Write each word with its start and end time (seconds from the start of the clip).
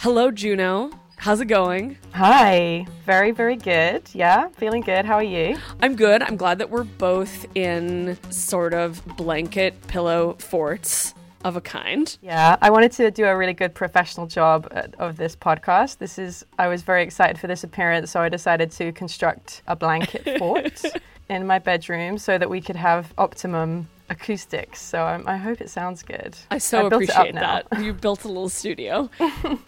Hello, 0.00 0.30
Juno. 0.30 0.92
How's 1.16 1.40
it 1.40 1.46
going? 1.46 1.98
Hi. 2.12 2.86
Very, 3.04 3.32
very 3.32 3.56
good. 3.56 4.08
Yeah, 4.12 4.48
feeling 4.50 4.82
good. 4.82 5.04
How 5.04 5.14
are 5.14 5.24
you? 5.24 5.56
I'm 5.80 5.96
good. 5.96 6.22
I'm 6.22 6.36
glad 6.36 6.58
that 6.58 6.70
we're 6.70 6.84
both 6.84 7.44
in 7.56 8.16
sort 8.30 8.74
of 8.74 9.04
blanket 9.16 9.74
pillow 9.88 10.34
forts 10.34 11.14
of 11.44 11.56
a 11.56 11.60
kind. 11.60 12.16
Yeah, 12.22 12.56
I 12.62 12.70
wanted 12.70 12.92
to 12.92 13.10
do 13.10 13.24
a 13.24 13.36
really 13.36 13.54
good 13.54 13.74
professional 13.74 14.28
job 14.28 14.68
uh, 14.70 14.82
of 15.00 15.16
this 15.16 15.34
podcast. 15.34 15.98
This 15.98 16.16
is, 16.16 16.46
I 16.60 16.68
was 16.68 16.82
very 16.82 17.02
excited 17.02 17.36
for 17.36 17.48
this 17.48 17.64
appearance, 17.64 18.12
so 18.12 18.20
I 18.20 18.28
decided 18.28 18.70
to 18.72 18.92
construct 18.92 19.62
a 19.66 19.74
blanket 19.74 20.38
fort 20.38 20.80
in 21.28 21.44
my 21.44 21.58
bedroom 21.58 22.18
so 22.18 22.38
that 22.38 22.48
we 22.48 22.60
could 22.60 22.76
have 22.76 23.12
optimum 23.18 23.88
acoustics. 24.10 24.80
So 24.80 25.06
um, 25.06 25.24
I 25.26 25.36
hope 25.36 25.60
it 25.60 25.70
sounds 25.70 26.02
good. 26.02 26.36
I 26.50 26.58
so 26.58 26.84
I 26.84 26.86
appreciate 26.86 27.34
that. 27.34 27.66
You 27.80 27.92
built 28.06 28.24
a 28.24 28.28
little 28.28 28.48
studio. 28.48 29.10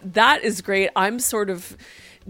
that 0.03 0.43
is 0.43 0.61
great. 0.61 0.89
I'm 0.95 1.19
sort 1.19 1.49
of 1.49 1.77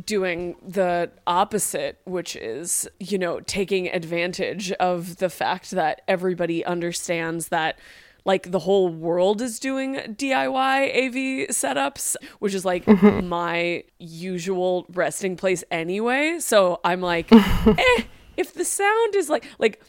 doing 0.05 0.55
the 0.65 1.11
opposite, 1.27 1.99
which 2.05 2.35
is, 2.35 2.87
you 2.99 3.17
know, 3.17 3.39
taking 3.41 3.89
advantage 3.89 4.71
of 4.73 5.17
the 5.17 5.29
fact 5.29 5.71
that 5.71 6.01
everybody 6.07 6.63
understands 6.65 7.49
that 7.49 7.77
like 8.23 8.51
the 8.51 8.59
whole 8.59 8.89
world 8.89 9.41
is 9.41 9.59
doing 9.59 9.95
DIY 9.95 10.95
AV 10.95 11.49
setups, 11.49 12.15
which 12.39 12.53
is 12.53 12.63
like 12.63 12.87
my 12.87 13.83
usual 13.97 14.85
resting 14.93 15.35
place 15.35 15.63
anyway. 15.71 16.37
So 16.39 16.79
I'm 16.83 17.01
like, 17.01 17.31
eh, 17.31 18.03
if 18.37 18.53
the 18.53 18.65
sound 18.65 19.15
is 19.15 19.29
like 19.29 19.45
like 19.57 19.81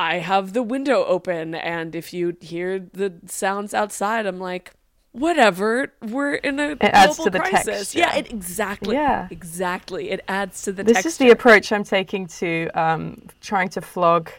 I 0.00 0.18
have 0.20 0.54
the 0.54 0.62
window 0.62 1.04
open 1.04 1.54
and 1.54 1.94
if 1.94 2.14
you 2.14 2.34
hear 2.40 2.78
the 2.78 3.12
sounds 3.26 3.74
outside, 3.74 4.24
I'm 4.24 4.38
like, 4.38 4.72
whatever. 5.12 5.92
We're 6.00 6.36
in 6.36 6.58
a 6.58 6.74
adds 6.80 7.16
global 7.16 7.24
to 7.24 7.30
the 7.30 7.40
crisis. 7.40 7.92
texture. 7.92 7.98
Yeah, 7.98 8.16
it 8.16 8.30
exactly. 8.32 8.96
Yeah. 8.96 9.28
Exactly. 9.30 10.10
It 10.10 10.20
adds 10.26 10.62
to 10.62 10.72
the 10.72 10.84
This 10.84 10.94
texture. 10.94 11.08
is 11.08 11.18
the 11.18 11.30
approach 11.30 11.70
I'm 11.70 11.84
taking 11.84 12.26
to 12.28 12.70
um, 12.74 13.28
trying 13.42 13.68
to 13.70 13.82
flog 13.82 14.30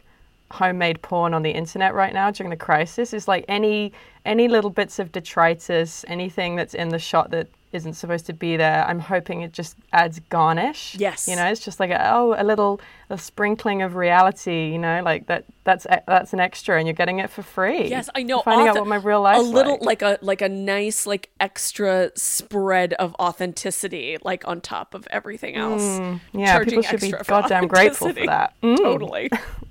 homemade 0.49 0.99
porn 1.03 1.35
on 1.35 1.43
the 1.43 1.51
internet 1.51 1.93
right 1.93 2.13
now 2.13 2.31
during 2.31 2.49
the 2.49 2.57
crisis. 2.57 3.13
Is 3.13 3.27
like 3.27 3.45
any 3.47 3.93
any 4.25 4.47
little 4.47 4.71
bits 4.71 4.97
of 4.97 5.11
detritus, 5.11 6.03
anything 6.07 6.55
that's 6.55 6.73
in 6.73 6.89
the 6.89 6.99
shot 6.99 7.29
that 7.31 7.47
isn't 7.71 7.93
supposed 7.93 8.25
to 8.25 8.33
be 8.33 8.57
there. 8.57 8.85
I'm 8.85 8.99
hoping 8.99 9.41
it 9.41 9.53
just 9.53 9.77
adds 9.93 10.19
garnish. 10.29 10.95
Yes. 10.97 11.27
you 11.27 11.35
know, 11.35 11.45
it's 11.45 11.63
just 11.63 11.79
like 11.79 11.89
a, 11.89 12.13
oh, 12.13 12.35
a 12.37 12.43
little 12.43 12.81
a 13.09 13.17
sprinkling 13.17 13.81
of 13.81 13.95
reality. 13.95 14.71
You 14.71 14.79
know, 14.79 15.01
like 15.03 15.27
that. 15.27 15.45
That's 15.63 15.85
that's 16.07 16.33
an 16.33 16.39
extra, 16.39 16.79
and 16.79 16.87
you're 16.87 16.95
getting 16.95 17.19
it 17.19 17.29
for 17.29 17.43
free. 17.43 17.87
Yes, 17.87 18.09
I 18.15 18.23
know. 18.23 18.41
Finding 18.41 18.67
out 18.67 18.77
what 18.77 18.87
my 18.87 18.95
real 18.95 19.21
life 19.21 19.37
a 19.37 19.41
little 19.41 19.77
like 19.81 20.01
a 20.01 20.17
like 20.21 20.41
a 20.41 20.49
nice 20.49 21.05
like 21.05 21.29
extra 21.39 22.11
spread 22.15 22.93
of 22.93 23.13
authenticity 23.19 24.17
like 24.23 24.47
on 24.47 24.59
top 24.59 24.95
of 24.95 25.07
everything 25.11 25.55
else. 25.55 25.83
Mm, 25.83 26.19
yeah, 26.33 26.53
Charging 26.53 26.81
people 26.81 26.83
should 26.83 27.01
be 27.01 27.11
goddamn 27.11 27.67
grateful 27.67 28.11
for 28.13 28.25
that. 28.25 28.55
Mm. 28.61 28.77
Totally. 28.77 29.29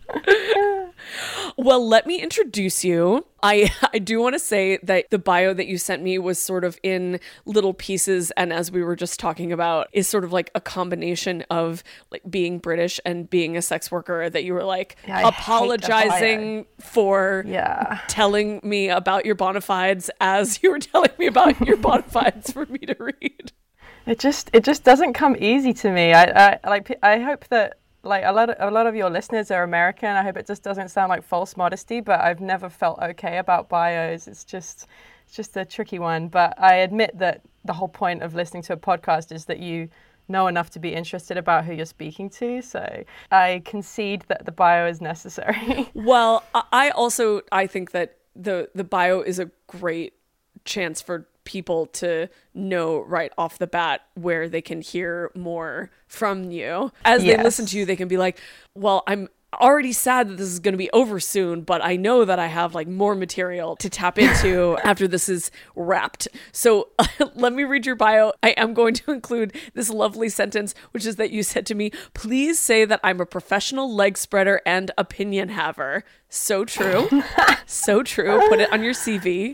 well, 1.56 1.87
let 1.87 2.06
me 2.06 2.21
introduce 2.21 2.84
you. 2.84 3.26
I 3.43 3.71
I 3.93 3.98
do 3.98 4.21
want 4.21 4.34
to 4.34 4.38
say 4.38 4.78
that 4.82 5.10
the 5.10 5.19
bio 5.19 5.54
that 5.54 5.66
you 5.66 5.78
sent 5.78 6.03
me 6.03 6.19
was 6.19 6.38
sort 6.38 6.62
of 6.65 6.78
in 6.82 7.21
little 7.47 7.72
pieces 7.75 8.31
and 8.32 8.53
as 8.53 8.71
we 8.71 8.82
were 8.82 8.97
just 8.97 9.19
talking 9.19 9.50
about 9.53 9.88
is 9.93 10.06
sort 10.09 10.25
of 10.25 10.32
like 10.32 10.50
a 10.54 10.60
combination 10.60 11.44
of 11.50 11.82
like 12.10 12.22
being 12.31 12.59
British 12.59 13.00
and 13.04 13.28
being 13.31 13.56
a 13.56 13.62
sex 13.62 13.91
worker 13.91 14.28
that 14.28 14.44
you 14.44 14.53
were 14.54 14.65
like 14.65 14.97
Yeah, 15.09 15.15
I 15.15 15.22
hate 15.22 15.22
the 15.22 15.28
apologizing 15.28 16.66
for 16.81 17.44
Yeah. 17.47 18.00
telling 18.09 18.60
me 18.62 18.88
about 18.91 19.25
your 19.25 19.34
bona 19.34 19.60
fides 19.62 20.10
as 20.21 20.62
you 20.62 20.71
were 20.71 20.78
telling 20.78 21.10
me 21.19 21.27
about 21.27 21.59
your 21.66 21.77
bona 21.78 22.03
fides 22.03 22.53
for 22.53 22.66
me 22.66 22.78
to 22.81 22.97
read. 22.98 23.53
It 24.06 24.19
just 24.19 24.50
it 24.53 24.65
just 24.65 24.84
doesn't 24.84 25.12
come 25.15 25.37
easy 25.38 25.72
to 25.75 25.91
me. 25.91 26.12
I, 26.12 26.53
I 26.65 26.69
like 26.69 26.98
I 27.03 27.19
hope 27.21 27.47
that 27.48 27.78
like 28.03 28.25
a 28.25 28.33
lot 28.33 28.50
of, 28.50 28.56
a 28.59 28.71
lot 28.71 28.87
of 28.87 28.94
your 28.97 29.11
listeners 29.11 29.50
are 29.50 29.62
American. 29.62 30.09
I 30.09 30.22
hope 30.22 30.37
it 30.37 30.47
just 30.47 30.62
doesn't 30.62 30.88
sound 30.91 31.11
like 31.11 31.22
false 31.22 31.56
modesty, 31.56 32.00
but 32.00 32.21
I've 32.21 32.41
never 32.41 32.69
felt 32.71 32.99
okay 33.00 33.38
about 33.38 33.69
bios. 33.69 34.27
It's 34.27 34.44
just 34.44 34.87
it's 35.27 35.37
just 35.37 35.56
a 35.56 35.65
tricky 35.65 35.99
one. 35.99 36.28
But 36.28 36.55
I 36.59 36.77
admit 36.77 37.19
that 37.19 37.43
the 37.65 37.72
whole 37.75 37.89
point 37.89 38.22
of 38.22 38.34
listening 38.34 38.62
to 38.65 38.72
a 38.72 38.77
podcast 38.77 39.33
is 39.33 39.44
that 39.47 39.59
you 39.59 39.89
know 40.28 40.47
enough 40.47 40.71
to 40.71 40.78
be 40.78 40.94
interested 40.94 41.37
about 41.37 41.65
who 41.65 41.75
you're 41.75 41.84
speaking 41.84 42.31
to. 42.31 42.62
So 42.62 43.05
I 43.31 43.62
concede 43.65 44.25
that 44.28 44.47
the 44.47 44.53
bio 44.53 44.87
is 44.87 45.00
necessary. 45.00 45.91
Well, 45.94 46.44
I- 46.72 46.91
also 46.91 47.43
I 47.53 47.66
think 47.66 47.91
that 47.91 48.16
the 48.37 48.71
the 48.75 48.84
bio 48.84 49.21
is 49.21 49.39
a 49.39 49.50
great 49.66 50.15
chance 50.65 51.03
for 51.03 51.27
people 51.45 51.87
to 51.87 52.28
know 52.55 53.01
right 53.01 53.33
off 53.39 53.59
the 53.59 53.67
bat 53.67 54.03
where 54.15 54.49
they 54.49 54.61
can 54.61 54.81
hear 54.81 55.31
more 55.34 55.91
from 56.06 56.51
you. 56.51 56.93
As 57.05 57.23
they 57.23 57.37
listen 57.37 57.67
to 57.67 57.78
you, 57.78 57.84
they 57.84 57.97
can 57.97 58.09
be 58.09 58.17
like, 58.17 58.39
"Well, 58.75 59.03
I'm 59.06 59.28
already 59.61 59.93
sad 59.93 60.28
that 60.28 60.37
this 60.37 60.47
is 60.47 60.61
going 60.61 60.75
to 60.75 60.78
be 60.78 60.91
over 60.93 61.19
soon, 61.19 61.62
but 61.62 61.84
I 61.84 61.97
know 61.97 62.25
that 62.25 62.39
I 62.39 62.47
have 62.47 62.75
like 62.75 62.87
more 62.87 63.15
material 63.15 63.75
to 63.77 63.91
tap 63.91 64.17
into 64.19 64.78
after 64.84 65.09
this 65.09 65.28
is 65.28 65.51
wrapped." 65.75 66.28
So, 66.53 66.89
let 67.34 67.53
me 67.53 67.65
read 67.65 67.87
your 67.87 67.97
bio. 67.97 68.33
I 68.43 68.51
am 68.51 68.75
going 68.75 68.95
to 68.95 69.11
include 69.11 69.57
this 69.75 69.91
lovely 69.91 70.28
sentence 70.28 70.75
which 70.93 71.07
is 71.07 71.17
that 71.17 71.31
you 71.31 71.43
said 71.43 71.67
to 71.67 71.75
me, 71.75 71.91
"Please 72.15 72.59
say 72.59 72.84
that 72.84 73.01
I'm 73.03 73.21
a 73.21 73.27
professional 73.27 73.93
leg 73.93 74.19
spreader 74.19 74.61
and 74.67 74.91
opinion 74.99 75.51
haver." 75.51 76.05
So 76.28 76.65
true. 76.65 77.09
so 77.67 78.03
true. 78.03 78.41
Put 78.49 78.61
it 78.61 78.72
on 78.72 78.83
your 78.83 78.95
CV. 78.95 79.53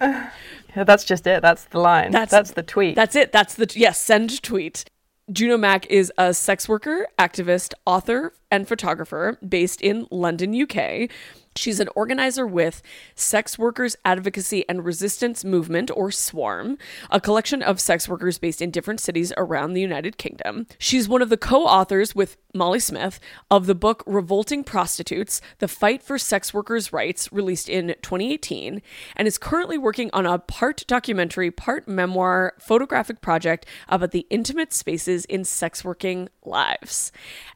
That's 0.85 1.05
just 1.05 1.27
it. 1.27 1.43
That's 1.43 1.65
the 1.65 1.81
line. 1.81 2.11
That's, 2.11 2.53
the 2.53 2.63
tweet. 2.63 2.97
That's 2.97 3.17
it. 3.17 3.33
That's 3.33 3.55
the 3.55 3.71
yes. 3.75 4.01
Send 4.01 4.43
tweet. 4.43 4.85
Juno 5.33 5.57
Mac 5.59 5.87
is 5.87 6.13
a 6.19 6.33
sex 6.33 6.69
worker, 6.69 7.09
activist, 7.19 7.75
author, 7.85 8.33
and 8.51 8.69
photographer 8.69 9.39
based 9.47 9.81
in 9.81 10.07
London, 10.11 10.55
UK. 10.55 11.11
She's 11.57 11.81
an 11.81 11.89
organizer 11.95 12.47
with 12.47 12.83
Sex 13.15 13.59
Workers 13.59 13.97
Advocacy 14.05 14.69
and 14.69 14.85
Resistance 14.85 15.45
Movement, 15.45 15.91
or 15.95 16.11
SWARM, 16.11 16.79
a 17.11 17.21
collection 17.21 17.63
of 17.63 17.81
sex 17.81 18.09
workers 18.09 18.39
based 18.39 18.61
in 18.61 18.71
different 18.71 19.01
cities 19.01 19.33
around 19.37 19.73
the 19.73 19.81
United 19.81 20.19
Kingdom. 20.19 20.67
She's 20.79 21.09
one 21.09 21.23
of 21.23 21.29
the 21.29 21.37
co 21.37 21.65
authors 21.65 22.15
with 22.15 22.37
Molly 22.55 22.81
Smith 22.81 23.21
of 23.51 23.67
the 23.67 23.75
book 23.75 24.03
Revolting 24.07 24.65
Prostitutes 24.65 25.41
The 25.59 25.69
Fight 25.69 26.03
for 26.03 26.19
Sex 26.19 26.53
Workers' 26.53 26.93
Rights, 26.93 27.33
released 27.33 27.69
in 27.69 27.95
2018, 28.03 28.83
and 29.17 29.29
is 29.29 29.39
currently 29.39 29.79
working 29.79 30.11
on 30.13 30.27
a 30.27 30.39
part 30.39 30.85
documentary, 30.87 31.51
part 31.51 31.89
memoir 31.89 32.55
photographic 32.59 33.21
project 33.21 33.67
about 33.89 34.11
the 34.11 34.27
intimate 34.31 34.73
spaces 34.73 35.25
in 35.27 35.45
sex 35.45 35.85
working 35.85 36.29
lives. 36.45 37.13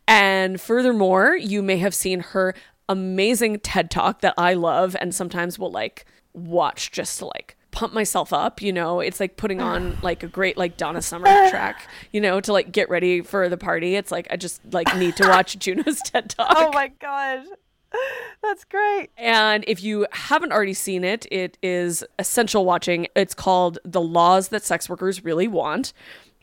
And 0.07 0.61
furthermore, 0.61 1.37
you 1.37 1.63
may 1.63 1.79
have 1.79 1.95
seen 1.95 2.21
her 2.21 2.55
amazing 2.91 3.61
TED 3.61 3.91
talk 3.91 4.21
that 4.21 4.35
I 4.37 4.55
love 4.55 4.97
and 5.01 5.15
sometimes 5.15 5.59
will 5.59 5.71
like 5.71 6.05
watch 6.35 6.91
just 6.91 7.19
to 7.21 7.27
like 7.27 7.57
pump 7.71 7.95
myself 7.95 8.33
up, 8.33 8.61
you 8.61 8.73
know. 8.73 9.01
It's 9.01 9.21
like 9.21 9.37
putting 9.37 9.63
on 9.63 9.97
like 10.03 10.23
a 10.23 10.27
great 10.27 10.59
like 10.59 10.77
Donna 10.77 11.01
Summer 11.01 11.27
track, 11.49 11.89
you 12.13 12.21
know, 12.21 12.41
to 12.41 12.53
like 12.53 12.73
get 12.73 12.91
ready 12.91 13.23
for 13.23 13.49
the 13.49 13.57
party. 13.57 13.95
It's 13.95 14.11
like 14.11 14.27
I 14.31 14.37
just 14.37 14.61
like 14.73 14.95
need 14.97 15.17
to 15.17 15.29
watch 15.29 15.59
Juno's 15.65 16.01
TED 16.03 16.31
talk. 16.31 16.53
oh 16.57 16.71
my 16.73 16.89
god, 16.89 17.45
that's 18.43 18.65
great. 18.65 19.11
And 19.17 19.65
if 19.67 19.83
you 19.83 20.07
haven't 20.13 20.53
already 20.53 20.75
seen 20.75 21.05
it, 21.05 21.27
it 21.31 21.59
is 21.63 22.05
essential 22.19 22.65
watching. 22.65 23.07
It's 23.15 23.35
called 23.35 23.79
The 23.85 24.01
Laws 24.01 24.49
That 24.49 24.65
Sex 24.65 24.89
Workers 24.89 25.25
Really 25.25 25.49
Want. 25.49 25.93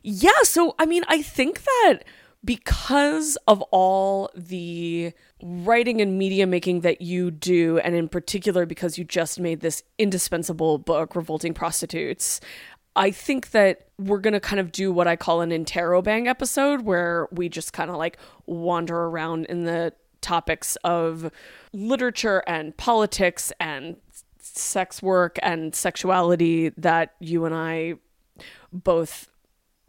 Yeah, 0.01 0.31
so 0.44 0.75
I 0.79 0.85
mean, 0.85 1.03
I 1.09 1.21
think 1.21 1.63
that 1.63 1.99
because 2.44 3.38
of 3.48 3.62
all 3.72 4.30
the 4.36 5.12
writing 5.42 6.01
and 6.01 6.18
media 6.18 6.48
making 6.48 6.81
that 6.81 7.01
you 7.01 7.31
do, 7.31 7.80
and 7.80 7.95
in 7.95 8.07
particular 8.07 8.66
because 8.66 8.98
you 8.98 9.04
just 9.04 9.39
made 9.39 9.62
this 9.62 9.84
indispensable 9.98 10.78
book, 10.78 11.16
Revolting 11.16 11.54
Prostitutes, 11.54 12.39
I 12.95 13.12
think 13.12 13.51
that 13.51 13.89
we're 14.00 14.19
going 14.19 14.34
to 14.34 14.39
kind 14.39 14.60
of 14.60 14.72
do 14.72 14.92
what 14.92 15.07
I 15.07 15.16
call 15.16 15.42
an 15.42 15.51
interrobang 15.51 16.28
episode 16.28 16.81
where 16.81 17.28
we 17.31 17.48
just 17.48 17.72
kind 17.72 17.92
of 17.92 17.98
like 17.98 18.18
wander 18.48 18.98
around 18.98 19.45
in 19.45 19.66
the 19.66 19.94
topics 20.22 20.78
of 20.83 21.31
literature 21.74 22.44
and 22.48 22.75
politics 22.75 23.54
and 23.60 23.98
sex 24.40 25.04
work 25.04 25.38
and 25.44 25.75
sexuality 25.75 26.69
that 26.69 27.13
you 27.19 27.45
and 27.45 27.54
I 27.54 27.95
both 28.74 29.28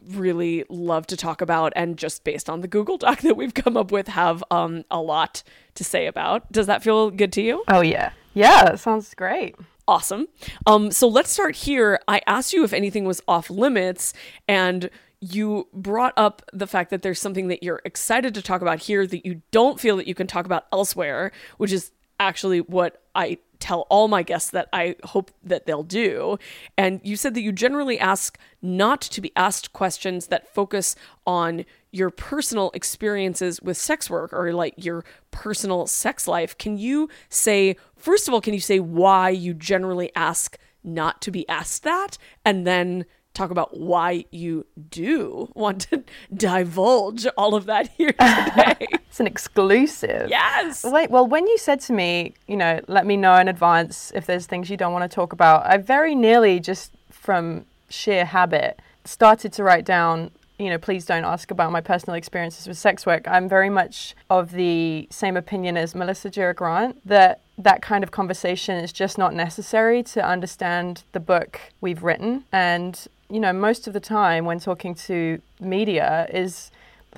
really 0.06 0.64
love 0.68 1.06
to 1.08 1.16
talk 1.16 1.40
about 1.40 1.72
and 1.76 1.96
just 1.96 2.24
based 2.24 2.48
on 2.48 2.60
the 2.60 2.68
Google 2.68 2.96
Doc 2.98 3.20
that 3.20 3.36
we've 3.36 3.54
come 3.54 3.76
up 3.76 3.90
with 3.90 4.08
have 4.08 4.42
um 4.50 4.84
a 4.90 5.00
lot 5.00 5.42
to 5.74 5.84
say 5.84 6.06
about. 6.06 6.50
Does 6.52 6.66
that 6.66 6.82
feel 6.82 7.10
good 7.10 7.32
to 7.34 7.42
you? 7.42 7.64
Oh 7.68 7.80
yeah. 7.80 8.12
Yeah, 8.34 8.64
that 8.64 8.80
sounds 8.80 9.12
great. 9.14 9.56
Awesome. 9.86 10.28
Um 10.66 10.90
so 10.90 11.08
let's 11.08 11.30
start 11.30 11.56
here. 11.56 12.00
I 12.06 12.20
asked 12.26 12.52
you 12.52 12.64
if 12.64 12.72
anything 12.72 13.04
was 13.04 13.22
off 13.26 13.50
limits 13.50 14.12
and 14.46 14.90
you 15.20 15.66
brought 15.72 16.14
up 16.16 16.42
the 16.52 16.66
fact 16.66 16.90
that 16.90 17.02
there's 17.02 17.20
something 17.20 17.48
that 17.48 17.62
you're 17.62 17.82
excited 17.84 18.34
to 18.34 18.42
talk 18.42 18.62
about 18.62 18.78
here 18.78 19.06
that 19.06 19.26
you 19.26 19.42
don't 19.50 19.80
feel 19.80 19.96
that 19.96 20.06
you 20.06 20.14
can 20.14 20.28
talk 20.28 20.46
about 20.46 20.66
elsewhere, 20.72 21.32
which 21.56 21.72
is 21.72 21.90
actually 22.20 22.60
what 22.60 23.02
I 23.14 23.38
tell 23.60 23.86
all 23.90 24.08
my 24.08 24.22
guests 24.22 24.50
that 24.50 24.68
I 24.72 24.96
hope 25.04 25.30
that 25.42 25.66
they'll 25.66 25.82
do. 25.82 26.38
And 26.76 27.00
you 27.02 27.16
said 27.16 27.34
that 27.34 27.42
you 27.42 27.52
generally 27.52 27.98
ask 27.98 28.38
not 28.62 29.00
to 29.00 29.20
be 29.20 29.32
asked 29.36 29.72
questions 29.72 30.28
that 30.28 30.52
focus 30.54 30.94
on 31.26 31.64
your 31.90 32.10
personal 32.10 32.70
experiences 32.74 33.60
with 33.62 33.76
sex 33.76 34.10
work 34.10 34.32
or 34.32 34.52
like 34.52 34.74
your 34.76 35.04
personal 35.30 35.86
sex 35.86 36.28
life. 36.28 36.56
Can 36.58 36.78
you 36.78 37.08
say, 37.28 37.76
first 37.96 38.28
of 38.28 38.34
all, 38.34 38.40
can 38.40 38.54
you 38.54 38.60
say 38.60 38.78
why 38.78 39.30
you 39.30 39.54
generally 39.54 40.10
ask 40.14 40.58
not 40.84 41.20
to 41.22 41.30
be 41.30 41.48
asked 41.48 41.82
that? 41.84 42.18
And 42.44 42.66
then 42.66 43.06
talk 43.38 43.50
about 43.50 43.78
why 43.78 44.24
you 44.30 44.66
do 44.90 45.50
want 45.54 45.82
to 45.82 46.02
divulge 46.34 47.26
all 47.36 47.54
of 47.54 47.66
that 47.66 47.88
here 47.96 48.12
today. 48.12 48.86
it's 48.92 49.20
an 49.20 49.26
exclusive. 49.26 50.28
Yes. 50.28 50.84
Wait, 50.84 51.10
well, 51.10 51.26
when 51.26 51.46
you 51.46 51.56
said 51.58 51.80
to 51.82 51.92
me, 51.92 52.34
you 52.46 52.56
know, 52.56 52.80
let 52.88 53.06
me 53.06 53.16
know 53.16 53.36
in 53.36 53.48
advance 53.48 54.12
if 54.14 54.26
there's 54.26 54.46
things 54.46 54.68
you 54.68 54.76
don't 54.76 54.92
want 54.92 55.10
to 55.10 55.14
talk 55.14 55.32
about, 55.32 55.66
I 55.66 55.78
very 55.78 56.14
nearly 56.14 56.60
just 56.60 56.92
from 57.10 57.64
sheer 57.88 58.24
habit 58.24 58.80
started 59.04 59.52
to 59.54 59.64
write 59.64 59.84
down 59.84 60.30
you 60.58 60.70
know, 60.70 60.78
please 60.78 61.06
don't 61.06 61.24
ask 61.24 61.52
about 61.52 61.70
my 61.70 61.80
personal 61.80 62.16
experiences 62.16 62.66
with 62.66 62.76
sex 62.76 63.06
work. 63.06 63.28
I'm 63.28 63.48
very 63.48 63.70
much 63.70 64.16
of 64.28 64.50
the 64.50 65.06
same 65.08 65.36
opinion 65.36 65.76
as 65.76 65.94
Melissa 65.94 66.30
Gira 66.30 66.52
Grant 66.54 67.06
that 67.06 67.42
that 67.58 67.80
kind 67.80 68.02
of 68.02 68.10
conversation 68.10 68.76
is 68.76 68.92
just 68.92 69.18
not 69.18 69.34
necessary 69.34 70.02
to 70.02 70.24
understand 70.24 71.04
the 71.12 71.20
book 71.20 71.60
we've 71.80 72.02
written. 72.02 72.44
And 72.50 73.06
you 73.30 73.40
know, 73.40 73.52
most 73.52 73.86
of 73.86 73.92
the 73.92 74.00
time 74.00 74.44
when 74.44 74.58
talking 74.58 74.94
to 74.94 75.40
media 75.60 76.26
is 76.32 76.70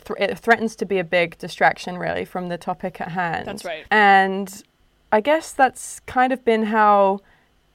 th- 0.04 0.30
it 0.30 0.38
threatens 0.38 0.74
to 0.76 0.84
be 0.84 0.98
a 0.98 1.04
big 1.04 1.38
distraction 1.38 1.98
really 1.98 2.24
from 2.24 2.48
the 2.48 2.58
topic 2.58 3.00
at 3.00 3.08
hand. 3.08 3.46
That's 3.46 3.64
right. 3.64 3.84
And 3.90 4.62
I 5.12 5.20
guess 5.20 5.52
that's 5.52 6.00
kind 6.00 6.32
of 6.32 6.44
been 6.44 6.64
how 6.64 7.20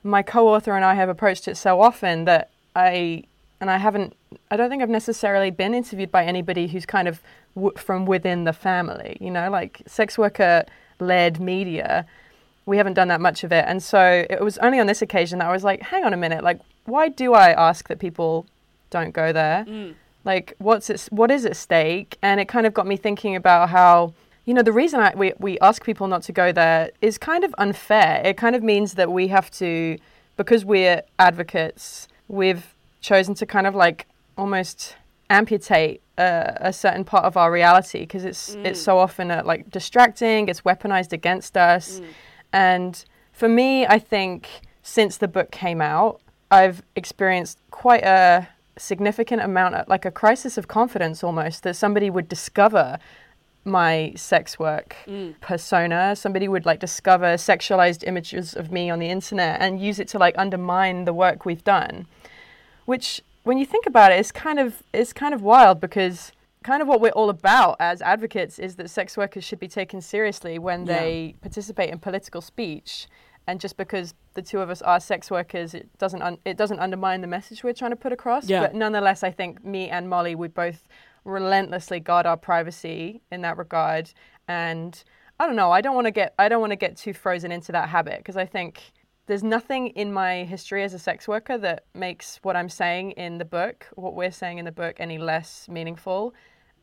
my 0.03 0.21
co-author 0.21 0.75
and 0.75 0.85
I 0.85 0.93
have 0.93 1.09
approached 1.09 1.47
it 1.47 1.55
so 1.55 1.81
often 1.81 2.25
that 2.25 2.49
I 2.75 3.23
and 3.61 3.71
I 3.71 3.77
haven't 3.77 4.15
I 4.51 4.57
don't 4.57 4.69
think 4.69 4.83
I've 4.83 4.89
necessarily 4.89 5.49
been 5.49 5.73
interviewed 5.73 6.11
by 6.11 6.25
anybody 6.25 6.67
who's 6.67 6.85
kind 6.85 7.07
of 7.07 7.21
w- 7.55 7.75
from 7.77 8.05
within 8.05 8.43
the 8.43 8.53
family, 8.53 9.17
you 9.19 9.31
know, 9.31 9.49
like 9.49 9.81
sex 9.87 10.17
worker 10.17 10.65
led 10.99 11.39
media. 11.39 12.05
We 12.65 12.77
haven't 12.77 12.93
done 12.93 13.07
that 13.09 13.21
much 13.21 13.43
of 13.43 13.51
it. 13.51 13.65
And 13.67 13.81
so 13.81 14.25
it 14.29 14.41
was 14.41 14.57
only 14.59 14.79
on 14.79 14.87
this 14.87 15.01
occasion 15.01 15.39
that 15.39 15.47
I 15.47 15.51
was 15.51 15.63
like, 15.63 15.81
hang 15.81 16.03
on 16.03 16.13
a 16.13 16.17
minute, 16.17 16.43
like 16.43 16.59
why 16.85 17.09
do 17.09 17.33
I 17.33 17.51
ask 17.51 17.87
that 17.87 17.99
people 17.99 18.45
don't 18.89 19.11
go 19.11 19.31
there? 19.31 19.65
Mm. 19.67 19.95
Like, 20.23 20.53
what's 20.57 20.89
it, 20.89 21.07
what 21.11 21.29
is 21.29 21.45
at 21.45 21.55
stake? 21.55 22.17
And 22.21 22.39
it 22.39 22.47
kind 22.47 22.65
of 22.65 22.73
got 22.73 22.87
me 22.87 22.97
thinking 22.97 23.35
about 23.35 23.69
how, 23.69 24.13
you 24.45 24.53
know, 24.53 24.63
the 24.63 24.71
reason 24.71 24.99
I, 24.99 25.13
we, 25.15 25.33
we 25.39 25.59
ask 25.59 25.83
people 25.83 26.07
not 26.07 26.23
to 26.23 26.31
go 26.31 26.51
there 26.51 26.91
is 27.01 27.17
kind 27.17 27.43
of 27.43 27.53
unfair. 27.57 28.21
It 28.25 28.37
kind 28.37 28.55
of 28.55 28.63
means 28.63 28.93
that 28.93 29.11
we 29.11 29.27
have 29.27 29.51
to, 29.51 29.97
because 30.37 30.65
we're 30.65 31.03
advocates, 31.19 32.07
we've 32.27 32.75
chosen 33.01 33.35
to 33.35 33.45
kind 33.45 33.67
of 33.67 33.75
like 33.75 34.07
almost 34.37 34.95
amputate 35.29 36.01
uh, 36.17 36.51
a 36.57 36.71
certain 36.71 37.03
part 37.03 37.25
of 37.25 37.37
our 37.37 37.51
reality 37.51 37.99
because 37.99 38.25
it's 38.25 38.55
mm. 38.55 38.65
it's 38.65 38.79
so 38.79 38.97
often 38.97 39.31
uh, 39.31 39.41
like 39.45 39.69
distracting. 39.69 40.47
It's 40.47 40.61
weaponized 40.61 41.11
against 41.13 41.57
us, 41.57 41.99
mm. 41.99 42.05
and 42.53 43.05
for 43.31 43.49
me, 43.49 43.85
I 43.85 43.99
think 43.99 44.47
since 44.81 45.17
the 45.17 45.27
book 45.27 45.51
came 45.51 45.81
out, 45.81 46.21
I've 46.55 46.81
experienced 46.95 47.59
quite 47.69 48.03
a 48.05 48.47
significant 48.77 49.41
amount, 49.41 49.75
of, 49.75 49.87
like 49.89 50.05
a 50.05 50.11
crisis 50.11 50.57
of 50.57 50.69
confidence 50.69 51.21
almost, 51.21 51.63
that 51.63 51.75
somebody 51.75 52.09
would 52.09 52.29
discover 52.29 52.97
my 53.65 54.13
sex 54.15 54.57
work 54.57 54.95
mm. 55.05 55.33
persona. 55.41 56.15
Somebody 56.15 56.47
would 56.47 56.65
like 56.65 56.79
discover 56.79 57.35
sexualized 57.35 58.07
images 58.07 58.55
of 58.55 58.71
me 58.71 58.89
on 58.89 58.99
the 58.99 59.09
internet 59.09 59.59
and 59.59 59.81
use 59.81 59.99
it 59.99 60.07
to 60.09 60.17
like 60.17 60.35
undermine 60.37 61.03
the 61.03 61.13
work 61.13 61.45
we've 61.45 61.63
done. 61.63 62.07
Which, 62.85 63.21
when 63.43 63.57
you 63.57 63.65
think 63.65 63.85
about 63.85 64.13
it, 64.13 64.19
is 64.19 64.31
kind 64.31 64.59
of 64.59 64.81
is 64.93 65.11
kind 65.11 65.33
of 65.33 65.41
wild 65.41 65.81
because 65.81 66.31
kind 66.63 66.81
of 66.81 66.87
what 66.87 67.01
we're 67.01 67.09
all 67.11 67.29
about 67.29 67.75
as 67.79 68.01
advocates 68.01 68.59
is 68.59 68.77
that 68.77 68.89
sex 68.89 69.17
workers 69.17 69.43
should 69.43 69.59
be 69.59 69.67
taken 69.67 69.99
seriously 69.99 70.57
when 70.57 70.85
yeah. 70.85 70.99
they 70.99 71.35
participate 71.41 71.89
in 71.89 71.99
political 71.99 72.41
speech 72.41 73.07
and 73.47 73.59
just 73.59 73.77
because 73.77 74.13
the 74.33 74.41
two 74.41 74.59
of 74.59 74.69
us 74.69 74.81
are 74.81 74.99
sex 74.99 75.29
workers, 75.29 75.73
it 75.73 75.89
doesn't 75.97 76.21
un- 76.21 76.39
it 76.45 76.57
doesn't 76.57 76.79
undermine 76.79 77.21
the 77.21 77.27
message 77.27 77.63
we're 77.63 77.73
trying 77.73 77.91
to 77.91 77.97
put 77.97 78.11
across. 78.11 78.49
Yeah. 78.49 78.61
But 78.61 78.75
nonetheless, 78.75 79.23
I 79.23 79.31
think 79.31 79.63
me 79.63 79.89
and 79.89 80.09
Molly 80.09 80.35
we 80.35 80.47
both 80.47 80.87
relentlessly 81.23 81.99
guard 81.99 82.25
our 82.25 82.37
privacy 82.37 83.21
in 83.31 83.41
that 83.41 83.57
regard. 83.57 84.11
And 84.47 85.03
I 85.39 85.47
don't 85.47 85.55
know, 85.55 85.71
I 85.71 85.81
don't 85.81 85.95
want 85.95 86.05
to 86.05 86.11
get 86.11 86.33
I 86.39 86.49
don't 86.49 86.61
want 86.61 86.71
to 86.71 86.77
get 86.77 86.97
too 86.97 87.13
frozen 87.13 87.51
into 87.51 87.71
that 87.71 87.89
habit 87.89 88.19
because 88.19 88.37
I 88.37 88.45
think 88.45 88.81
there's 89.27 89.43
nothing 89.43 89.87
in 89.89 90.13
my 90.13 90.43
history 90.43 90.83
as 90.83 90.93
a 90.93 90.99
sex 90.99 91.27
worker 91.27 91.57
that 91.57 91.85
makes 91.93 92.39
what 92.43 92.55
I'm 92.55 92.69
saying 92.69 93.11
in 93.11 93.37
the 93.39 93.45
book, 93.45 93.87
what 93.95 94.13
we're 94.13 94.31
saying 94.31 94.59
in 94.59 94.65
the 94.65 94.71
book, 94.71 94.97
any 94.99 95.17
less 95.17 95.67
meaningful. 95.67 96.33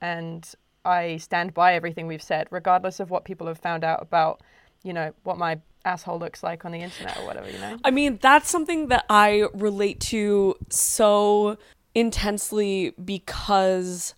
And 0.01 0.49
I 0.85 1.19
stand 1.19 1.55
by 1.55 1.75
everything 1.75 2.09
we've 2.09 2.23
said, 2.23 2.49
regardless 2.51 2.99
of 2.99 3.11
what 3.11 3.25
people 3.25 3.47
have 3.47 3.59
found 3.59 3.85
out 3.85 4.03
about, 4.03 4.41
you 4.83 4.93
know, 4.93 5.13
what 5.23 5.39
my 5.39 5.61
asshole 5.85 6.19
looks 6.19 6.43
like 6.43 6.65
on 6.65 6.73
the 6.73 6.81
internet 6.81 7.19
or 7.19 7.27
whatever, 7.27 7.51
you 7.51 7.59
know? 7.59 7.79
I 7.85 7.91
mean, 7.91 8.19
that's 8.21 8.51
something 8.51 8.89
that 8.89 9.05
I 9.09 9.47
relate 9.55 10.01
to 10.01 10.57
so 10.69 11.57
intensely 11.95 12.95
because 13.03 14.15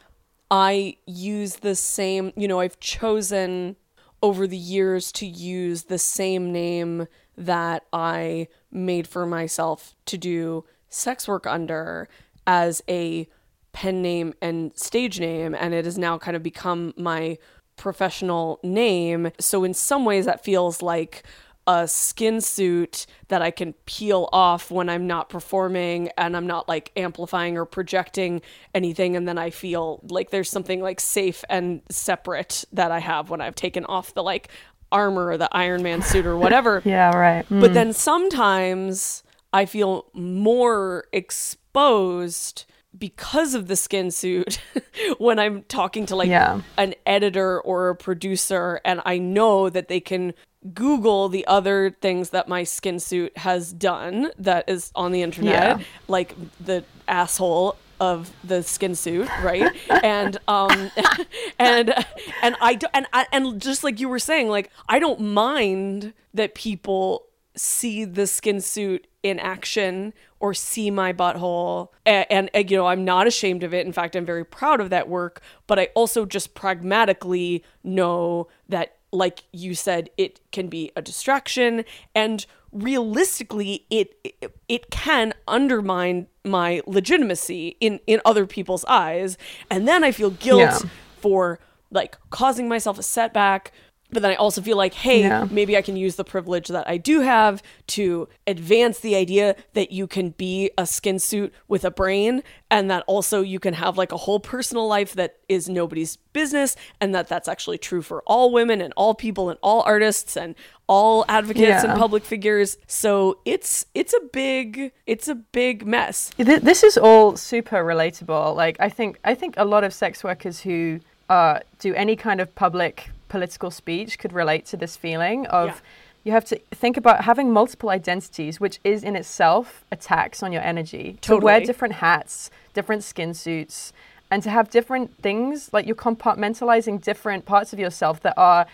I 0.50 0.96
use 1.06 1.56
the 1.56 1.74
same, 1.74 2.32
you 2.36 2.46
know, 2.46 2.60
I've 2.60 2.78
chosen 2.80 3.76
over 4.22 4.46
the 4.46 4.56
years 4.56 5.12
to 5.12 5.26
use 5.26 5.84
the 5.84 5.98
same 5.98 6.52
name 6.52 7.06
that 7.36 7.84
I 7.92 8.48
made 8.70 9.06
for 9.06 9.26
myself 9.26 9.94
to 10.06 10.16
do 10.16 10.64
sex 10.88 11.26
work 11.26 11.46
under 11.46 12.08
as 12.46 12.82
a 12.88 13.28
pen 13.72 14.00
name 14.00 14.32
and 14.40 14.72
stage 14.78 15.18
name 15.18 15.54
and 15.54 15.74
it 15.74 15.84
has 15.84 15.98
now 15.98 16.16
kind 16.16 16.36
of 16.36 16.42
become 16.42 16.94
my 16.96 17.36
professional 17.76 18.60
name 18.62 19.30
so 19.40 19.64
in 19.64 19.74
some 19.74 20.04
ways 20.04 20.26
that 20.26 20.44
feels 20.44 20.80
like 20.80 21.24
a 21.66 21.88
skin 21.88 22.40
suit 22.40 23.06
that 23.28 23.42
I 23.42 23.50
can 23.50 23.72
peel 23.86 24.28
off 24.32 24.70
when 24.70 24.88
I'm 24.88 25.06
not 25.06 25.28
performing 25.28 26.10
and 26.18 26.36
I'm 26.36 26.46
not 26.46 26.68
like 26.68 26.92
amplifying 26.96 27.56
or 27.56 27.64
projecting 27.64 28.42
anything. 28.74 29.16
And 29.16 29.26
then 29.26 29.38
I 29.38 29.50
feel 29.50 30.00
like 30.08 30.30
there's 30.30 30.50
something 30.50 30.82
like 30.82 31.00
safe 31.00 31.44
and 31.48 31.80
separate 31.90 32.64
that 32.72 32.90
I 32.90 32.98
have 32.98 33.30
when 33.30 33.40
I've 33.40 33.54
taken 33.54 33.84
off 33.86 34.14
the 34.14 34.22
like 34.22 34.48
armor 34.92 35.28
or 35.28 35.38
the 35.38 35.48
Iron 35.52 35.82
Man 35.82 36.02
suit 36.02 36.26
or 36.26 36.36
whatever. 36.36 36.82
yeah, 36.84 37.16
right. 37.16 37.48
Mm. 37.48 37.60
But 37.60 37.74
then 37.74 37.92
sometimes 37.92 39.22
I 39.52 39.66
feel 39.66 40.06
more 40.12 41.06
exposed 41.12 42.66
because 42.96 43.54
of 43.54 43.66
the 43.66 43.76
skin 43.76 44.10
suit 44.10 44.60
when 45.18 45.38
I'm 45.38 45.62
talking 45.64 46.06
to 46.06 46.16
like 46.16 46.28
yeah. 46.28 46.60
an 46.76 46.94
editor 47.06 47.60
or 47.60 47.88
a 47.88 47.96
producer 47.96 48.80
and 48.84 49.00
I 49.04 49.18
know 49.18 49.68
that 49.68 49.88
they 49.88 50.00
can 50.00 50.34
Google 50.72 51.28
the 51.28 51.46
other 51.46 51.90
things 52.00 52.30
that 52.30 52.48
my 52.48 52.64
skin 52.64 52.98
suit 52.98 53.36
has 53.38 53.72
done 53.72 54.30
that 54.38 54.68
is 54.68 54.90
on 54.94 55.12
the 55.12 55.22
internet, 55.22 55.78
yeah. 55.78 55.84
like 56.08 56.34
the 56.58 56.84
asshole 57.06 57.76
of 58.00 58.32
the 58.42 58.62
skin 58.62 58.94
suit, 58.94 59.28
right? 59.42 59.70
and 60.02 60.38
um 60.48 60.90
and 61.58 61.94
and 62.42 62.56
I 62.60 62.78
and 62.92 63.06
I, 63.12 63.26
and 63.32 63.60
just 63.60 63.84
like 63.84 64.00
you 64.00 64.08
were 64.08 64.18
saying, 64.18 64.48
like 64.48 64.70
I 64.88 64.98
don't 64.98 65.20
mind 65.20 66.12
that 66.32 66.54
people 66.54 67.26
see 67.56 68.04
the 68.04 68.26
skin 68.26 68.60
suit 68.60 69.06
in 69.22 69.38
action 69.38 70.12
or 70.40 70.52
see 70.52 70.90
my 70.90 71.12
butthole 71.12 71.88
and, 72.04 72.26
and, 72.28 72.50
and, 72.52 72.70
you 72.70 72.76
know 72.76 72.86
i'm 72.86 73.04
not 73.04 73.26
ashamed 73.26 73.62
of 73.62 73.72
it 73.72 73.86
in 73.86 73.92
fact 73.92 74.14
i'm 74.14 74.26
very 74.26 74.44
proud 74.44 74.80
of 74.80 74.90
that 74.90 75.08
work 75.08 75.40
but 75.66 75.78
i 75.78 75.88
also 75.94 76.26
just 76.26 76.54
pragmatically 76.54 77.64
know 77.82 78.46
that 78.68 78.96
like 79.14 79.44
you 79.52 79.74
said 79.74 80.10
it 80.16 80.40
can 80.50 80.68
be 80.68 80.90
a 80.96 81.02
distraction 81.02 81.84
and 82.14 82.46
realistically 82.72 83.86
it 83.88 84.16
it, 84.24 84.56
it 84.68 84.90
can 84.90 85.32
undermine 85.46 86.26
my 86.44 86.82
legitimacy 86.86 87.76
in 87.80 88.00
in 88.06 88.20
other 88.24 88.46
people's 88.46 88.84
eyes 88.86 89.38
and 89.70 89.86
then 89.86 90.02
i 90.02 90.10
feel 90.10 90.30
guilt 90.30 90.60
yeah. 90.60 90.78
for 91.20 91.58
like 91.90 92.18
causing 92.30 92.68
myself 92.68 92.98
a 92.98 93.02
setback 93.02 93.72
but 94.14 94.22
then 94.22 94.30
I 94.30 94.36
also 94.36 94.62
feel 94.62 94.76
like, 94.76 94.94
hey, 94.94 95.22
yeah. 95.22 95.46
maybe 95.50 95.76
I 95.76 95.82
can 95.82 95.96
use 95.96 96.16
the 96.16 96.24
privilege 96.24 96.68
that 96.68 96.88
I 96.88 96.96
do 96.96 97.20
have 97.20 97.62
to 97.88 98.28
advance 98.46 99.00
the 99.00 99.16
idea 99.16 99.56
that 99.74 99.90
you 99.90 100.06
can 100.06 100.30
be 100.30 100.70
a 100.78 100.86
skin 100.86 101.18
suit 101.18 101.52
with 101.68 101.84
a 101.84 101.90
brain 101.90 102.42
and 102.70 102.90
that 102.90 103.04
also 103.06 103.40
you 103.40 103.60
can 103.60 103.74
have 103.74 103.98
like 103.98 104.12
a 104.12 104.16
whole 104.16 104.40
personal 104.40 104.86
life 104.86 105.14
that 105.14 105.36
is 105.48 105.68
nobody's 105.68 106.16
business 106.32 106.76
and 107.00 107.14
that 107.14 107.28
that's 107.28 107.48
actually 107.48 107.78
true 107.78 108.02
for 108.02 108.22
all 108.22 108.52
women 108.52 108.80
and 108.80 108.92
all 108.96 109.14
people 109.14 109.50
and 109.50 109.58
all 109.62 109.82
artists 109.82 110.36
and 110.36 110.54
all 110.86 111.24
advocates 111.28 111.84
yeah. 111.84 111.90
and 111.90 111.98
public 111.98 112.24
figures. 112.24 112.76
So 112.86 113.38
it's 113.44 113.86
it's 113.94 114.14
a 114.14 114.20
big 114.32 114.92
it's 115.06 115.28
a 115.28 115.34
big 115.34 115.86
mess. 115.86 116.30
This 116.36 116.82
is 116.82 116.96
all 116.96 117.36
super 117.36 117.84
relatable. 117.84 118.54
Like 118.56 118.76
I 118.80 118.88
think 118.88 119.18
I 119.24 119.34
think 119.34 119.54
a 119.56 119.64
lot 119.64 119.84
of 119.84 119.92
sex 119.94 120.22
workers 120.22 120.60
who 120.60 121.00
uh, 121.28 121.60
do 121.78 121.94
any 121.94 122.16
kind 122.16 122.40
of 122.40 122.54
public 122.54 123.10
political 123.34 123.68
speech 123.68 124.16
could 124.20 124.32
relate 124.32 124.64
to 124.64 124.76
this 124.76 124.96
feeling 124.96 125.44
of 125.48 125.68
yeah. 125.68 125.76
you 126.22 126.30
have 126.30 126.44
to 126.44 126.56
think 126.70 126.96
about 126.96 127.24
having 127.24 127.52
multiple 127.52 127.90
identities, 127.90 128.60
which 128.60 128.78
is 128.84 129.02
in 129.02 129.16
itself 129.16 129.84
a 129.90 129.96
tax 129.96 130.40
on 130.40 130.52
your 130.52 130.62
energy. 130.62 131.18
Totally. 131.20 131.40
To 131.40 131.44
wear 131.44 131.60
different 131.60 131.94
hats, 131.94 132.48
different 132.74 133.02
skin 133.02 133.34
suits, 133.34 133.92
and 134.30 134.40
to 134.44 134.50
have 134.50 134.70
different 134.70 135.08
things, 135.20 135.70
like 135.72 135.84
you're 135.84 136.04
compartmentalizing 136.08 137.02
different 137.02 137.44
parts 137.44 137.72
of 137.72 137.80
yourself 137.80 138.20
that 138.20 138.34
are 138.36 138.66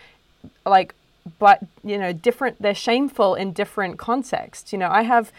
like 0.63 0.93
but 1.39 1.57
you 1.83 1.97
know 1.97 2.13
different 2.13 2.61
they're 2.61 2.83
shameful 2.89 3.35
in 3.35 3.53
different 3.53 3.99
contexts 3.99 4.73
you 4.73 4.79
know 4.81 4.89
i 4.89 5.03
have 5.03 5.31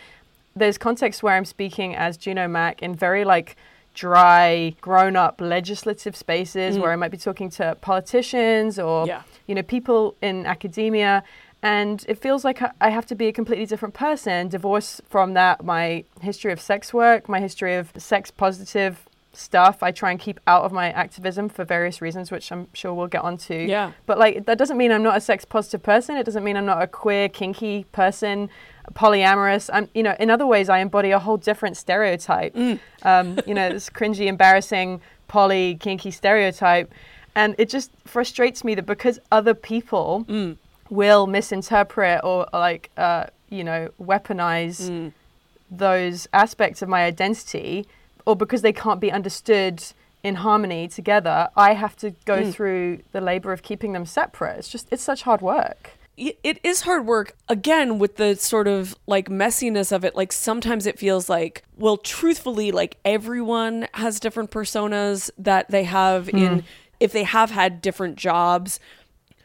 there's 0.54 0.78
contexts 0.78 1.24
where 1.24 1.34
i'm 1.36 1.44
speaking 1.44 1.92
as 1.96 2.16
juno 2.16 2.46
mac 2.46 2.80
in 2.80 2.94
very 2.94 3.24
like 3.24 3.56
dry, 3.94 4.74
grown 4.80 5.16
up 5.16 5.40
legislative 5.40 6.16
spaces 6.16 6.76
mm. 6.76 6.80
where 6.80 6.92
I 6.92 6.96
might 6.96 7.10
be 7.10 7.16
talking 7.16 7.50
to 7.50 7.76
politicians 7.80 8.78
or 8.78 9.06
yeah. 9.06 9.22
you 9.46 9.54
know 9.54 9.62
people 9.62 10.16
in 10.22 10.46
academia 10.46 11.22
and 11.62 12.04
it 12.08 12.18
feels 12.18 12.44
like 12.44 12.60
I 12.80 12.90
have 12.90 13.06
to 13.06 13.14
be 13.14 13.28
a 13.28 13.32
completely 13.32 13.66
different 13.66 13.94
person, 13.94 14.48
divorced 14.48 15.00
from 15.08 15.34
that 15.34 15.64
my 15.64 16.04
history 16.20 16.52
of 16.52 16.60
sex 16.60 16.92
work, 16.92 17.28
my 17.28 17.38
history 17.38 17.76
of 17.76 17.92
sex 17.96 18.30
positive 18.32 19.06
stuff 19.34 19.82
I 19.82 19.92
try 19.92 20.10
and 20.10 20.20
keep 20.20 20.38
out 20.46 20.64
of 20.64 20.72
my 20.72 20.90
activism 20.90 21.48
for 21.48 21.64
various 21.64 22.02
reasons, 22.02 22.30
which 22.30 22.52
I'm 22.52 22.68
sure 22.74 22.92
we'll 22.92 23.06
get 23.06 23.22
onto. 23.22 23.54
Yeah. 23.54 23.92
But 24.06 24.18
like 24.18 24.46
that 24.46 24.58
doesn't 24.58 24.76
mean 24.76 24.92
I'm 24.92 25.02
not 25.02 25.16
a 25.16 25.20
sex 25.20 25.44
positive 25.44 25.82
person. 25.82 26.16
It 26.16 26.24
doesn't 26.24 26.44
mean 26.44 26.56
I'm 26.56 26.66
not 26.66 26.82
a 26.82 26.86
queer, 26.86 27.28
kinky 27.28 27.84
person 27.92 28.50
polyamorous. 28.94 29.70
I'm, 29.72 29.88
you 29.94 30.02
know, 30.02 30.16
in 30.18 30.30
other 30.30 30.46
ways, 30.46 30.68
I 30.68 30.78
embody 30.78 31.10
a 31.10 31.18
whole 31.18 31.36
different 31.36 31.76
stereotype. 31.76 32.54
Mm. 32.54 32.78
Um, 33.02 33.38
you 33.46 33.54
know, 33.54 33.70
this 33.70 33.88
cringy, 33.98 34.26
embarrassing, 34.26 35.00
poly, 35.28 35.76
kinky 35.76 36.10
stereotype, 36.10 36.92
and 37.34 37.54
it 37.58 37.68
just 37.68 37.90
frustrates 38.04 38.64
me 38.64 38.74
that 38.74 38.86
because 38.86 39.18
other 39.30 39.54
people 39.54 40.24
mm. 40.28 40.56
will 40.90 41.26
misinterpret 41.26 42.20
or 42.22 42.46
like, 42.52 42.90
uh, 42.96 43.26
you 43.48 43.64
know, 43.64 43.90
weaponize 44.00 44.90
mm. 44.90 45.12
those 45.70 46.28
aspects 46.32 46.82
of 46.82 46.88
my 46.88 47.04
identity, 47.04 47.86
or 48.26 48.36
because 48.36 48.62
they 48.62 48.72
can't 48.72 49.00
be 49.00 49.10
understood 49.10 49.82
in 50.22 50.36
harmony 50.36 50.86
together, 50.86 51.48
I 51.56 51.74
have 51.74 51.96
to 51.96 52.10
go 52.26 52.42
mm. 52.42 52.52
through 52.52 53.00
the 53.12 53.20
labor 53.20 53.52
of 53.52 53.62
keeping 53.62 53.92
them 53.92 54.06
separate. 54.06 54.58
It's 54.58 54.68
just, 54.68 54.86
it's 54.92 55.02
such 55.02 55.22
hard 55.22 55.40
work 55.40 55.92
it 56.16 56.60
is 56.62 56.82
hard 56.82 57.06
work 57.06 57.34
again 57.48 57.98
with 57.98 58.16
the 58.16 58.36
sort 58.36 58.68
of 58.68 58.94
like 59.06 59.28
messiness 59.28 59.92
of 59.92 60.04
it 60.04 60.14
like 60.14 60.30
sometimes 60.30 60.86
it 60.86 60.98
feels 60.98 61.28
like 61.28 61.62
well 61.76 61.96
truthfully 61.96 62.70
like 62.70 62.98
everyone 63.04 63.88
has 63.94 64.20
different 64.20 64.50
personas 64.50 65.30
that 65.38 65.70
they 65.70 65.84
have 65.84 66.26
mm. 66.26 66.38
in 66.38 66.64
if 67.00 67.12
they 67.12 67.24
have 67.24 67.50
had 67.50 67.80
different 67.80 68.16
jobs 68.16 68.78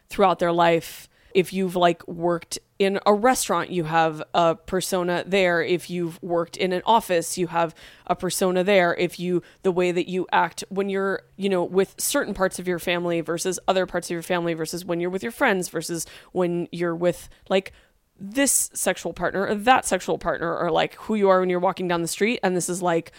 throughout 0.10 0.40
their 0.40 0.52
life 0.52 1.08
if 1.34 1.54
you've 1.54 1.76
like 1.76 2.06
worked 2.08 2.60
in 2.80 3.00
a 3.06 3.14
restaurant 3.14 3.72
you 3.72 3.86
have 3.86 4.22
a 4.34 4.56
persona 4.56 5.24
there. 5.26 5.62
If 5.62 5.90
you've 5.90 6.22
worked 6.22 6.58
in 6.58 6.74
an 6.74 6.82
office 6.86 7.38
you 7.38 7.48
have 7.48 7.74
a 8.06 8.16
persona 8.16 8.64
there. 8.64 8.96
If 8.96 9.20
you 9.20 9.42
the 9.64 9.72
way 9.72 9.92
that 9.92 10.08
you 10.08 10.28
act 10.32 10.64
when 10.70 10.90
you're 10.90 11.24
you 11.38 11.50
know 11.50 11.64
with 11.64 11.96
certain 11.98 12.34
parts 12.34 12.60
of 12.60 12.68
your 12.68 12.80
family 12.80 13.22
versus 13.22 13.60
other 13.68 13.86
parts 13.86 14.08
of 14.08 14.12
your 14.12 14.22
family 14.22 14.54
versus 14.54 14.86
when 14.86 15.00
you're 15.00 15.10
with 15.10 15.24
your 15.24 15.32
friends 15.32 15.70
versus 15.70 16.06
when 16.32 16.68
you're 16.72 16.96
with 16.96 17.30
like 17.50 17.74
this 18.20 18.70
sexual 18.74 19.14
partner 19.14 19.48
or 19.48 19.56
that 19.56 19.86
sexual 19.86 20.18
partner 20.18 20.56
or 20.56 20.72
like 20.72 20.96
who 20.96 21.16
you 21.16 21.30
are 21.30 21.40
when 21.40 21.50
you're 21.50 21.60
walking 21.60 21.88
down 21.88 22.02
the 22.02 22.08
street. 22.08 22.40
And 22.44 22.56
this 22.56 22.70
is 22.70 22.82
like 22.82 23.12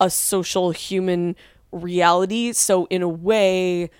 a 0.00 0.10
social 0.10 0.70
human 0.70 1.36
reality. 1.70 2.52
So 2.52 2.86
in 2.86 3.02
a 3.02 3.08
way 3.08 3.90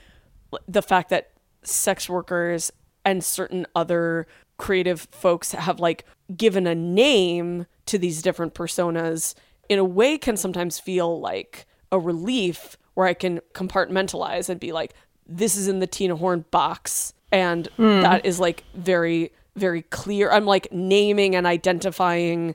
the 0.69 0.83
fact 0.83 1.09
that 1.11 1.31
sex 1.63 2.09
workers 2.09 2.73
and 3.05 3.25
certain 3.25 3.67
other 3.75 4.27
creative 4.59 5.09
folks 5.11 5.53
have 5.53 5.81
like 5.81 6.05
given 6.37 6.67
a 6.67 6.75
name 6.75 7.67
to 7.87 7.99
these 7.99 8.23
different 8.23 8.55
personas 8.55 9.35
in 9.69 9.79
a 9.79 9.85
way 9.85 10.19
can 10.19 10.37
sometimes 10.37 10.79
feel 10.79 11.21
like 11.21 11.67
a 11.91 11.99
relief 11.99 12.77
where 12.95 13.07
I 13.07 13.15
can 13.15 13.41
compartmentalize 13.55 14.49
and 14.49 14.61
be 14.61 14.73
like, 14.73 14.93
this 15.27 15.57
is 15.57 15.69
in 15.69 15.79
the 15.79 15.87
Tina 15.87 16.17
Horn 16.17 16.45
box. 16.51 17.15
And 17.31 17.69
mm. 17.79 18.03
that 18.03 18.27
is 18.27 18.39
like 18.39 18.65
very, 18.75 19.33
very 19.57 19.83
clear. 19.83 20.31
I'm 20.31 20.45
like 20.45 20.71
naming 20.73 21.35
and 21.35 21.47
identifying 21.47 22.55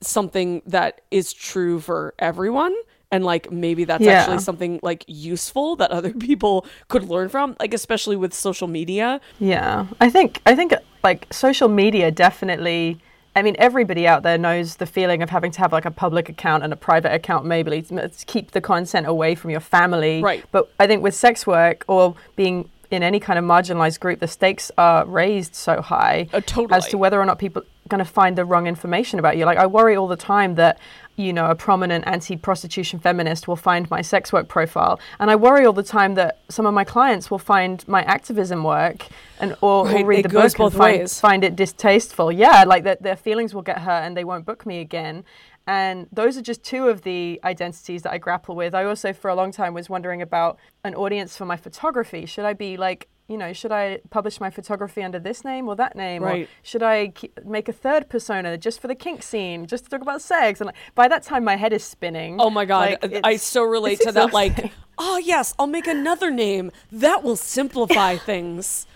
something 0.00 0.62
that 0.66 1.00
is 1.10 1.32
true 1.32 1.80
for 1.80 2.14
everyone 2.18 2.74
and 3.10 3.24
like 3.24 3.50
maybe 3.50 3.84
that's 3.84 4.04
yeah. 4.04 4.20
actually 4.20 4.38
something 4.38 4.78
like 4.82 5.04
useful 5.06 5.76
that 5.76 5.90
other 5.90 6.12
people 6.28 6.66
could 6.88 7.04
learn 7.04 7.28
from 7.28 7.56
like 7.58 7.72
especially 7.72 8.14
with 8.16 8.34
social 8.34 8.68
media 8.68 9.20
yeah 9.38 9.86
i 10.00 10.10
think 10.10 10.40
i 10.44 10.54
think 10.54 10.74
like 11.06 11.26
social 11.32 11.68
media 11.68 12.10
definitely 12.10 12.98
I 13.36 13.42
mean, 13.42 13.54
everybody 13.58 14.06
out 14.06 14.22
there 14.22 14.38
knows 14.38 14.76
the 14.76 14.86
feeling 14.86 15.22
of 15.22 15.28
having 15.28 15.52
to 15.52 15.58
have 15.60 15.70
like 15.70 15.84
a 15.84 15.90
public 15.90 16.30
account 16.30 16.64
and 16.64 16.72
a 16.72 16.76
private 16.76 17.12
account, 17.12 17.44
maybe 17.44 17.82
to 17.82 18.10
keep 18.26 18.52
the 18.52 18.62
content 18.62 19.06
away 19.06 19.34
from 19.34 19.50
your 19.50 19.60
family. 19.60 20.22
Right. 20.22 20.42
But 20.52 20.72
I 20.80 20.86
think 20.86 21.02
with 21.02 21.14
sex 21.14 21.46
work 21.46 21.84
or 21.86 22.14
being 22.34 22.70
in 22.90 23.02
any 23.02 23.20
kind 23.20 23.38
of 23.38 23.44
marginalized 23.44 24.00
group, 24.00 24.20
the 24.20 24.26
stakes 24.26 24.70
are 24.78 25.04
raised 25.04 25.54
so 25.54 25.82
high 25.82 26.28
uh, 26.32 26.40
totally. 26.40 26.78
as 26.78 26.88
to 26.88 26.96
whether 26.96 27.20
or 27.20 27.26
not 27.26 27.38
people 27.38 27.60
are 27.60 27.88
going 27.88 27.98
to 27.98 28.10
find 28.10 28.38
the 28.38 28.46
wrong 28.46 28.66
information 28.66 29.18
about 29.18 29.36
you. 29.36 29.44
Like, 29.44 29.58
I 29.58 29.66
worry 29.66 29.96
all 29.96 30.08
the 30.08 30.16
time 30.16 30.54
that 30.54 30.78
you 31.16 31.32
know, 31.32 31.46
a 31.46 31.54
prominent 31.54 32.06
anti 32.06 32.36
prostitution 32.36 32.98
feminist 32.98 33.48
will 33.48 33.56
find 33.56 33.90
my 33.90 34.02
sex 34.02 34.32
work 34.32 34.48
profile. 34.48 35.00
And 35.18 35.30
I 35.30 35.36
worry 35.36 35.64
all 35.64 35.72
the 35.72 35.82
time 35.82 36.14
that 36.14 36.40
some 36.48 36.66
of 36.66 36.74
my 36.74 36.84
clients 36.84 37.30
will 37.30 37.38
find 37.38 37.86
my 37.88 38.02
activism 38.04 38.62
work 38.62 39.06
and 39.40 39.56
or, 39.62 39.86
right, 39.86 40.04
or 40.04 40.06
read 40.06 40.24
the 40.26 40.28
book 40.28 40.58
and 40.58 40.72
find, 40.72 41.10
find, 41.10 41.44
it 41.44 41.56
distasteful. 41.56 42.30
Yeah, 42.30 42.64
like 42.64 42.84
that 42.84 43.02
their 43.02 43.16
feelings 43.16 43.54
will 43.54 43.62
get 43.62 43.78
hurt 43.78 44.02
and 44.02 44.16
they 44.16 44.24
won't 44.24 44.44
book 44.44 44.66
me 44.66 44.80
again. 44.80 45.24
And 45.66 46.06
those 46.12 46.36
are 46.36 46.42
just 46.42 46.62
two 46.62 46.88
of 46.88 47.02
the 47.02 47.40
identities 47.42 48.02
that 48.02 48.12
I 48.12 48.18
grapple 48.18 48.54
with. 48.54 48.74
I 48.74 48.84
also, 48.84 49.12
for 49.12 49.28
a 49.28 49.34
long 49.34 49.50
time, 49.50 49.74
was 49.74 49.90
wondering 49.90 50.22
about 50.22 50.58
an 50.84 50.94
audience 50.94 51.36
for 51.36 51.44
my 51.44 51.56
photography. 51.56 52.24
Should 52.24 52.44
I 52.44 52.52
be 52.52 52.76
like 52.76 53.08
you 53.28 53.36
know, 53.36 53.52
should 53.52 53.72
I 53.72 54.00
publish 54.10 54.40
my 54.40 54.50
photography 54.50 55.02
under 55.02 55.18
this 55.18 55.44
name 55.44 55.68
or 55.68 55.74
that 55.76 55.96
name? 55.96 56.22
Right. 56.22 56.44
Or 56.44 56.48
should 56.62 56.82
I 56.82 57.12
make 57.44 57.68
a 57.68 57.72
third 57.72 58.08
persona 58.08 58.56
just 58.56 58.80
for 58.80 58.86
the 58.86 58.94
kink 58.94 59.22
scene, 59.22 59.66
just 59.66 59.84
to 59.84 59.90
talk 59.90 60.00
about 60.00 60.22
sex? 60.22 60.60
And 60.60 60.66
like, 60.66 60.76
by 60.94 61.08
that 61.08 61.24
time, 61.24 61.42
my 61.42 61.56
head 61.56 61.72
is 61.72 61.82
spinning. 61.82 62.36
Oh 62.40 62.50
my 62.50 62.64
God. 62.64 62.98
Like, 63.02 63.20
I 63.24 63.36
so 63.36 63.64
relate 63.64 64.00
to 64.02 64.12
that. 64.12 64.32
Like, 64.32 64.72
oh, 64.98 65.18
yes, 65.18 65.54
I'll 65.58 65.66
make 65.66 65.88
another 65.88 66.30
name. 66.30 66.70
That 66.92 67.24
will 67.24 67.36
simplify 67.36 68.16
things. 68.30 68.86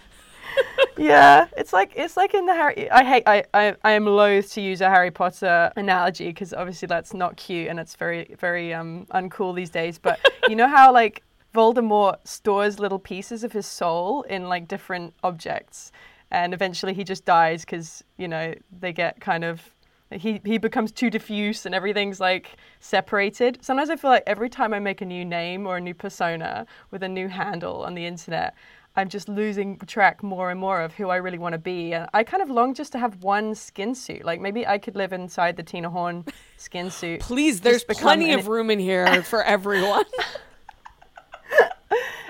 yeah, 0.96 1.46
it's 1.56 1.72
like 1.72 1.92
it's 1.94 2.16
like 2.16 2.34
in 2.34 2.44
the 2.44 2.54
Harry. 2.54 2.90
I 2.90 3.04
hate. 3.04 3.22
I 3.25 3.44
I, 3.54 3.76
I 3.84 3.92
am 3.92 4.04
loath 4.04 4.52
to 4.54 4.60
use 4.60 4.80
a 4.80 4.90
Harry 4.90 5.12
Potter 5.12 5.72
analogy 5.76 6.26
because 6.26 6.52
obviously 6.52 6.87
that's 6.87 7.14
not 7.14 7.37
cute 7.37 7.68
and 7.68 7.78
it's 7.78 7.94
very 7.94 8.34
very 8.38 8.75
um 8.75 9.06
uncool 9.12 9.54
these 9.54 9.70
days. 9.70 9.99
But 9.99 10.18
you 10.49 10.56
know 10.56 10.66
how 10.66 10.92
like 10.92 11.22
Voldemort 11.54 12.16
stores 12.25 12.78
little 12.78 12.99
pieces 12.99 13.45
of 13.45 13.52
his 13.52 13.66
soul 13.66 14.23
in 14.23 14.49
like 14.49 14.69
different 14.69 15.14
objects, 15.23 15.92
and 16.30 16.54
eventually 16.54 16.95
he 16.95 17.04
just 17.04 17.25
dies 17.25 17.62
because 17.64 18.04
you 18.16 18.28
know 18.28 18.54
they 18.80 18.92
get 18.92 19.21
kind 19.21 19.45
of 19.45 19.75
he 20.11 20.40
he 20.45 20.59
becomes 20.59 20.92
too 20.92 21.11
diffuse 21.11 21.66
and 21.66 21.75
everything's 21.75 22.21
like 22.21 22.57
separated. 22.80 23.59
Sometimes 23.62 23.90
I 23.90 23.97
feel 23.97 24.11
like 24.11 24.25
every 24.26 24.49
time 24.49 24.75
I 24.75 24.78
make 24.78 25.00
a 25.00 25.04
new 25.04 25.25
name 25.25 25.66
or 25.66 25.76
a 25.76 25.80
new 25.80 25.95
persona 25.95 26.66
with 26.90 27.02
a 27.02 27.09
new 27.09 27.28
handle 27.28 27.83
on 27.83 27.95
the 27.95 28.07
internet, 28.07 28.54
I'm 28.97 29.09
just 29.09 29.28
losing 29.28 29.78
track 29.78 30.23
more 30.23 30.50
and 30.50 30.59
more 30.59 30.83
of 30.83 30.95
who 30.95 31.09
I 31.11 31.16
really 31.16 31.38
want 31.38 31.52
to 31.52 31.59
be. 31.59 31.95
And 31.95 32.09
I 32.12 32.25
kind 32.25 32.42
of 32.42 32.50
long 32.50 32.75
just 32.75 32.90
to 32.92 32.99
have 32.99 33.23
one 33.23 33.54
skin 33.54 33.95
suit. 33.95 34.25
Like 34.25 34.40
maybe 34.40 34.66
I 34.66 34.78
could 34.78 34.97
live 34.97 35.12
inside 35.12 35.57
the 35.57 35.62
Tina 35.62 35.90
Horn 35.90 36.25
skin 36.57 36.90
suit. 36.90 37.21
Please, 37.21 37.61
there's 37.61 37.85
plenty 37.85 38.33
of 38.33 38.49
room 38.49 38.71
in 38.71 38.80
here 38.80 39.23
for 39.25 39.45
everyone. 39.45 40.04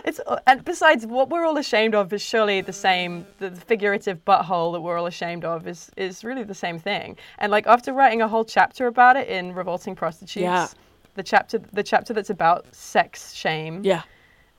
it's 0.04 0.21
and 0.47 0.64
besides 0.64 1.07
what 1.07 1.28
we're 1.30 1.45
all 1.45 1.57
ashamed 1.59 1.95
of 1.95 2.12
is 2.12 2.23
surely 2.23 2.61
the 2.61 2.73
same 2.73 3.26
the 3.38 3.50
figurative 3.50 4.25
butthole 4.25 4.73
that 4.73 4.80
we're 4.80 4.99
all 4.99 5.07
ashamed 5.07 5.45
of 5.45 5.66
is 5.66 5.90
is 5.97 6.25
really 6.25 6.45
the 6.45 6.54
same 6.54 6.78
thing 6.78 7.16
and 7.38 7.50
like 7.50 7.66
after 7.66 7.92
writing 7.92 8.23
a 8.23 8.28
whole 8.28 8.45
chapter 8.45 8.87
about 8.87 9.16
it 9.16 9.28
in 9.28 9.52
revolting 9.54 9.95
prostitutes 9.95 10.42
Yeah. 10.42 10.69
the 11.14 11.23
chapter 11.23 11.59
the 11.59 11.83
chapter 11.83 12.12
that's 12.12 12.30
about 12.30 12.66
sex 12.75 13.33
shame 13.35 13.80
yeah. 13.85 14.02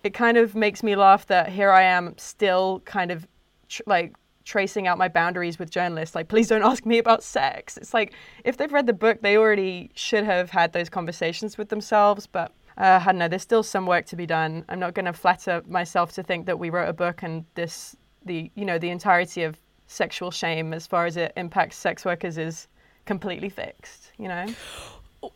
it 0.04 0.14
kind 0.14 0.38
of 0.38 0.56
makes 0.56 0.84
me 0.84 0.96
laugh 0.96 1.26
that 1.28 1.50
here 1.50 1.72
I 1.72 1.84
am 1.84 2.18
still 2.18 2.82
kind 2.86 3.12
of 3.12 3.28
tr- 3.70 3.84
like 3.86 4.16
tracing 4.44 4.88
out 4.88 4.98
my 4.98 5.08
boundaries 5.08 5.60
with 5.60 5.70
journalists 5.70 6.16
like 6.16 6.28
please 6.28 6.48
don't 6.48 6.64
ask 6.64 6.86
me 6.86 6.98
about 6.98 7.24
sex 7.24 7.78
it's 7.78 7.94
like 7.94 8.14
if 8.44 8.58
they've 8.58 8.74
read 8.74 8.88
the 8.88 8.94
book 8.94 9.22
they 9.22 9.38
already 9.38 9.92
should 9.94 10.24
have 10.24 10.50
had 10.50 10.74
those 10.74 10.90
conversations 10.90 11.58
with 11.58 11.70
themselves 11.70 12.26
but 12.26 12.52
uh, 12.82 13.00
I 13.02 13.06
don't 13.06 13.20
know 13.20 13.28
there's 13.28 13.42
still 13.42 13.64
some 13.64 13.86
work 13.86 14.06
to 14.08 14.16
be 14.16 14.26
done 14.26 14.66
I'm 14.68 14.80
not 14.80 14.94
going 14.94 15.06
to 15.06 15.14
flatter 15.14 15.62
myself 15.68 16.12
to 16.14 16.24
think 16.24 16.46
that 16.48 16.60
we 16.60 16.70
wrote 16.70 16.90
a 16.90 16.94
book 16.94 17.24
and 17.24 17.46
this 17.56 17.96
the 18.26 18.52
you 18.56 18.66
know 18.66 18.78
the 18.78 18.90
entirety 18.90 19.44
of 19.44 19.58
sexual 19.88 20.32
shame 20.32 20.74
as 20.74 20.88
far 20.88 21.06
as 21.06 21.18
it 21.18 21.32
impacts 21.38 21.78
sex 21.78 22.04
workers 22.06 22.38
is 22.38 22.68
completely 23.06 23.50
fixed 23.50 24.12
you 24.18 24.28
know 24.28 24.46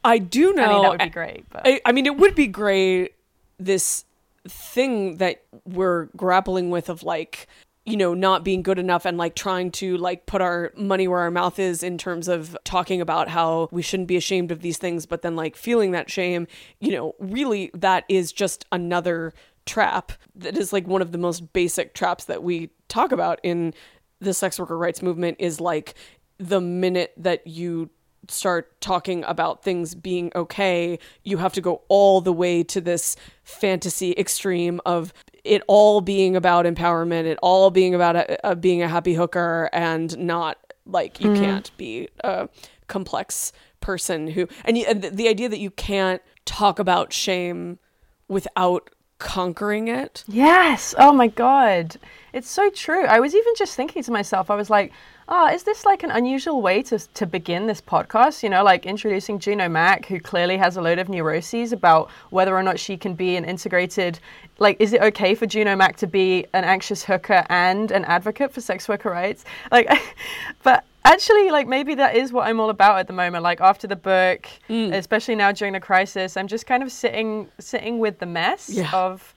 I 0.04 0.18
do 0.18 0.54
know. 0.54 0.64
I 0.64 0.74
mean 0.74 0.82
that 0.82 0.92
would 0.92 1.00
be 1.00 1.10
great 1.10 1.46
but 1.50 1.62
I, 1.66 1.82
I 1.86 1.92
mean, 1.92 2.06
it 2.06 2.18
would 2.18 2.36
be 2.36 2.48
great. 2.48 3.14
This 3.60 4.06
thing 4.48 5.18
that 5.18 5.44
we're 5.66 6.06
grappling 6.18 6.70
with 6.70 6.90
of 6.90 7.04
like, 7.04 7.48
you 7.86 7.96
know, 7.98 8.14
not 8.14 8.44
being 8.44 8.64
good 8.64 8.80
enough 8.80 9.06
and 9.06 9.18
like 9.18 9.36
trying 9.36 9.70
to 9.70 9.96
like 9.98 10.26
put 10.26 10.42
our 10.42 10.74
money 10.76 11.08
where 11.08 11.20
our 11.20 11.32
mouth 11.32 11.60
is 11.60 11.84
in 11.84 11.98
terms 11.98 12.28
of 12.28 12.58
talking 12.64 13.00
about 13.00 13.30
how 13.30 13.70
we 13.72 13.84
shouldn't 13.84 14.08
be 14.08 14.18
ashamed 14.18 14.52
of 14.52 14.62
these 14.62 14.78
things, 14.78 15.06
but 15.06 15.22
then 15.22 15.36
like 15.36 15.56
feeling 15.56 15.92
that 15.92 16.10
shame, 16.10 16.48
you 16.80 16.92
know, 16.92 17.14
really 17.20 17.70
that 17.76 18.04
is 18.10 18.32
just 18.32 18.66
another 18.72 19.34
trap 19.66 20.12
that 20.36 20.58
is 20.58 20.74
like 20.74 20.88
one 20.88 21.02
of 21.02 21.12
the 21.12 21.18
most 21.18 21.54
basic 21.54 21.94
traps 21.94 22.26
that 22.26 22.44
we 22.44 22.70
talk 22.88 23.12
about 23.12 23.40
in 23.44 23.74
the 24.20 24.34
sex 24.34 24.60
worker 24.60 24.78
rights 24.78 25.02
movement 25.02 25.38
is 25.40 25.60
like 25.60 25.94
the 26.38 26.62
minute 26.62 27.14
that 27.18 27.46
you 27.46 27.90
start 28.28 28.80
talking 28.82 29.24
about 29.26 29.64
things 29.64 29.94
being 29.94 30.32
okay, 30.36 30.98
you 31.24 31.38
have 31.38 31.54
to 31.54 31.62
go 31.62 31.84
all 31.88 32.22
the 32.22 32.34
way 32.34 32.64
to 32.64 32.82
this 32.82 33.16
fantasy 33.44 34.14
extreme 34.18 34.82
of 34.86 35.14
it 35.46 35.62
all 35.68 36.02
being 36.02 36.36
about 36.36 36.66
empowerment, 36.66 37.26
it 37.26 37.38
all 37.42 37.70
being 37.72 37.96
about 37.96 38.16
a, 38.16 38.52
a, 38.52 38.56
being 38.56 38.82
a 38.82 38.88
happy 38.88 39.14
hooker, 39.14 39.70
and 39.72 40.18
not 40.18 40.58
like 40.86 41.20
you 41.20 41.30
mm-hmm. 41.32 41.44
can't 41.44 41.72
be 41.78 42.10
a 42.24 42.50
complex 42.88 43.52
person 43.80 44.28
who 44.28 44.48
and, 44.64 44.78
you, 44.78 44.86
and 44.88 45.02
the, 45.02 45.10
the 45.10 45.28
idea 45.28 45.50
that 45.50 45.60
you 45.60 45.72
can't 45.72 46.22
talk 46.46 46.80
about 46.80 47.14
shame 47.14 47.80
without 48.28 48.90
conquering 49.20 49.88
it. 49.88 50.24
Yes. 50.28 50.94
Oh 50.98 51.12
my 51.12 51.28
God. 51.28 51.98
It's 52.34 52.50
so 52.50 52.70
true. 52.70 53.06
I 53.06 53.20
was 53.20 53.34
even 53.34 53.54
just 53.58 53.76
thinking 53.76 54.04
to 54.04 54.12
myself, 54.12 54.52
I 54.52 54.56
was 54.56 54.70
like, 54.70 54.92
oh, 55.28 55.48
is 55.48 55.64
this 55.64 55.86
like 55.86 56.04
an 56.04 56.12
unusual 56.12 56.62
way 56.62 56.84
to, 56.84 57.00
to 57.00 57.26
begin 57.26 57.66
this 57.68 57.82
podcast? 57.82 58.44
You 58.44 58.50
know, 58.50 58.64
like 58.64 58.86
introducing 58.86 59.40
Juno 59.40 59.68
Mac, 59.68 60.06
who 60.06 60.20
clearly 60.20 60.58
has 60.58 60.78
a 60.78 60.82
load 60.82 61.00
of 61.00 61.10
neuroses 61.10 61.74
about 61.74 62.10
whether 62.30 62.56
or 62.56 62.64
not 62.64 62.80
she 62.80 62.96
can 62.98 63.16
be 63.16 63.36
an 63.36 63.46
integrated, 63.46 64.20
like, 64.60 64.78
is 64.80 64.94
it 64.94 65.02
okay 65.02 65.34
for 65.36 65.46
Juno 65.46 65.76
Mac 65.76 65.98
to 65.98 66.08
be 66.08 66.46
an 66.54 66.64
anxious 66.64 67.04
hooker 67.04 67.46
and 67.50 67.92
an 67.92 68.06
advocate 68.06 68.54
for 68.54 68.62
sex 68.62 68.88
worker 68.88 69.10
rights? 69.10 69.44
Like, 69.72 69.90
but 70.64 70.86
actually 71.04 71.52
like 71.52 71.68
maybe 71.68 71.94
that 71.96 72.16
is 72.16 72.34
what 72.34 72.48
i'm 72.48 72.60
all 72.60 72.72
about 72.72 72.98
at 72.98 73.08
the 73.08 73.14
moment 73.14 73.44
like 73.44 73.62
after 73.62 73.86
the 73.88 73.96
book 73.96 74.48
mm. 74.68 74.92
especially 74.94 75.36
now 75.36 75.52
during 75.52 75.74
the 75.74 75.80
crisis 75.80 76.36
i'm 76.36 76.48
just 76.48 76.66
kind 76.66 76.82
of 76.82 76.92
sitting 76.92 77.48
sitting 77.60 78.00
with 78.00 78.18
the 78.20 78.26
mess 78.26 78.70
Yeah. 78.70 78.90
of 78.92 79.36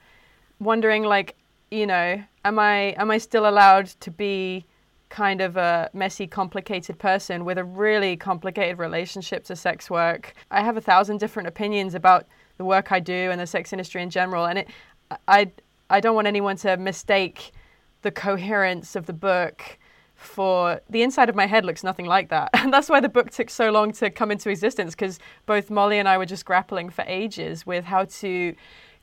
wondering 0.59 1.03
like 1.03 1.35
you 1.69 1.85
know 1.85 2.23
am 2.43 2.59
i 2.59 2.95
am 2.97 3.11
i 3.11 3.19
still 3.19 3.47
allowed 3.47 3.87
to 3.99 4.09
be 4.09 4.65
kind 5.09 5.41
of 5.41 5.57
a 5.57 5.89
messy 5.93 6.27
complicated 6.27 6.97
person 6.99 7.43
with 7.43 7.57
a 7.57 7.63
really 7.63 8.15
complicated 8.15 8.77
relationship 8.77 9.43
to 9.43 9.55
sex 9.55 9.89
work 9.89 10.33
i 10.51 10.61
have 10.61 10.77
a 10.77 10.81
thousand 10.81 11.17
different 11.17 11.47
opinions 11.47 11.95
about 11.95 12.27
the 12.57 12.65
work 12.65 12.91
i 12.91 12.99
do 12.99 13.29
and 13.31 13.39
the 13.41 13.47
sex 13.47 13.73
industry 13.73 14.01
in 14.01 14.09
general 14.09 14.45
and 14.45 14.59
it 14.59 14.69
i 15.27 15.49
i 15.89 15.99
don't 15.99 16.15
want 16.15 16.27
anyone 16.27 16.55
to 16.55 16.77
mistake 16.77 17.51
the 18.01 18.11
coherence 18.11 18.95
of 18.95 19.05
the 19.07 19.13
book 19.13 19.79
for 20.19 20.81
the 20.89 21.01
inside 21.01 21.29
of 21.29 21.35
my 21.35 21.45
head 21.45 21.63
looks 21.63 21.83
nothing 21.83 22.05
like 22.05 22.29
that. 22.29 22.49
And 22.53 22.73
that's 22.73 22.89
why 22.89 22.99
the 22.99 23.09
book 23.09 23.31
took 23.31 23.49
so 23.49 23.71
long 23.71 23.93
to 23.93 24.09
come 24.09 24.31
into 24.31 24.49
existence 24.49 24.93
because 24.93 25.17
both 25.45 25.69
Molly 25.69 25.97
and 25.97 26.07
I 26.07 26.17
were 26.17 26.25
just 26.25 26.45
grappling 26.45 26.89
for 26.89 27.03
ages 27.07 27.65
with 27.65 27.85
how 27.85 28.05
to 28.05 28.55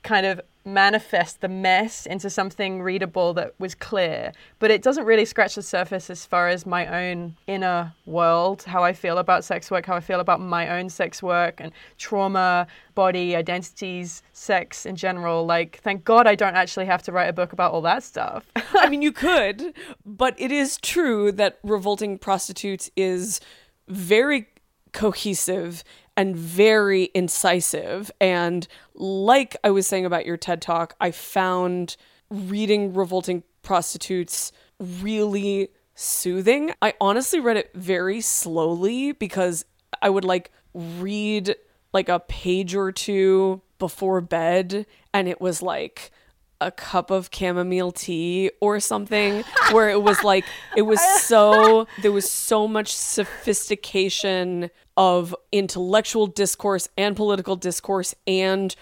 kind 0.02 0.26
of 0.26 0.40
manifest 0.66 1.40
the 1.40 1.48
mess 1.48 2.06
into 2.06 2.28
something 2.28 2.82
readable 2.82 3.32
that 3.34 3.54
was 3.58 3.74
clear. 3.74 4.32
But 4.58 4.70
it 4.72 4.82
doesn't 4.82 5.04
really 5.04 5.24
scratch 5.24 5.54
the 5.54 5.62
surface 5.62 6.10
as 6.10 6.26
far 6.26 6.48
as 6.48 6.66
my 6.66 6.86
own 7.08 7.36
inner 7.46 7.94
world, 8.04 8.64
how 8.64 8.82
I 8.82 8.92
feel 8.92 9.18
about 9.18 9.44
sex 9.44 9.70
work, 9.70 9.86
how 9.86 9.94
I 9.94 10.00
feel 10.00 10.20
about 10.20 10.40
my 10.40 10.68
own 10.76 10.90
sex 10.90 11.22
work 11.22 11.60
and 11.60 11.72
trauma, 11.98 12.66
body, 12.94 13.36
identities, 13.36 14.22
sex 14.32 14.84
in 14.84 14.96
general. 14.96 15.46
Like, 15.46 15.78
thank 15.82 16.04
God 16.04 16.26
I 16.26 16.34
don't 16.34 16.56
actually 16.56 16.86
have 16.86 17.02
to 17.04 17.12
write 17.12 17.28
a 17.28 17.32
book 17.32 17.52
about 17.52 17.72
all 17.72 17.82
that 17.82 18.02
stuff. 18.02 18.44
I 18.74 18.88
mean, 18.88 19.02
you 19.02 19.12
could, 19.12 19.72
but 20.04 20.34
it 20.36 20.50
is 20.50 20.78
true 20.78 21.30
that 21.32 21.60
Revolting 21.62 22.18
Prostitutes 22.18 22.90
is 22.96 23.40
very 23.86 24.48
cohesive 24.92 25.84
and 26.16 26.36
very 26.36 27.10
incisive. 27.14 28.10
And 28.20 28.66
like 28.94 29.56
I 29.62 29.70
was 29.70 29.86
saying 29.86 30.06
about 30.06 30.26
your 30.26 30.36
TED 30.36 30.62
Talk, 30.62 30.94
I 31.00 31.10
found 31.10 31.96
reading 32.30 32.94
Revolting 32.94 33.42
Prostitutes 33.62 34.52
really 34.80 35.68
soothing. 35.94 36.72
I 36.80 36.94
honestly 37.00 37.40
read 37.40 37.56
it 37.56 37.70
very 37.74 38.20
slowly 38.20 39.12
because 39.12 39.64
I 40.02 40.10
would 40.10 40.24
like 40.24 40.50
read 40.74 41.56
like 41.92 42.08
a 42.08 42.20
page 42.20 42.74
or 42.74 42.92
two 42.92 43.62
before 43.78 44.20
bed 44.20 44.86
and 45.12 45.28
it 45.28 45.40
was 45.40 45.62
like 45.62 46.10
a 46.60 46.70
cup 46.70 47.10
of 47.10 47.28
chamomile 47.32 47.92
tea 47.92 48.50
or 48.60 48.80
something 48.80 49.44
where 49.72 49.90
it 49.90 50.02
was 50.02 50.22
like 50.24 50.44
it 50.76 50.82
was 50.82 51.00
so 51.20 51.86
there 52.02 52.12
was 52.12 52.30
so 52.30 52.66
much 52.66 52.92
sophistication 52.94 54.70
of 54.96 55.34
intellectual 55.52 56.26
discourse 56.26 56.88
and 56.96 57.16
political 57.16 57.56
discourse 57.56 58.14
and 58.26 58.74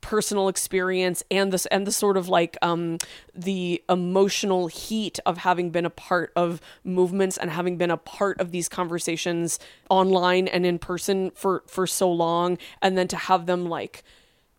personal 0.00 0.48
experience 0.48 1.22
and 1.30 1.52
this 1.52 1.66
and 1.66 1.86
the 1.86 1.92
sort 1.92 2.16
of 2.16 2.28
like 2.28 2.56
um 2.62 2.96
the 3.34 3.82
emotional 3.88 4.66
heat 4.66 5.18
of 5.26 5.38
having 5.38 5.70
been 5.70 5.84
a 5.84 5.90
part 5.90 6.32
of 6.34 6.60
movements 6.84 7.36
and 7.36 7.50
having 7.50 7.76
been 7.76 7.90
a 7.90 7.96
part 7.96 8.40
of 8.40 8.50
these 8.50 8.68
conversations 8.68 9.58
online 9.90 10.48
and 10.48 10.64
in 10.64 10.78
person 10.78 11.30
for 11.34 11.62
for 11.66 11.86
so 11.86 12.10
long 12.10 12.56
and 12.80 12.96
then 12.96 13.06
to 13.06 13.16
have 13.16 13.46
them 13.46 13.68
like 13.68 14.02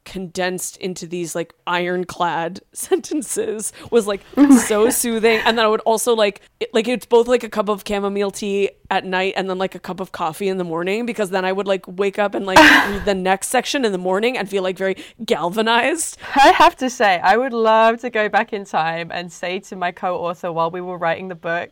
condensed 0.04 0.78
into 0.78 1.06
these 1.06 1.36
like 1.36 1.54
ironclad 1.68 2.60
sentences 2.74 3.72
was 3.92 4.08
like 4.08 4.22
oh 4.38 4.58
so 4.58 4.90
soothing. 4.90 5.40
And 5.46 5.58
then 5.58 5.66
i 5.66 5.68
would 5.68 5.82
also 5.82 6.16
like 6.16 6.42
it, 6.60 6.74
like 6.74 6.88
it's 6.88 7.06
both 7.06 7.28
like 7.28 7.44
a 7.44 7.50
cup 7.50 7.70
of 7.70 7.84
chamomile 7.88 8.32
tea 8.32 8.72
at 8.90 9.06
night 9.06 9.34
and 9.38 9.50
then 9.50 9.58
like 9.58 9.76
a 9.76 9.80
cup 9.80 10.00
of 10.00 10.12
coffee 10.12 10.50
in 10.50 10.58
the 10.58 10.64
morning 10.64 11.06
because 11.06 11.30
then 11.30 11.46
i 11.46 11.52
would 11.52 11.68
like 11.68 11.86
wake 11.88 12.20
up 12.20 12.36
and 12.36 12.46
like 12.46 12.58
read 12.90 13.06
the 13.06 13.14
next 13.14 13.48
section 13.48 13.86
in 13.86 13.92
the 13.92 13.98
morning 13.98 14.38
and 14.38 14.50
feel 14.50 14.64
like 14.64 14.78
very 14.78 14.96
galvanized. 15.26 16.18
I 16.36 16.50
have 16.50 16.76
to 16.78 16.90
say, 16.90 17.20
I 17.20 17.38
would 17.38 17.54
love 17.54 18.02
to 18.02 18.10
go 18.10 18.30
back 18.30 18.54
in 18.54 18.66
time 18.66 19.12
and 19.12 19.32
say 19.32 19.60
to 19.60 19.76
my 19.76 19.92
co 19.92 20.18
author 20.18 20.52
while 20.52 20.72
we 20.72 20.82
were 20.82 20.98
writing 20.98 21.28
the 21.28 21.36
book, 21.36 21.72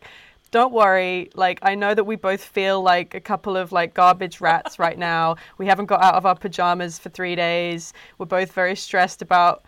don't 0.52 0.74
worry, 0.74 1.30
like 1.36 1.60
I 1.62 1.76
know 1.76 1.94
that 1.94 2.04
we 2.04 2.16
both 2.16 2.44
feel 2.44 2.82
like 2.82 3.14
a 3.14 3.20
couple 3.20 3.56
of 3.56 3.72
like 3.72 3.94
garbage 3.94 4.42
rats 4.42 4.80
right 4.80 4.98
now. 5.12 5.36
We 5.58 5.68
haven't 5.68 5.86
got 5.86 6.02
out 6.02 6.16
of 6.16 6.26
our 6.26 6.36
pajamas 6.36 7.00
for 7.00 7.10
3 7.10 7.36
days. 7.36 7.94
We're 8.18 8.26
both 8.26 8.52
very 8.52 8.76
stressed 8.76 9.22
about 9.22 9.64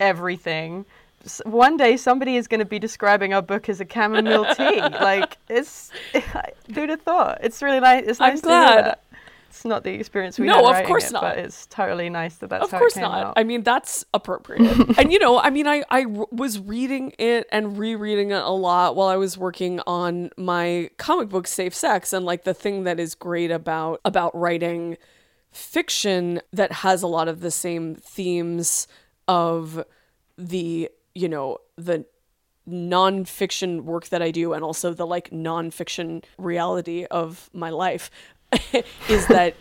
everything. 0.00 0.84
One 1.44 1.76
day 1.76 1.96
somebody 1.96 2.36
is 2.36 2.46
going 2.46 2.60
to 2.60 2.66
be 2.66 2.78
describing 2.78 3.34
our 3.34 3.42
book 3.42 3.68
as 3.68 3.80
a 3.80 3.86
chamomile 3.92 4.54
tea. 4.54 4.80
like 5.00 5.38
it's 5.48 5.90
who'd 6.74 6.90
have 6.90 7.02
thought? 7.02 7.38
It's 7.42 7.62
really 7.62 7.80
nice. 7.80 8.04
It's 8.06 8.20
nice 8.20 8.28
I'm 8.28 8.32
nice 8.34 8.40
to 8.42 8.48
hear 8.48 8.82
glad. 8.82 8.98
It's 9.48 9.64
not 9.64 9.84
the 9.84 9.92
experience 9.94 10.38
we 10.38 10.46
No, 10.46 10.66
had 10.66 10.82
of 10.82 10.86
course 10.88 11.08
it, 11.08 11.12
not. 11.12 11.22
but 11.22 11.38
it's 11.38 11.66
totally 11.66 12.10
nice 12.10 12.36
that 12.36 12.50
that's 12.50 12.64
of 12.64 12.70
how 12.70 12.78
course 12.78 12.92
it 12.96 13.00
came 13.00 13.08
not 13.08 13.26
out. 13.26 13.34
i 13.36 13.44
mean 13.44 13.62
that's 13.62 14.04
appropriate 14.12 14.60
and 14.98 15.10
you 15.12 15.18
know 15.18 15.38
i 15.38 15.50
mean 15.50 15.66
I, 15.66 15.84
was 16.06 16.58
reading 16.58 17.12
it 17.18 17.46
and 17.50 17.78
rereading 17.78 18.30
it 18.32 18.42
a 18.42 18.50
lot 18.50 18.96
while 18.96 19.08
i 19.08 19.16
was 19.16 19.38
working 19.38 19.80
on 19.86 20.30
my 20.36 20.90
comic 20.98 21.28
book 21.30 21.46
safe 21.46 21.74
sex 21.74 22.12
and 22.12 22.24
like 22.26 22.44
the 22.44 22.54
thing 22.54 22.84
that 22.84 23.00
is 23.00 23.14
great 23.14 23.50
about 23.50 24.00
about 24.04 24.34
writing 24.36 24.98
fiction 25.52 26.40
that 26.52 26.70
has 26.72 27.02
a 27.02 27.06
lot 27.06 27.28
of 27.28 27.40
the 27.40 27.50
same 27.50 27.94
themes 27.94 28.86
of 29.26 29.82
the 30.36 30.90
you 31.14 31.28
know 31.28 31.58
the 31.76 32.04
nonfiction 32.68 33.82
work 33.82 34.08
that 34.08 34.22
I 34.22 34.30
do 34.30 34.52
and 34.52 34.64
also 34.64 34.92
the 34.92 35.06
like 35.06 35.30
nonfiction 35.30 36.24
reality 36.36 37.04
of 37.10 37.48
my 37.52 37.70
life 37.70 38.10
is 39.08 39.26
that 39.28 39.54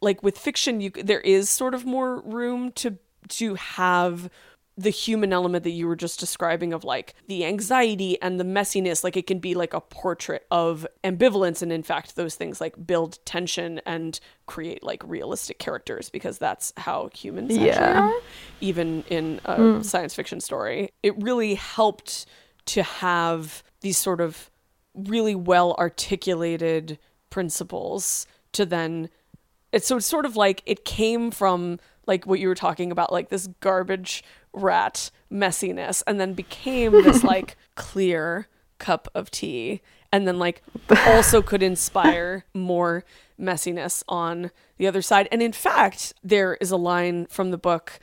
like 0.00 0.22
with 0.22 0.36
fiction 0.36 0.80
you 0.80 0.90
there 0.90 1.20
is 1.20 1.48
sort 1.48 1.74
of 1.74 1.84
more 1.84 2.20
room 2.22 2.72
to 2.72 2.98
to 3.28 3.54
have 3.54 4.28
the 4.76 4.90
human 4.90 5.32
element 5.32 5.64
that 5.64 5.70
you 5.70 5.86
were 5.86 5.96
just 5.96 6.18
describing 6.18 6.72
of 6.72 6.82
like 6.82 7.14
the 7.28 7.44
anxiety 7.44 8.20
and 8.22 8.40
the 8.40 8.44
messiness. 8.44 9.04
Like 9.04 9.16
it 9.16 9.26
can 9.26 9.38
be 9.38 9.54
like 9.54 9.74
a 9.74 9.80
portrait 9.80 10.46
of 10.50 10.86
ambivalence 11.04 11.60
and 11.62 11.70
in 11.70 11.82
fact 11.82 12.16
those 12.16 12.36
things 12.36 12.60
like 12.60 12.86
build 12.86 13.18
tension 13.26 13.80
and 13.84 14.18
create 14.46 14.82
like 14.82 15.02
realistic 15.06 15.58
characters 15.58 16.08
because 16.08 16.38
that's 16.38 16.72
how 16.78 17.10
humans 17.14 17.56
Yeah. 17.56 17.72
actually 17.72 18.00
are. 18.00 18.20
Even 18.60 19.04
in 19.10 19.40
a 19.44 19.56
hmm. 19.56 19.82
science 19.82 20.14
fiction 20.14 20.40
story 20.40 20.90
it 21.02 21.20
really 21.22 21.54
helped 21.54 22.24
to 22.64 22.82
have 22.82 23.62
these 23.82 23.98
sort 23.98 24.20
of 24.20 24.50
really 24.94 25.34
well 25.34 25.74
articulated 25.78 26.98
principles 27.32 28.26
to 28.52 28.66
then 28.66 29.08
it's 29.72 29.86
so 29.86 29.96
it's 29.96 30.06
sort 30.06 30.26
of 30.26 30.36
like 30.36 30.62
it 30.66 30.84
came 30.84 31.30
from 31.30 31.80
like 32.06 32.26
what 32.26 32.38
you 32.38 32.46
were 32.46 32.54
talking 32.54 32.92
about 32.92 33.10
like 33.10 33.30
this 33.30 33.48
garbage 33.60 34.22
rat 34.52 35.10
messiness 35.32 36.02
and 36.06 36.20
then 36.20 36.34
became 36.34 36.92
this 36.92 37.24
like 37.34 37.56
clear 37.74 38.46
cup 38.78 39.08
of 39.14 39.30
tea 39.30 39.80
and 40.12 40.28
then 40.28 40.38
like 40.38 40.62
also 41.06 41.40
could 41.40 41.62
inspire 41.62 42.44
more 42.52 43.02
messiness 43.40 44.02
on 44.08 44.50
the 44.76 44.86
other 44.86 45.00
side. 45.00 45.26
And 45.32 45.42
in 45.42 45.52
fact 45.52 46.12
there 46.22 46.54
is 46.60 46.70
a 46.70 46.76
line 46.76 47.26
from 47.26 47.50
the 47.50 47.58
book 47.58 47.98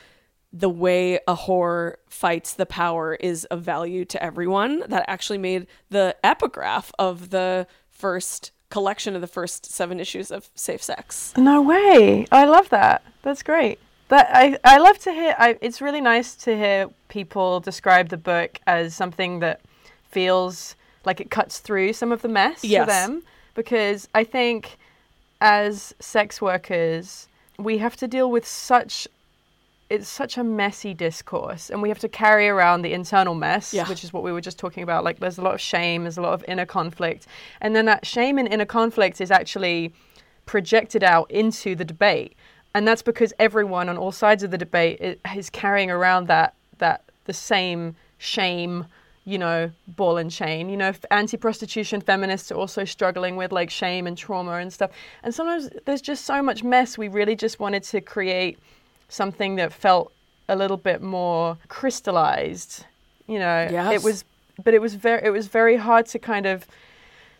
the 0.52 0.70
way 0.70 1.20
a 1.28 1.36
whore 1.36 1.98
fights 2.10 2.54
the 2.54 2.65
power 2.65 3.13
is 3.13 3.46
of 3.46 3.62
value 3.62 4.04
to 4.06 4.24
everyone 4.24 4.84
that 4.88 5.06
actually 5.08 5.38
made 5.38 5.68
the 5.89 6.15
epigraph 6.24 6.92
of 6.98 7.30
the 7.30 7.68
first 7.92 8.52
collection 8.69 9.15
of 9.15 9.21
the 9.21 9.27
first 9.27 9.65
seven 9.71 9.99
issues 9.99 10.32
of 10.32 10.49
safe 10.55 10.82
sex 10.84 11.34
No 11.38 11.62
way. 11.62 12.25
I 12.32 12.45
love 12.45 12.69
that. 12.69 13.01
That's 13.23 13.43
great. 13.43 13.79
That 14.10 14.29
I, 14.34 14.58
I 14.63 14.77
love 14.77 14.97
to 14.99 15.12
hear. 15.12 15.36
I, 15.38 15.58
it's 15.62 15.82
really 15.82 16.01
nice 16.01 16.36
to 16.38 16.55
hear 16.58 16.89
people 17.10 17.60
describe 17.60 18.10
the 18.10 18.17
book 18.17 18.60
as 18.67 18.95
something 18.95 19.39
that 19.39 19.62
feels 20.10 20.75
like 21.05 21.19
it 21.21 21.29
cuts 21.29 21.60
through 21.60 21.93
some 21.93 22.12
of 22.12 22.21
the 22.21 22.27
mess 22.27 22.63
Yes. 22.63 22.84
for 22.84 22.88
them. 22.88 23.23
Because 23.55 24.08
I 24.15 24.23
think 24.23 24.77
as 25.41 25.93
sex 25.99 26.41
workers, 26.41 27.27
we 27.58 27.77
have 27.79 27.95
to 27.97 28.08
deal 28.08 28.29
with 28.32 28.47
such 28.47 29.08
it's 29.89 30.08
such 30.08 30.38
a 30.38 30.43
messy 30.43 30.93
discourse 30.93 31.69
and 31.69 31.82
we 31.82 31.89
have 31.89 31.99
to 31.99 32.08
carry 32.10 32.47
around 32.47 32.84
the 32.84 32.93
internal 32.93 33.34
mess 33.34 33.73
Yeah. 33.73 33.88
which 33.89 34.04
is 34.04 34.13
what 34.13 34.23
we 34.23 34.32
were 34.32 34.41
just 34.41 34.60
talking 34.60 34.84
about. 34.84 35.04
Like 35.04 35.19
there's 35.19 35.38
a 35.38 35.41
lot 35.41 35.56
of 35.56 35.62
shame 35.62 36.04
there's 36.04 36.17
a 36.17 36.21
lot 36.21 36.34
of 36.34 36.45
inner 36.47 36.65
conflict. 36.65 37.25
And 37.62 37.75
then 37.75 37.86
that 37.86 38.06
shame 38.06 38.38
and 38.38 38.47
inner 38.47 38.65
conflict 38.65 39.19
is 39.19 39.32
actually 39.32 39.93
projected 40.45 41.04
out 41.04 41.30
into 41.32 41.75
the 41.75 41.86
debate. 41.86 42.36
And 42.75 42.88
that's 42.88 43.02
because 43.02 43.34
everyone 43.39 43.89
on 43.89 43.97
all 43.97 44.12
sides 44.12 44.43
of 44.43 44.52
the 44.52 44.58
debate 44.58 45.17
is 45.36 45.49
carrying 45.49 45.89
around 45.89 46.28
that 46.28 46.54
that 46.78 47.04
the 47.25 47.34
same 47.34 47.95
shame 48.19 48.86
you 49.25 49.38
know 49.38 49.71
ball 49.88 50.17
and 50.17 50.30
chain. 50.32 50.69
You 50.69 50.78
know 50.78 50.93
anti-prostitution 51.12 52.02
feminists 52.02 52.52
are 52.52 52.56
also 52.56 52.86
struggling 52.86 53.36
with 53.38 53.52
like 53.52 53.69
shame 53.69 54.06
and 54.08 54.15
trauma 54.17 54.54
and 54.54 54.71
stuff. 54.71 54.91
And 55.23 55.34
sometimes 55.34 55.69
there's 55.86 56.02
just 56.02 56.25
so 56.25 56.43
much 56.43 56.63
mess 56.63 56.97
we 56.97 57.08
really 57.08 57.36
just 57.36 57.60
wanted 57.60 57.84
to 57.84 58.02
create 58.02 58.60
something 59.10 59.56
that 59.56 59.74
felt 59.74 60.12
a 60.48 60.56
little 60.56 60.78
bit 60.78 61.02
more 61.02 61.58
crystallized 61.67 62.86
you 63.28 63.38
know 63.39 63.67
Yes. 63.69 63.93
it 63.93 64.04
was 64.04 64.24
but 64.63 64.74
it 64.74 64.82
was 64.82 64.95
very 64.95 65.22
it 65.24 65.30
was 65.32 65.48
very 65.48 65.78
hard 65.78 66.06
to 66.08 66.19
kind 66.19 66.45
of 66.45 66.65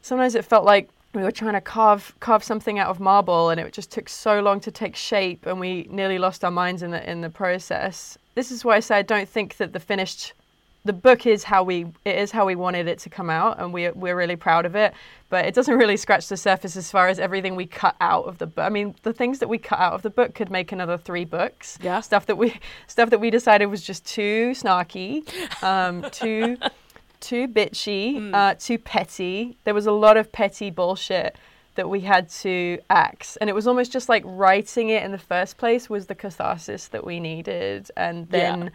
sometimes 0.02 0.36
it 0.36 0.46
felt 0.46 0.66
like 0.66 0.90
we 1.14 1.24
were 1.24 1.32
trying 1.32 1.54
to 1.54 1.62
carve 1.62 2.14
carve 2.20 2.44
something 2.44 2.78
out 2.78 2.90
of 2.90 3.00
marble 3.00 3.50
and 3.50 3.60
it 3.60 3.74
just 3.74 3.92
took 3.92 4.08
so 4.10 4.40
long 4.42 4.60
to 4.60 4.72
take 4.72 4.96
shape 4.96 5.46
and 5.46 5.60
we 5.60 5.88
nearly 5.90 6.20
lost 6.20 6.44
our 6.44 6.52
minds 6.52 6.84
in 6.84 6.92
the 6.92 7.10
in 7.10 7.22
the 7.22 7.30
process 7.30 8.18
this 8.36 8.52
is 8.52 8.64
why 8.64 8.76
i 8.76 8.80
say 8.80 8.98
i 8.98 9.02
don't 9.02 9.30
think 9.30 9.58
that 9.58 9.74
the 9.74 9.80
finished 9.80 10.34
the 10.86 10.94
book 10.94 11.26
is 11.26 11.44
how 11.44 11.64
we 11.64 11.86
it 12.06 12.16
is 12.18 12.32
how 12.32 12.46
we 12.46 12.56
wanted 12.56 12.88
it 12.88 13.00
to 13.00 13.10
come 13.10 13.30
out 13.30 13.60
and 13.60 13.74
we 13.74 13.90
we're 13.92 14.16
really 14.16 14.36
proud 14.36 14.66
of 14.66 14.76
it 14.76 14.94
but 15.30 15.46
it 15.46 15.54
doesn't 15.54 15.78
really 15.78 15.98
scratch 15.98 16.28
the 16.28 16.38
surface 16.38 16.78
as 16.78 16.90
far 16.90 17.10
as 17.10 17.20
everything 17.20 17.56
we 17.56 17.66
cut 17.66 17.96
out 18.00 18.24
of 18.26 18.38
the 18.38 18.48
book 18.48 18.64
i 18.66 18.70
mean 18.70 18.96
the 19.04 19.12
things 19.14 19.40
that 19.40 19.50
we 19.50 19.58
cut 19.58 19.78
out 19.80 19.94
of 19.94 20.02
the 20.04 20.10
book 20.10 20.34
could 20.34 20.50
make 20.50 20.72
another 20.72 20.98
three 20.98 21.26
books 21.26 21.78
Yeah. 21.82 22.00
stuff 22.00 22.26
that 22.28 22.38
we 22.38 22.60
stuff 22.88 23.10
that 23.10 23.20
we 23.20 23.30
decided 23.30 23.66
was 23.68 23.84
just 23.84 24.06
too 24.06 24.52
snarky 24.52 25.24
um, 25.64 26.04
too 26.12 26.58
too 27.20 27.50
bitchy, 27.50 28.34
uh, 28.34 28.56
too 28.58 28.78
petty. 28.78 29.58
There 29.66 29.74
was 29.74 29.86
a 29.86 29.92
lot 29.92 30.16
of 30.16 30.32
petty 30.32 30.70
bullshit 30.70 31.36
that 31.76 31.90
we 31.90 32.00
had 32.00 32.30
to 32.30 32.80
axe. 32.90 33.36
And 33.38 33.50
it 33.50 33.54
was 33.54 33.68
almost 33.68 33.92
just 33.92 34.08
like 34.08 34.24
writing 34.26 34.88
it 34.88 35.04
in 35.04 35.12
the 35.12 35.18
first 35.18 35.58
place 35.58 35.90
was 35.90 36.06
the 36.08 36.16
catharsis 36.16 36.88
that 36.88 37.06
we 37.06 37.20
needed. 37.20 37.92
And 37.98 38.30
then 38.30 38.62
Yeah. 38.64 38.70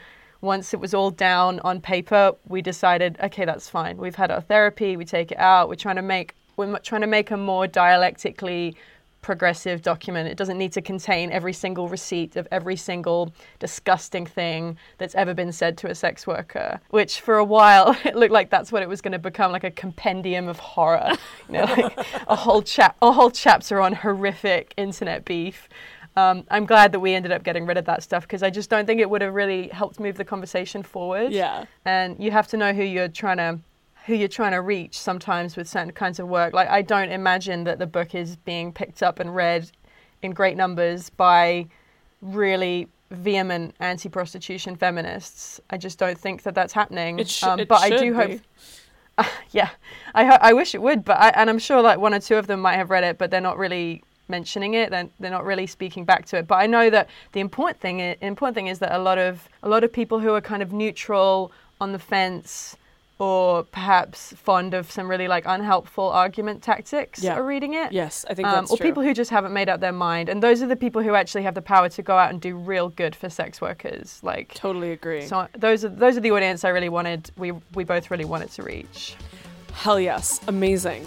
Once 0.44 0.72
it 0.72 0.80
was 0.80 0.94
all 0.94 1.11
down 1.11 1.59
on 1.61 1.80
paper, 1.80 2.33
we 2.46 2.62
decided, 2.62 3.18
okay, 3.22 3.44
that's 3.44 3.68
fine. 3.68 3.96
We've 3.96 4.14
had 4.14 4.30
our 4.30 4.40
therapy, 4.40 4.96
we 4.96 5.04
take 5.04 5.33
it 5.33 5.38
out. 5.38 5.68
We're 5.68 5.74
trying 5.74 5.96
to 5.96 6.02
make 6.02 6.35
we're 6.57 6.78
trying 6.78 7.00
to 7.00 7.09
make 7.09 7.33
a 7.33 7.37
more 7.37 7.66
dialectically 7.66 8.76
progressive 9.24 9.80
document. 9.80 10.28
It 10.28 10.37
doesn't 10.37 10.59
need 10.59 10.72
to 10.74 10.83
contain 10.83 11.33
every 11.33 11.54
single 11.54 11.88
receipt 11.88 12.37
of 12.37 12.46
every 12.52 12.76
single 12.76 13.33
disgusting 13.59 14.26
thing 14.26 14.76
that's 14.98 15.14
ever 15.14 15.33
been 15.33 15.50
said 15.50 15.78
to 15.78 15.88
a 15.88 15.94
sex 15.94 16.26
worker, 16.26 16.78
which 16.90 17.20
for 17.22 17.38
a 17.38 17.44
while 17.44 17.96
it 18.04 18.14
looked 18.14 18.33
like 18.33 18.50
that's 18.50 18.70
what 18.70 18.83
it 18.83 18.88
was 18.88 19.00
going 19.00 19.12
to 19.12 19.18
become 19.18 19.50
like 19.50 19.64
a 19.64 19.70
compendium 19.70 20.46
of 20.46 20.59
horror, 20.59 21.12
you 21.48 21.54
know, 21.54 21.64
like 21.64 21.98
a 22.28 22.37
whole 22.37 22.61
chap 22.61 22.96
a 23.00 23.11
whole 23.11 23.30
chapter 23.30 23.80
on 23.80 23.94
horrific 23.94 24.74
internet 24.76 25.24
beef. 25.24 25.68
Um, 26.16 26.44
I'm 26.50 26.64
glad 26.64 26.92
that 26.92 27.00
we 27.00 27.12
ended 27.14 27.33
up 27.33 27.42
getting 27.42 27.66
rid 27.66 27.77
of 27.77 27.85
that 27.87 28.03
stuff 28.03 28.22
because 28.22 28.42
I 28.42 28.50
just 28.50 28.70
don't 28.70 28.87
think 28.87 29.00
it 29.00 29.11
would 29.11 29.20
have 29.22 29.35
really 29.35 29.68
helped 29.68 29.98
move 29.98 30.16
the 30.16 30.24
conversation 30.24 30.83
forward. 30.83 31.33
Yeah. 31.33 31.64
And 31.85 32.22
you 32.22 32.31
have 32.31 32.46
to 32.48 32.57
know 32.57 32.72
who 32.72 32.85
you're 32.85 33.09
trying 33.09 33.38
to 33.38 33.59
who 34.07 34.14
you're 34.14 34.29
trying 34.29 34.53
to 34.53 34.61
reach 34.61 34.98
sometimes 34.98 35.57
with 35.57 35.66
certain 35.66 35.90
kinds 35.90 36.20
of 36.20 36.29
work. 36.29 36.53
Like 36.53 36.68
I 36.68 36.83
don't 36.83 37.11
imagine 37.11 37.64
that 37.64 37.79
the 37.79 37.87
book 37.87 38.14
is 38.14 38.37
being 38.37 38.72
picked 38.72 39.03
up 39.03 39.18
and 39.18 39.35
read 39.35 39.70
in 40.22 40.33
great 40.33 40.57
numbers 40.57 41.09
by 41.11 41.66
really 42.20 42.87
vehement 43.11 43.74
anti-prostitution 43.81 44.77
feminists. 44.77 45.61
I 45.70 45.79
just 45.79 45.98
don't 45.98 46.18
think 46.18 46.42
that 46.42 46.55
that's 46.55 46.72
happening. 46.72 47.18
It, 47.18 47.29
sh- 47.29 47.42
Um, 47.44 47.61
but 47.68 47.81
I 47.81 47.90
do 47.96 48.14
hope 48.14 48.29
be. 48.31 48.40
yeah, 49.53 49.70
I 50.14 50.24
ho- 50.24 50.38
I 50.40 50.53
wish 50.53 50.74
it 50.74 50.83
would, 50.83 51.05
but 51.05 51.18
I, 51.18 51.29
and 51.31 51.48
I'm 51.48 51.59
sure 51.59 51.81
like 51.81 51.98
one 51.98 52.14
or 52.14 52.20
two 52.20 52.37
of 52.37 52.46
them 52.46 52.61
might 52.61 52.77
have 52.77 52.90
read 52.90 53.05
it, 53.05 53.16
but 53.18 53.31
they're 53.31 53.40
not 53.40 53.59
really 53.59 54.03
mentioning 54.28 54.74
it. 54.74 54.90
They're, 54.90 55.08
they're 55.20 55.30
not 55.30 55.44
really 55.44 55.66
speaking 55.66 56.04
back 56.04 56.26
to 56.26 56.38
it. 56.38 56.46
But 56.46 56.56
I 56.56 56.66
know 56.66 56.90
that 56.90 57.08
the 57.32 57.40
important 57.40 57.80
thing 57.80 58.00
i- 58.00 58.16
important 58.20 58.54
thing 58.54 58.66
is 58.68 58.78
that 58.80 58.92
a 58.94 58.98
lot 58.98 59.18
of 59.18 59.48
a 59.62 59.68
lot 59.68 59.84
of 59.84 59.92
people 59.92 60.18
who 60.20 60.32
are 60.34 60.40
kind 60.40 60.62
of 60.62 60.72
neutral 60.72 61.52
on 61.80 61.92
the 61.92 61.98
fence 61.98 62.76
or 63.20 63.62
perhaps 63.64 64.32
fond 64.32 64.74
of 64.74 64.90
some 64.90 65.08
really 65.08 65.28
like 65.28 65.44
unhelpful 65.46 66.08
argument 66.08 66.62
tactics 66.62 67.22
Yeah. 67.22 67.34
are 67.34 67.44
reading 67.44 67.74
it. 67.74 67.92
Yes, 67.92 68.24
I 68.28 68.34
think 68.34 68.48
Um, 68.48 68.64
or 68.68 68.76
true. 68.76 68.84
people 68.87 69.02
who 69.04 69.14
just 69.14 69.30
haven't 69.30 69.52
made 69.52 69.68
up 69.68 69.78
their 69.80 69.92
mind, 69.92 70.28
and 70.28 70.42
those 70.42 70.62
are 70.62 70.66
the 70.66 70.74
people 70.74 71.00
who 71.00 71.14
actually 71.14 71.44
have 71.44 71.54
the 71.54 71.62
power 71.62 71.88
to 71.90 72.02
go 72.02 72.18
out 72.18 72.30
and 72.30 72.40
do 72.40 72.56
real 72.56 72.88
good 72.88 73.14
for 73.14 73.28
sex 73.30 73.60
workers. 73.60 74.18
Like, 74.24 74.52
totally 74.54 74.90
agree. 74.90 75.26
so 75.26 75.46
those 75.56 75.84
are 75.84 75.90
those 75.90 76.16
are 76.16 76.20
the 76.20 76.32
audience 76.32 76.64
I 76.64 76.70
really 76.70 76.88
wanted. 76.88 77.30
We 77.37 77.52
we 77.74 77.84
both 77.84 78.10
really 78.10 78.24
wanted 78.24 78.50
to 78.52 78.62
reach. 78.64 79.14
Hell 79.74 80.00
yes, 80.00 80.40
amazing. 80.48 81.06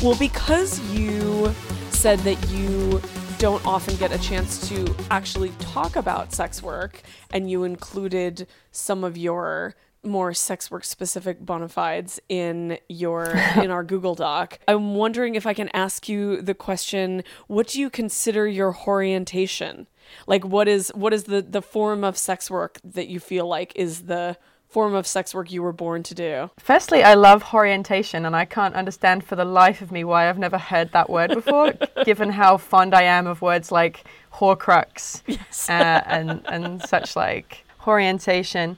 Well, 0.00 0.14
because 0.14 0.78
you 0.92 1.52
said 1.90 2.20
that 2.20 2.50
you 2.50 3.02
don't 3.38 3.64
often 3.66 3.96
get 3.96 4.12
a 4.12 4.18
chance 4.18 4.68
to 4.68 4.94
actually 5.10 5.50
talk 5.58 5.96
about 5.96 6.32
sex 6.32 6.62
work, 6.62 7.02
and 7.32 7.50
you 7.50 7.64
included 7.64 8.46
some 8.70 9.02
of 9.02 9.16
your 9.16 9.74
more 10.04 10.32
sex 10.32 10.70
work 10.70 10.84
specific 10.84 11.40
bona 11.44 11.68
fides 11.68 12.20
in 12.28 12.78
your 12.88 13.26
in 13.56 13.72
our 13.72 13.82
Google 13.82 14.14
Doc. 14.14 14.60
I'm 14.68 14.94
wondering 14.94 15.34
if 15.34 15.46
I 15.46 15.52
can 15.52 15.68
ask 15.74 16.08
you 16.08 16.42
the 16.42 16.54
question, 16.54 17.24
what 17.48 17.66
do 17.66 17.80
you 17.80 17.90
consider 17.90 18.46
your 18.46 18.76
orientation? 18.86 19.88
Like 20.28 20.44
what 20.44 20.68
is 20.68 20.92
what 20.94 21.12
is 21.12 21.24
the 21.24 21.42
the 21.42 21.60
form 21.60 22.04
of 22.04 22.16
sex 22.16 22.48
work 22.48 22.78
that 22.84 23.08
you 23.08 23.18
feel 23.18 23.48
like 23.48 23.72
is 23.74 24.02
the 24.02 24.36
form 24.68 24.94
of 24.94 25.06
sex 25.06 25.34
work 25.34 25.50
you 25.50 25.62
were 25.62 25.72
born 25.72 26.02
to 26.04 26.14
do? 26.14 26.50
Firstly, 26.58 27.02
I 27.02 27.14
love 27.14 27.52
orientation, 27.54 28.24
and 28.26 28.36
I 28.36 28.44
can't 28.44 28.74
understand 28.74 29.24
for 29.24 29.34
the 29.36 29.44
life 29.44 29.80
of 29.82 29.90
me 29.90 30.04
why 30.04 30.28
I've 30.28 30.38
never 30.38 30.58
heard 30.58 30.92
that 30.92 31.08
word 31.10 31.30
before, 31.34 31.72
given 32.04 32.30
how 32.30 32.56
fond 32.58 32.94
I 32.94 33.02
am 33.02 33.26
of 33.26 33.40
words 33.42 33.72
like 33.72 34.04
horcrux 34.34 35.22
Yes. 35.26 35.68
uh, 35.70 36.02
and 36.06 36.42
and 36.46 36.82
such 36.82 37.16
like 37.16 37.64
orientation. 37.86 38.76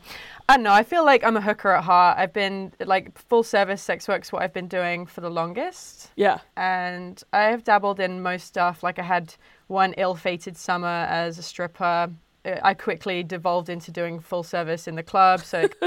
I 0.48 0.56
don't 0.56 0.64
know. 0.64 0.72
I 0.72 0.82
feel 0.82 1.04
like 1.04 1.22
I'm 1.22 1.36
a 1.36 1.40
hooker 1.40 1.70
at 1.70 1.84
heart. 1.84 2.18
I've 2.18 2.32
been 2.32 2.72
like 2.84 3.16
full 3.18 3.42
service 3.44 3.80
sex 3.82 4.08
work's 4.08 4.32
what 4.32 4.42
I've 4.42 4.52
been 4.52 4.66
doing 4.66 5.06
for 5.06 5.20
the 5.20 5.30
longest 5.30 6.10
Yeah. 6.16 6.38
and 6.56 7.22
I 7.32 7.44
have 7.52 7.62
dabbled 7.62 8.00
in 8.00 8.20
most 8.20 8.46
stuff. 8.46 8.82
Like 8.82 8.98
I 8.98 9.02
had 9.02 9.34
one 9.68 9.92
ill-fated 9.96 10.56
summer 10.56 11.06
as 11.08 11.38
a 11.38 11.42
stripper. 11.42 12.10
Uh, 12.44 12.56
I 12.62 12.74
quickly 12.74 13.22
devolved 13.22 13.68
into 13.68 13.90
doing 13.90 14.20
full 14.20 14.42
service 14.42 14.88
in 14.88 14.96
the 14.96 15.02
club. 15.02 15.40
So 15.44 15.68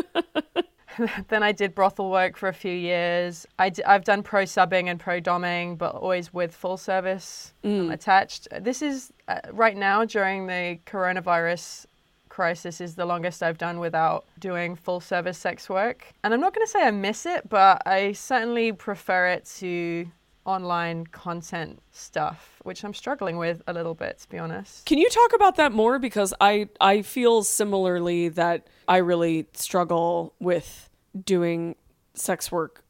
then 1.29 1.43
I 1.43 1.51
did 1.51 1.75
brothel 1.75 2.09
work 2.09 2.37
for 2.37 2.49
a 2.49 2.53
few 2.53 2.73
years. 2.73 3.47
I 3.59 3.69
d- 3.69 3.83
I've 3.83 4.03
done 4.03 4.23
pro 4.23 4.43
subbing 4.43 4.89
and 4.89 4.99
pro 4.99 5.19
doming, 5.19 5.77
but 5.77 5.95
always 5.95 6.33
with 6.33 6.53
full 6.53 6.77
service 6.77 7.53
um, 7.63 7.91
attached. 7.91 8.47
This 8.61 8.81
is 8.81 9.11
uh, 9.27 9.39
right 9.51 9.75
now 9.75 10.05
during 10.05 10.47
the 10.47 10.79
coronavirus 10.85 11.85
crisis 12.29 12.81
is 12.81 12.95
the 12.95 13.05
longest 13.05 13.43
I've 13.43 13.59
done 13.59 13.79
without 13.79 14.25
doing 14.39 14.75
full 14.75 14.99
service 14.99 15.37
sex 15.37 15.69
work. 15.69 16.07
And 16.23 16.33
I'm 16.33 16.41
not 16.41 16.53
going 16.53 16.65
to 16.65 16.71
say 16.71 16.81
I 16.81 16.91
miss 16.91 17.25
it, 17.27 17.47
but 17.47 17.81
I 17.85 18.13
certainly 18.13 18.71
prefer 18.71 19.27
it 19.27 19.45
to 19.59 20.07
online 20.45 21.07
content 21.07 21.81
stuff, 21.91 22.59
which 22.63 22.83
I'm 22.83 22.93
struggling 22.93 23.37
with 23.37 23.61
a 23.67 23.73
little 23.73 23.93
bit, 23.93 24.19
to 24.19 24.29
be 24.29 24.37
honest. 24.37 24.85
Can 24.85 24.97
you 24.97 25.09
talk 25.09 25.33
about 25.33 25.55
that 25.55 25.71
more 25.71 25.99
because 25.99 26.33
I 26.41 26.69
I 26.81 27.01
feel 27.01 27.43
similarly 27.43 28.29
that 28.29 28.67
I 28.87 28.97
really 28.97 29.47
struggle 29.53 30.33
with 30.39 30.89
doing 31.23 31.75
sex 32.13 32.51
work 32.51 32.83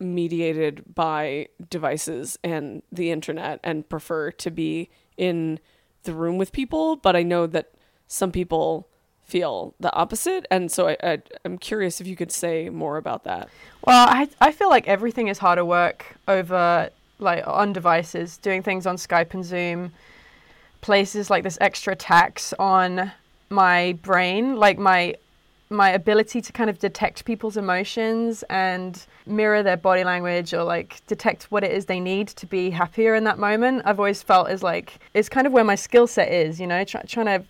mediated 0.00 0.94
by 0.94 1.48
devices 1.70 2.38
and 2.42 2.82
the 2.90 3.10
internet 3.10 3.60
and 3.62 3.88
prefer 3.88 4.30
to 4.30 4.50
be 4.50 4.90
in 5.16 5.58
the 6.02 6.12
room 6.12 6.36
with 6.38 6.52
people, 6.52 6.96
but 6.96 7.16
I 7.16 7.22
know 7.22 7.46
that 7.46 7.72
some 8.06 8.32
people 8.32 8.88
feel 9.24 9.74
the 9.80 9.92
opposite 9.94 10.46
and 10.50 10.70
so 10.70 10.88
I, 10.88 10.96
I 11.02 11.22
I'm 11.44 11.58
curious 11.58 12.00
if 12.00 12.06
you 12.06 12.16
could 12.16 12.30
say 12.30 12.68
more 12.68 12.96
about 12.96 13.24
that. 13.24 13.48
Well, 13.86 14.08
I, 14.08 14.28
I 14.40 14.52
feel 14.52 14.70
like 14.70 14.88
everything 14.88 15.28
is 15.28 15.38
harder 15.38 15.64
work 15.64 16.16
over, 16.26 16.88
like, 17.18 17.46
on 17.46 17.74
devices, 17.74 18.38
doing 18.38 18.62
things 18.62 18.86
on 18.86 18.96
Skype 18.96 19.34
and 19.34 19.44
Zoom, 19.44 19.92
places 20.80 21.28
like 21.28 21.42
this 21.42 21.58
extra 21.60 21.94
tax 21.94 22.54
on 22.58 23.12
my 23.50 23.98
brain, 24.02 24.56
like 24.56 24.78
my 24.78 25.16
my 25.70 25.90
ability 25.90 26.40
to 26.40 26.52
kind 26.52 26.70
of 26.70 26.78
detect 26.78 27.24
people's 27.24 27.56
emotions 27.56 28.44
and 28.48 29.06
mirror 29.26 29.62
their 29.62 29.78
body 29.78 30.04
language 30.04 30.52
or 30.54 30.62
like 30.62 31.04
detect 31.06 31.44
what 31.44 31.64
it 31.64 31.72
is 31.72 31.86
they 31.86 31.98
need 31.98 32.28
to 32.28 32.46
be 32.46 32.70
happier 32.70 33.14
in 33.14 33.24
that 33.24 33.38
moment. 33.38 33.82
I've 33.84 33.98
always 33.98 34.22
felt 34.22 34.50
is 34.50 34.62
like 34.62 34.98
it's 35.14 35.28
kind 35.28 35.46
of 35.46 35.52
where 35.52 35.64
my 35.64 35.74
skill 35.74 36.06
set 36.06 36.30
is, 36.30 36.60
you 36.60 36.66
know, 36.66 36.84
try, 36.84 37.02
trying 37.02 37.26
to 37.26 37.44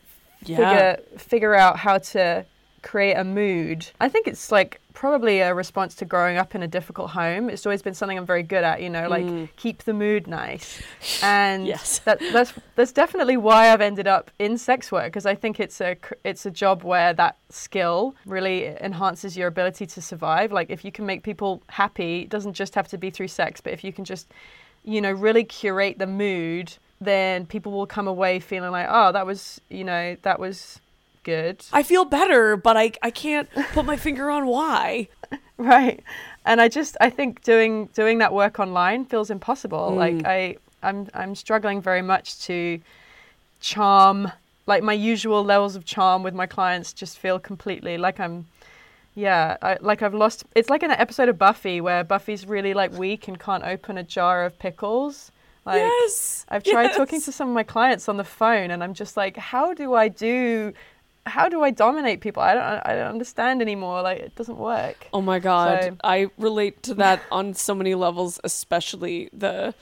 Yeah. 0.45 0.57
figure 0.57 1.19
figure 1.19 1.55
out 1.55 1.79
how 1.79 1.99
to 1.99 2.45
create 2.85 3.15
a 3.15 3.25
mood. 3.25 3.89
I 3.99 4.09
think 4.09 4.29
it's 4.29 4.53
like 4.53 4.81
probably 4.93 5.41
a 5.41 5.53
response 5.53 5.97
to 5.97 6.05
growing 6.05 6.37
up 6.37 6.55
in 6.55 6.63
a 6.63 6.69
difficult 6.69 7.11
home. 7.11 7.51
It's 7.51 7.67
always 7.67 7.83
been 7.83 7.95
something 7.95 8.17
I'm 8.17 8.27
very 8.27 8.45
good 8.45 8.63
at, 8.63 8.81
you 8.81 8.89
know, 8.89 9.09
like 9.09 9.25
mm. 9.25 9.49
keep 9.57 9.83
the 9.83 9.93
mood 9.93 10.29
nice. 10.29 10.81
And 11.23 11.67
Yes. 11.67 11.99
that, 12.01 12.21
that's 12.33 12.53
that's 12.77 12.93
definitely 12.93 13.37
why 13.37 13.73
I've 13.73 13.81
ended 13.81 14.07
up 14.07 14.31
in 14.39 14.57
sex 14.59 14.93
work 14.93 15.07
because 15.07 15.27
I 15.27 15.35
think 15.35 15.59
it's 15.59 15.81
a 15.81 15.97
it's 16.23 16.47
a 16.47 16.51
job 16.51 16.85
where 16.85 17.13
that 17.15 17.37
skill 17.49 18.15
really 18.27 18.67
enhances 18.67 19.37
your 19.37 19.49
ability 19.49 19.87
to 19.87 20.03
survive. 20.03 20.53
Like 20.53 20.71
if 20.71 20.85
you 20.85 20.93
can 20.93 21.07
make 21.07 21.23
people 21.23 21.63
happy, 21.69 22.23
it 22.23 22.29
doesn't 22.29 22.53
just 22.53 22.75
have 22.75 22.89
to 22.89 22.99
be 22.99 23.11
through 23.11 23.29
sex, 23.29 23.61
but 23.61 23.73
if 23.73 23.83
you 23.83 23.93
can 23.93 24.05
just 24.05 24.29
you 24.85 25.01
know 25.01 25.13
really 25.13 25.45
curate 25.45 25.99
the 25.99 26.07
mood, 26.07 26.77
then 27.05 27.47
people 27.47 27.73
will 27.73 27.87
come 27.87 28.09
away 28.09 28.41
feeling 28.41 28.71
like, 28.71 28.87
"Oh, 28.89 29.13
that 29.13 29.27
was, 29.27 29.61
you 29.69 29.85
know, 29.85 30.17
that 30.23 30.39
was 30.39 30.81
good." 31.23 31.65
I 31.73 31.83
feel 31.83 32.05
better, 32.05 32.57
but 32.57 32.77
I 32.77 32.93
I 33.03 33.11
can't 33.11 33.49
put 33.73 33.85
my 33.85 33.97
finger 33.97 34.31
on 34.31 34.47
why. 34.47 35.09
right 35.57 36.03
and 36.45 36.61
i 36.61 36.69
just 36.69 36.97
i 37.01 37.09
think 37.09 37.43
doing 37.43 37.87
doing 37.95 38.19
that 38.19 38.33
work 38.33 38.59
online 38.59 39.05
feels 39.05 39.31
impossible 39.31 39.91
mm. 39.93 39.97
like 39.97 40.27
i 40.27 40.57
i'm 40.83 41.09
i'm 41.15 41.35
struggling 41.35 41.81
very 41.81 42.03
much 42.03 42.41
to 42.41 42.81
charm 43.61 44.31
like 44.67 44.83
my 44.83 44.93
usual 44.93 45.45
levels 45.45 45.77
of 45.77 45.85
charm 45.85 46.23
with 46.23 46.35
my 46.35 46.47
clients 46.47 46.93
just 46.93 47.19
feel 47.19 47.39
completely 47.39 47.97
like 47.97 48.19
i'm 48.19 48.47
yeah 49.15 49.57
I, 49.63 49.79
like 49.81 50.03
i've 50.03 50.15
lost 50.15 50.45
it's 50.57 50.69
like 50.69 50.83
an 50.83 50.91
episode 50.91 51.29
of 51.29 51.39
buffy 51.39 51.81
where 51.81 52.03
buffy's 52.03 52.47
really 52.47 52.75
like 52.75 52.93
weak 52.93 53.29
and 53.29 53.39
can't 53.39 53.63
open 53.63 53.97
a 53.97 54.03
jar 54.03 54.45
of 54.45 54.59
pickles 54.59 55.31
like 55.65 55.79
yes. 55.79 56.45
I've 56.49 56.63
tried 56.65 56.93
talking 56.93 57.21
to 57.23 57.33
some 57.33 57.49
of 57.49 57.55
my 57.55 57.63
clients 57.63 58.09
on 58.09 58.17
the 58.17 58.25
phone, 58.25 58.71
and 58.71 58.83
I'm 58.83 58.95
just 58.95 59.17
like, 59.17 59.37
how 59.37 59.75
do 59.75 59.95
I 59.95 60.09
do? 60.09 60.73
How 61.27 61.49
do 61.49 61.63
I 61.63 61.71
dominate 61.71 62.21
people? 62.21 62.43
I 62.43 62.55
don't. 62.55 62.65
I 62.87 62.95
don't 62.95 63.11
understand 63.11 63.63
anymore. 63.63 64.03
Like 64.03 64.19
it 64.21 64.35
doesn't 64.37 64.59
work. 64.59 65.07
Oh 65.13 65.23
my 65.23 65.39
god, 65.39 65.83
So- 65.85 65.97
I 66.05 66.29
relate 66.39 66.83
to 66.85 66.95
that 66.95 67.23
on 67.33 67.55
so 67.55 67.75
many 67.75 67.95
levels, 67.95 68.41
especially 68.45 69.31
the 69.33 69.75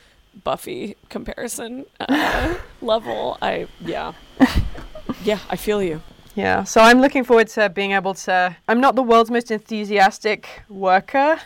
Buffy 0.44 0.96
comparison 1.08 1.84
uh, 2.00 2.54
level. 2.80 3.38
I 3.42 3.66
yeah, 3.80 4.12
yeah, 5.24 5.40
I 5.50 5.56
feel 5.56 5.82
you. 5.82 6.00
Yeah. 6.34 6.64
So 6.64 6.80
I'm 6.80 7.00
looking 7.02 7.24
forward 7.24 7.48
to 7.48 7.68
being 7.68 7.92
able 7.92 8.14
to. 8.14 8.56
I'm 8.68 8.80
not 8.80 8.94
the 8.94 9.02
world's 9.02 9.30
most 9.30 9.50
enthusiastic 9.50 10.48
worker. 10.68 11.38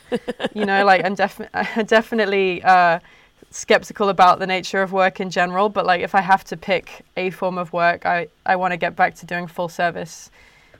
you 0.55 0.64
know, 0.64 0.85
like 0.85 1.05
I'm 1.05 1.14
definitely 1.14 1.85
definitely 1.85 2.62
uh, 2.62 3.01
skeptical 3.57 4.11
about 4.11 4.38
the 4.38 4.47
nature 4.47 4.83
of 4.83 4.92
work 4.92 5.19
in 5.19 5.31
general. 5.31 5.69
But 5.69 5.87
like, 5.87 6.03
if 6.03 6.14
I 6.14 6.21
have 6.21 6.45
to 6.45 6.57
pick 6.57 7.05
a 7.16 7.31
form 7.31 7.59
of 7.59 7.73
work, 7.73 8.05
I 8.07 8.29
I 8.45 8.57
want 8.57 8.73
to 8.73 8.77
get 8.77 8.95
back 8.95 9.14
to 9.16 9.27
doing 9.27 9.47
full 9.47 9.69
service 9.69 10.31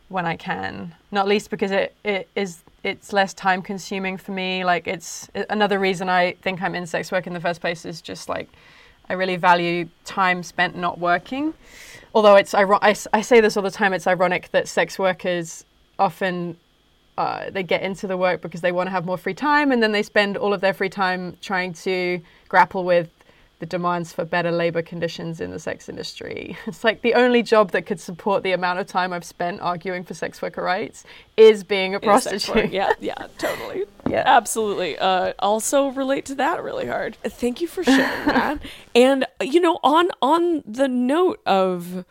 when 0.08 0.26
I 0.26 0.36
can. 0.36 0.94
Not 1.10 1.26
least 1.26 1.50
because 1.50 1.70
it, 1.70 1.94
it 2.04 2.28
is 2.34 2.62
it's 2.84 3.12
less 3.12 3.34
time 3.34 3.62
consuming 3.62 4.16
for 4.18 4.32
me. 4.32 4.64
Like 4.64 4.86
it's 4.86 5.28
another 5.50 5.78
reason 5.78 6.08
I 6.08 6.32
think 6.42 6.62
I'm 6.62 6.74
in 6.74 6.86
sex 6.86 7.10
work 7.10 7.26
in 7.26 7.32
the 7.32 7.40
first 7.40 7.60
place 7.60 7.84
is 7.84 8.00
just 8.00 8.28
like 8.28 8.48
I 9.08 9.14
really 9.14 9.36
value 9.36 9.88
time 10.04 10.42
spent 10.42 10.76
not 10.76 10.98
working. 10.98 11.54
Although 12.14 12.36
it's 12.36 12.54
I, 12.54 12.64
I 13.12 13.22
say 13.22 13.40
this 13.40 13.56
all 13.56 13.62
the 13.62 13.70
time, 13.70 13.92
it's 13.92 14.06
ironic 14.06 14.50
that 14.52 14.68
sex 14.68 14.98
workers 14.98 15.64
often 15.98 16.56
uh, 17.18 17.50
they 17.50 17.62
get 17.62 17.83
into 17.83 18.07
the 18.07 18.16
work 18.16 18.42
because 18.42 18.61
they 18.61 18.72
want 18.72 18.87
to 18.88 18.90
have 18.90 19.07
more 19.07 19.18
free 19.18 19.35
time, 19.35 19.72
and 19.72 19.83
then 19.83 19.92
they 19.92 20.02
spend 20.02 20.37
all 20.37 20.52
of 20.52 20.61
their 20.61 20.74
free 20.74 20.88
time 20.90 21.37
trying 21.40 21.72
to 21.72 22.20
grapple 22.48 22.85
with 22.85 23.09
the 23.59 23.64
demands 23.64 24.12
for 24.12 24.22
better 24.26 24.50
labor 24.52 24.83
conditions 24.83 25.40
in 25.40 25.50
the 25.50 25.59
sex 25.59 25.88
industry. 25.88 26.59
It's 26.66 26.85
like 26.85 27.00
the 27.00 27.14
only 27.14 27.42
job 27.42 27.70
that 27.70 27.87
could 27.87 27.98
support 27.98 28.42
the 28.42 28.52
amount 28.52 28.81
of 28.81 28.87
time 28.87 29.14
I've 29.14 29.24
spent 29.24 29.62
arguing 29.62 30.05
for 30.05 30.12
sex 30.12 30.42
worker 30.42 30.62
rights 30.62 31.05
is 31.38 31.64
being 31.64 31.94
a 31.94 31.98
In 32.00 32.20
sex 32.20 32.48
work. 32.48 32.57
prostitute. 32.57 32.72
Yeah, 32.81 32.92
yeah, 33.00 33.26
totally. 33.38 33.85
Yeah. 34.07 34.24
Absolutely. 34.26 34.98
Uh, 34.98 35.33
also 35.38 35.88
relate 35.88 36.26
to 36.26 36.35
that 36.35 36.62
really 36.62 36.87
hard. 36.87 37.16
Thank 37.24 37.62
you 37.62 37.66
for 37.66 37.83
sharing 37.83 38.26
that. 38.26 38.59
And 38.94 39.24
you 39.40 39.61
know, 39.61 39.79
on 39.83 40.11
on 40.20 40.62
the 40.66 40.87
note 40.87 41.40
of 41.46 42.05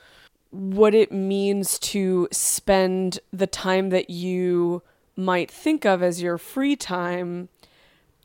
what 0.49 0.95
it 0.95 1.11
means 1.11 1.77
to 1.79 2.27
spend 2.31 3.19
the 3.31 3.45
time 3.45 3.89
that 3.89 4.09
you 4.09 4.81
might 5.15 5.49
think 5.49 5.85
of 5.85 6.03
as 6.03 6.21
your 6.21 6.37
free 6.37 6.75
time 6.75 7.49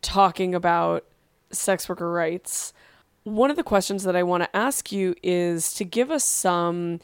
talking 0.03 0.55
about 0.55 1.05
sex 1.50 1.88
worker 1.88 2.11
rights. 2.11 2.72
One 3.24 3.50
of 3.50 3.57
the 3.57 3.62
questions 3.62 4.05
that 4.05 4.16
I 4.16 4.22
want 4.22 4.42
to 4.42 4.57
ask 4.57 4.90
you 4.90 5.14
is 5.22 5.74
to 5.74 5.85
give 5.85 6.11
us 6.11 6.24
some 6.24 7.00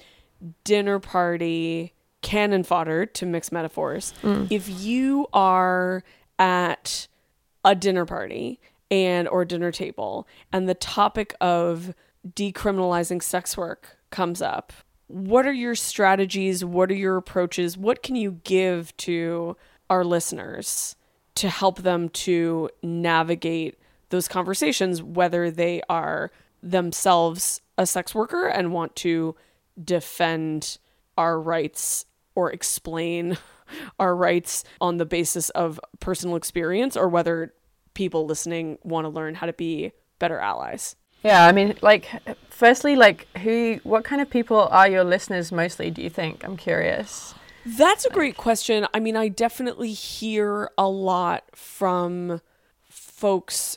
dinner 0.64 0.98
party 0.98 1.92
cannon 2.22 2.64
fodder 2.64 3.06
to 3.06 3.26
mix 3.26 3.52
metaphors. 3.52 4.12
Mm. 4.22 4.50
If 4.50 4.68
you 4.82 5.26
are 5.32 6.02
at 6.38 7.06
a 7.64 7.74
dinner 7.74 8.04
party 8.04 8.60
and 8.90 9.28
or 9.28 9.44
dinner 9.44 9.70
table 9.70 10.26
and 10.52 10.68
the 10.68 10.74
topic 10.74 11.34
of 11.40 11.94
decriminalizing 12.28 13.22
sex 13.22 13.56
work 13.56 13.98
comes 14.10 14.40
up, 14.42 14.72
what 15.08 15.46
are 15.46 15.52
your 15.52 15.74
strategies? 15.74 16.64
What 16.64 16.90
are 16.90 16.94
your 16.94 17.16
approaches? 17.16 17.76
What 17.76 18.02
can 18.02 18.16
you 18.16 18.40
give 18.42 18.96
to 18.98 19.56
our 19.88 20.04
listeners 20.04 20.96
to 21.36 21.48
help 21.48 21.82
them 21.82 22.08
to 22.08 22.70
navigate 22.82 23.78
those 24.08 24.28
conversations, 24.28 25.02
whether 25.02 25.50
they 25.50 25.82
are 25.88 26.30
themselves 26.62 27.60
a 27.78 27.86
sex 27.86 28.14
worker 28.14 28.46
and 28.46 28.72
want 28.72 28.96
to 28.96 29.36
defend 29.82 30.78
our 31.18 31.40
rights 31.40 32.06
or 32.34 32.50
explain 32.50 33.36
our 33.98 34.14
rights 34.16 34.64
on 34.80 34.96
the 34.96 35.04
basis 35.04 35.50
of 35.50 35.80
personal 36.00 36.36
experience 36.36 36.96
or 36.96 37.08
whether 37.08 37.52
people 37.94 38.26
listening 38.26 38.78
want 38.82 39.04
to 39.04 39.08
learn 39.08 39.34
how 39.34 39.46
to 39.46 39.52
be 39.52 39.92
better 40.18 40.38
allies. 40.38 40.96
Yeah, 41.22 41.46
I 41.46 41.52
mean, 41.52 41.76
like, 41.82 42.08
firstly, 42.50 42.94
like, 42.94 43.26
who, 43.38 43.80
what 43.82 44.04
kind 44.04 44.22
of 44.22 44.30
people 44.30 44.68
are 44.70 44.88
your 44.88 45.02
listeners 45.02 45.50
mostly, 45.50 45.90
do 45.90 46.02
you 46.02 46.10
think? 46.10 46.44
I'm 46.44 46.56
curious. 46.56 47.34
That's 47.66 48.04
a 48.04 48.10
great 48.10 48.36
question. 48.36 48.86
I 48.94 49.00
mean, 49.00 49.16
I 49.16 49.26
definitely 49.26 49.92
hear 49.92 50.70
a 50.78 50.88
lot 50.88 51.44
from 51.52 52.40
folks 52.88 53.76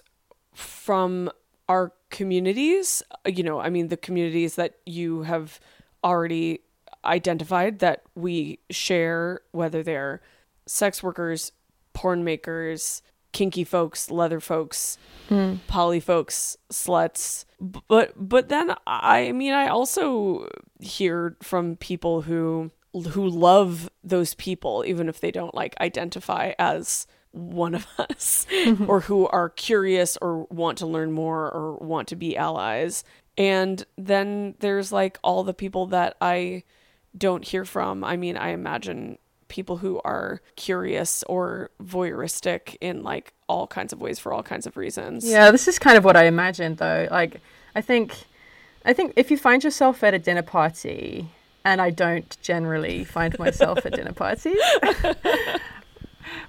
from 0.54 1.32
our 1.68 1.94
communities. 2.12 3.02
You 3.26 3.42
know, 3.42 3.60
I 3.60 3.72
mean, 3.72 3.88
the 3.88 3.98
communities 3.98 4.56
that 4.56 4.76
you 4.86 5.24
have 5.24 5.60
already 6.04 6.60
identified 7.04 7.80
that 7.80 8.04
we 8.14 8.60
share, 8.70 9.42
whether 9.54 9.82
they're 9.82 10.22
sex 10.68 11.02
workers, 11.02 11.52
porn 11.94 12.24
makers, 12.24 13.02
kinky 13.32 13.64
folks, 13.64 14.12
leather 14.12 14.40
folks, 14.40 15.00
mm. 15.30 15.58
poly 15.68 16.00
folks, 16.00 16.58
sluts. 16.72 17.46
But 17.60 18.14
but 18.16 18.50
then 18.50 18.76
I 18.86 19.32
mean 19.32 19.54
I 19.54 19.68
also 19.68 20.48
hear 20.80 21.36
from 21.42 21.76
people 21.76 22.22
who 22.22 22.72
who 22.94 23.28
love 23.28 23.90
those 24.04 24.34
people 24.34 24.84
even 24.88 25.08
if 25.08 25.20
they 25.20 25.32
don't 25.32 25.54
like 25.54 25.76
identify 25.80 26.54
as 26.58 27.06
one 27.32 27.76
of 27.76 27.88
us 27.98 28.46
mm-hmm. 28.52 28.90
or 28.90 29.02
who 29.02 29.28
are 29.28 29.50
curious 29.50 30.18
or 30.22 30.46
want 30.46 30.78
to 30.80 30.88
learn 30.88 31.12
more 31.12 31.52
or 31.52 31.76
want 31.78 32.08
to 32.10 32.16
be 32.16 32.36
allies. 32.36 33.04
And 33.38 33.86
then 33.98 34.56
there's 34.60 34.92
like 34.92 35.18
all 35.24 35.44
the 35.44 35.54
people 35.54 35.88
that 35.88 36.18
I 36.20 36.64
don't 37.18 37.46
hear 37.46 37.66
from. 37.66 38.04
I 38.04 38.18
mean, 38.18 38.38
I 38.38 38.50
imagine 38.50 39.18
people 39.48 39.78
who 39.78 40.00
are 40.04 40.42
curious 40.56 41.24
or 41.24 41.72
voyeuristic 41.82 42.78
in 42.82 43.02
like 43.04 43.34
all 43.48 43.66
kinds 43.66 43.92
of 43.92 44.00
ways 44.00 44.20
for 44.20 44.32
all 44.32 44.44
kinds 44.44 44.68
of 44.68 44.78
reasons. 44.78 45.26
Yeah, 45.26 45.52
this 45.52 45.68
is 45.68 45.80
kind 45.80 45.98
of 45.98 46.06
what 46.06 46.16
I 46.16 46.26
imagined 46.26 46.78
though. 46.78 47.08
Like 47.10 47.42
I 47.76 47.82
think 47.82 48.16
I 48.86 48.94
think 48.94 49.14
if 49.16 49.32
you 49.32 49.38
find 49.38 49.64
yourself 49.64 50.04
at 50.04 50.14
a 50.14 50.20
dinner 50.20 50.44
party 50.44 51.30
and 51.66 51.82
I 51.82 51.90
don't 51.90 52.38
generally 52.42 53.04
find 53.04 53.38
myself 53.38 53.86
at 53.86 53.94
dinner 53.94 54.14
parties. 54.14 54.58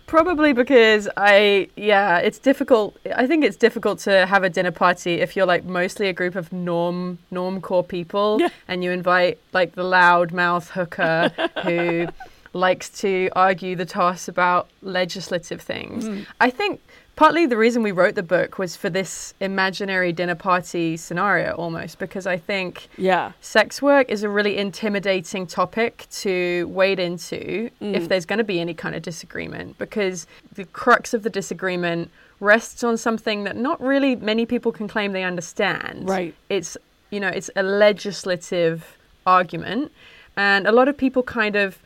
Probably 0.06 0.52
because 0.52 1.08
I, 1.16 1.68
yeah, 1.76 2.18
it's 2.18 2.38
difficult. 2.38 2.98
I 3.14 3.26
think 3.26 3.44
it's 3.44 3.56
difficult 3.56 4.00
to 4.00 4.26
have 4.26 4.42
a 4.42 4.50
dinner 4.50 4.72
party 4.72 5.14
if 5.14 5.36
you're 5.36 5.46
like 5.46 5.64
mostly 5.64 6.08
a 6.08 6.12
group 6.12 6.34
of 6.34 6.52
norm 6.52 7.18
norm 7.30 7.60
core 7.60 7.84
people, 7.84 8.38
yeah. 8.40 8.48
and 8.66 8.82
you 8.82 8.90
invite 8.90 9.38
like 9.52 9.74
the 9.76 9.84
loud 9.84 10.32
mouth 10.32 10.68
hooker 10.70 11.32
who 11.62 12.08
likes 12.52 12.90
to 12.90 13.30
argue 13.36 13.76
the 13.76 13.86
toss 13.86 14.26
about 14.26 14.68
legislative 14.82 15.60
things. 15.60 16.04
Mm. 16.04 16.26
I 16.40 16.50
think 16.50 16.80
partly 17.20 17.44
the 17.44 17.56
reason 17.58 17.82
we 17.82 17.92
wrote 17.92 18.14
the 18.14 18.22
book 18.22 18.58
was 18.58 18.76
for 18.76 18.88
this 18.88 19.34
imaginary 19.40 20.10
dinner 20.10 20.34
party 20.34 20.96
scenario 20.96 21.52
almost 21.56 21.98
because 21.98 22.26
I 22.26 22.38
think 22.38 22.88
yeah 22.96 23.32
sex 23.42 23.82
work 23.82 24.08
is 24.08 24.22
a 24.22 24.30
really 24.30 24.56
intimidating 24.56 25.46
topic 25.46 26.06
to 26.22 26.66
wade 26.68 26.98
into 26.98 27.68
mm. 27.78 27.94
if 27.94 28.08
there's 28.08 28.24
going 28.24 28.38
to 28.38 28.44
be 28.54 28.58
any 28.58 28.72
kind 28.72 28.94
of 28.94 29.02
disagreement 29.02 29.76
because 29.76 30.26
the 30.54 30.64
crux 30.64 31.12
of 31.12 31.22
the 31.22 31.28
disagreement 31.28 32.10
rests 32.40 32.82
on 32.82 32.96
something 32.96 33.44
that 33.44 33.54
not 33.54 33.78
really 33.82 34.16
many 34.16 34.46
people 34.46 34.72
can 34.72 34.88
claim 34.88 35.12
they 35.12 35.22
understand. 35.22 36.08
Right. 36.08 36.34
It's 36.48 36.78
you 37.10 37.20
know, 37.20 37.28
it's 37.28 37.50
a 37.54 37.62
legislative 37.62 38.96
argument 39.26 39.92
and 40.38 40.66
a 40.66 40.72
lot 40.72 40.88
of 40.88 40.96
people 40.96 41.22
kind 41.22 41.54
of 41.54 41.80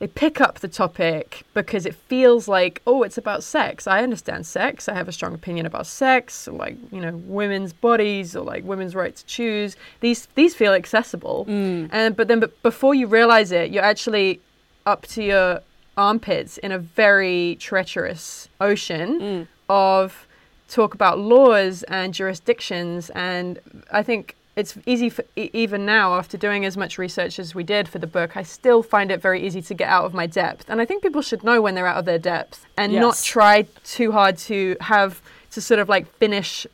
they 0.00 0.06
pick 0.06 0.40
up 0.40 0.60
the 0.60 0.68
topic 0.68 1.44
because 1.52 1.84
it 1.84 1.94
feels 1.94 2.48
like 2.48 2.82
oh 2.86 3.02
it's 3.02 3.18
about 3.18 3.44
sex. 3.44 3.86
I 3.86 4.02
understand 4.02 4.46
sex. 4.46 4.88
I 4.88 4.94
have 4.94 5.08
a 5.08 5.12
strong 5.12 5.34
opinion 5.34 5.66
about 5.66 5.86
sex 5.86 6.48
or 6.48 6.56
like 6.56 6.76
you 6.90 7.00
know 7.00 7.16
women's 7.26 7.72
bodies 7.72 8.34
or 8.34 8.42
like 8.42 8.64
women's 8.64 8.94
right 8.94 9.14
to 9.14 9.24
choose. 9.26 9.76
These 10.00 10.26
these 10.34 10.54
feel 10.54 10.72
accessible. 10.72 11.44
Mm. 11.48 11.90
and 11.92 12.16
but 12.16 12.28
then 12.28 12.40
but 12.40 12.60
before 12.62 12.94
you 12.94 13.06
realize 13.06 13.52
it 13.52 13.70
you're 13.70 13.84
actually 13.84 14.40
up 14.86 15.06
to 15.08 15.22
your 15.22 15.60
armpits 15.96 16.56
in 16.58 16.72
a 16.72 16.78
very 16.78 17.58
treacherous 17.60 18.48
ocean 18.60 19.20
mm. 19.20 19.46
of 19.68 20.26
talk 20.68 20.94
about 20.94 21.18
laws 21.18 21.82
and 21.84 22.14
jurisdictions. 22.14 23.10
And 23.10 23.58
i 23.92 24.02
think 24.02 24.34
it's 24.56 24.76
easy 24.84 25.08
for, 25.08 25.24
even 25.36 25.86
now 25.86 26.14
after 26.14 26.36
doing 26.36 26.64
as 26.64 26.76
much 26.76 26.98
research 26.98 27.38
as 27.38 27.54
we 27.54 27.62
did 27.62 27.88
for 27.88 27.98
the 27.98 28.06
book 28.06 28.36
i 28.36 28.42
still 28.42 28.82
find 28.82 29.10
it 29.10 29.20
very 29.20 29.44
easy 29.44 29.62
to 29.62 29.74
get 29.74 29.88
out 29.88 30.04
of 30.04 30.14
my 30.14 30.26
depth 30.26 30.68
and 30.68 30.80
i 30.80 30.84
think 30.84 31.02
people 31.02 31.22
should 31.22 31.42
know 31.44 31.60
when 31.60 31.74
they're 31.74 31.86
out 31.86 31.98
of 31.98 32.04
their 32.04 32.18
depth 32.18 32.66
and 32.76 32.92
yes. 32.92 33.00
not 33.00 33.16
try 33.22 33.62
too 33.84 34.12
hard 34.12 34.36
to 34.36 34.76
have 34.80 35.22
to 35.50 35.60
sort 35.60 35.80
of 35.80 35.88
like 35.88 36.06
finish 36.16 36.66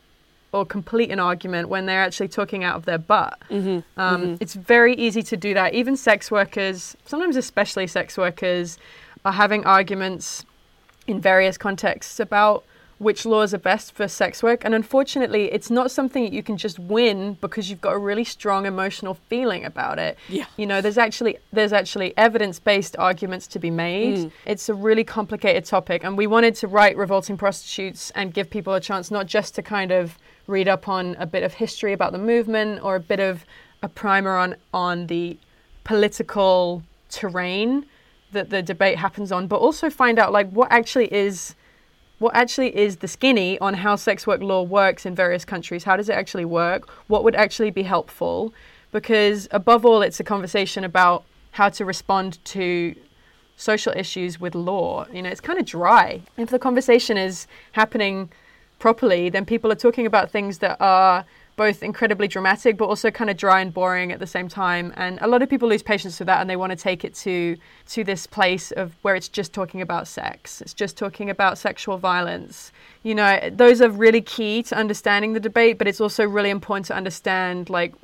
or 0.52 0.64
complete 0.64 1.10
an 1.10 1.20
argument 1.20 1.68
when 1.68 1.86
they're 1.86 2.02
actually 2.02 2.28
talking 2.28 2.64
out 2.64 2.76
of 2.76 2.84
their 2.84 2.98
butt 2.98 3.38
mm-hmm. 3.50 3.80
Um, 4.00 4.22
mm-hmm. 4.22 4.34
it's 4.40 4.54
very 4.54 4.94
easy 4.94 5.22
to 5.22 5.36
do 5.36 5.54
that 5.54 5.74
even 5.74 5.96
sex 5.96 6.30
workers 6.30 6.96
sometimes 7.04 7.36
especially 7.36 7.86
sex 7.86 8.16
workers 8.16 8.78
are 9.24 9.32
having 9.32 9.64
arguments 9.64 10.44
in 11.06 11.20
various 11.20 11.58
contexts 11.58 12.18
about 12.20 12.64
which 12.98 13.26
laws 13.26 13.52
are 13.52 13.58
best 13.58 13.92
for 13.92 14.08
sex 14.08 14.42
work. 14.42 14.64
And 14.64 14.74
unfortunately, 14.74 15.52
it's 15.52 15.70
not 15.70 15.90
something 15.90 16.24
that 16.24 16.32
you 16.32 16.42
can 16.42 16.56
just 16.56 16.78
win 16.78 17.36
because 17.40 17.68
you've 17.68 17.80
got 17.80 17.92
a 17.92 17.98
really 17.98 18.24
strong 18.24 18.64
emotional 18.64 19.14
feeling 19.28 19.64
about 19.64 19.98
it. 19.98 20.16
Yeah. 20.28 20.46
You 20.56 20.66
know, 20.66 20.80
there's 20.80 20.96
actually 20.96 21.38
there's 21.52 21.72
actually 21.72 22.16
evidence-based 22.16 22.96
arguments 22.98 23.46
to 23.48 23.58
be 23.58 23.70
made. 23.70 24.18
Mm. 24.18 24.32
It's 24.46 24.68
a 24.68 24.74
really 24.74 25.04
complicated 25.04 25.64
topic, 25.66 26.04
and 26.04 26.16
we 26.16 26.26
wanted 26.26 26.54
to 26.56 26.66
write 26.66 26.96
Revolting 26.96 27.36
Prostitutes 27.36 28.10
and 28.14 28.32
give 28.32 28.48
people 28.48 28.72
a 28.74 28.80
chance 28.80 29.10
not 29.10 29.26
just 29.26 29.54
to 29.56 29.62
kind 29.62 29.92
of 29.92 30.18
read 30.46 30.68
up 30.68 30.88
on 30.88 31.16
a 31.18 31.26
bit 31.26 31.42
of 31.42 31.54
history 31.54 31.92
about 31.92 32.12
the 32.12 32.18
movement 32.18 32.82
or 32.82 32.96
a 32.96 33.00
bit 33.00 33.20
of 33.20 33.44
a 33.82 33.88
primer 33.88 34.36
on 34.36 34.56
on 34.72 35.06
the 35.08 35.36
political 35.84 36.82
terrain 37.10 37.84
that 38.32 38.50
the 38.50 38.62
debate 38.62 38.98
happens 38.98 39.30
on, 39.30 39.46
but 39.46 39.56
also 39.56 39.90
find 39.90 40.18
out 40.18 40.32
like 40.32 40.50
what 40.50 40.70
actually 40.72 41.12
is 41.12 41.54
what 42.18 42.34
actually 42.34 42.76
is 42.76 42.96
the 42.96 43.08
skinny 43.08 43.58
on 43.58 43.74
how 43.74 43.96
sex 43.96 44.26
work 44.26 44.40
law 44.40 44.62
works 44.62 45.04
in 45.04 45.14
various 45.14 45.44
countries. 45.44 45.84
How 45.84 45.96
does 45.96 46.08
it 46.08 46.14
actually 46.14 46.44
work? 46.44 46.88
What 47.08 47.24
would 47.24 47.34
actually 47.34 47.70
be 47.70 47.82
helpful? 47.82 48.54
Because 48.92 49.48
above 49.50 49.84
all, 49.84 50.02
it's 50.02 50.18
a 50.20 50.24
conversation 50.24 50.84
about 50.84 51.24
how 51.52 51.68
to 51.70 51.84
respond 51.84 52.42
to 52.46 52.94
social 53.56 53.92
issues 53.96 54.40
with 54.40 54.54
law. 54.54 55.06
You 55.12 55.22
know, 55.22 55.28
it's 55.28 55.40
kind 55.40 55.58
of 55.58 55.66
dry. 55.66 56.20
If 56.36 56.50
the 56.50 56.58
conversation 56.58 57.16
is 57.16 57.46
happening 57.72 58.30
properly, 58.78 59.28
then 59.28 59.44
people 59.44 59.70
are 59.72 59.76
talking 59.76 60.06
about 60.06 60.30
things 60.30 60.58
that 60.58 60.76
are 60.80 61.24
both 61.56 61.82
incredibly 61.82 62.28
dramatic 62.28 62.76
but 62.76 62.86
also 62.86 63.10
kind 63.10 63.30
of 63.30 63.36
dry 63.36 63.60
and 63.60 63.72
boring 63.72 64.12
at 64.12 64.20
the 64.20 64.26
same 64.26 64.46
time. 64.46 64.92
And 64.96 65.18
a 65.22 65.26
lot 65.26 65.42
of 65.42 65.48
people 65.48 65.68
lose 65.68 65.82
patience 65.82 66.18
with 66.18 66.26
that 66.26 66.40
and 66.40 66.48
they 66.48 66.56
want 66.56 66.70
to 66.70 66.76
take 66.76 67.04
it 67.04 67.14
to 67.16 67.56
to 67.88 68.04
this 68.04 68.26
place 68.26 68.70
of 68.72 68.94
where 69.02 69.14
it's 69.14 69.28
just 69.28 69.52
talking 69.52 69.80
about 69.80 70.06
sex. 70.06 70.60
It's 70.60 70.74
just 70.74 70.96
talking 70.96 71.30
about 71.30 71.58
sexual 71.58 71.96
violence. 71.96 72.72
You 73.02 73.14
know 73.14 73.50
those 73.50 73.80
are 73.80 73.88
really 73.88 74.20
key 74.20 74.62
to 74.64 74.76
understanding 74.76 75.32
the 75.32 75.40
debate 75.40 75.78
but 75.78 75.88
it's 75.88 76.00
also 76.00 76.24
really 76.26 76.50
important 76.50 76.86
to 76.86 76.94
understand 76.94 77.70
like 77.70 77.94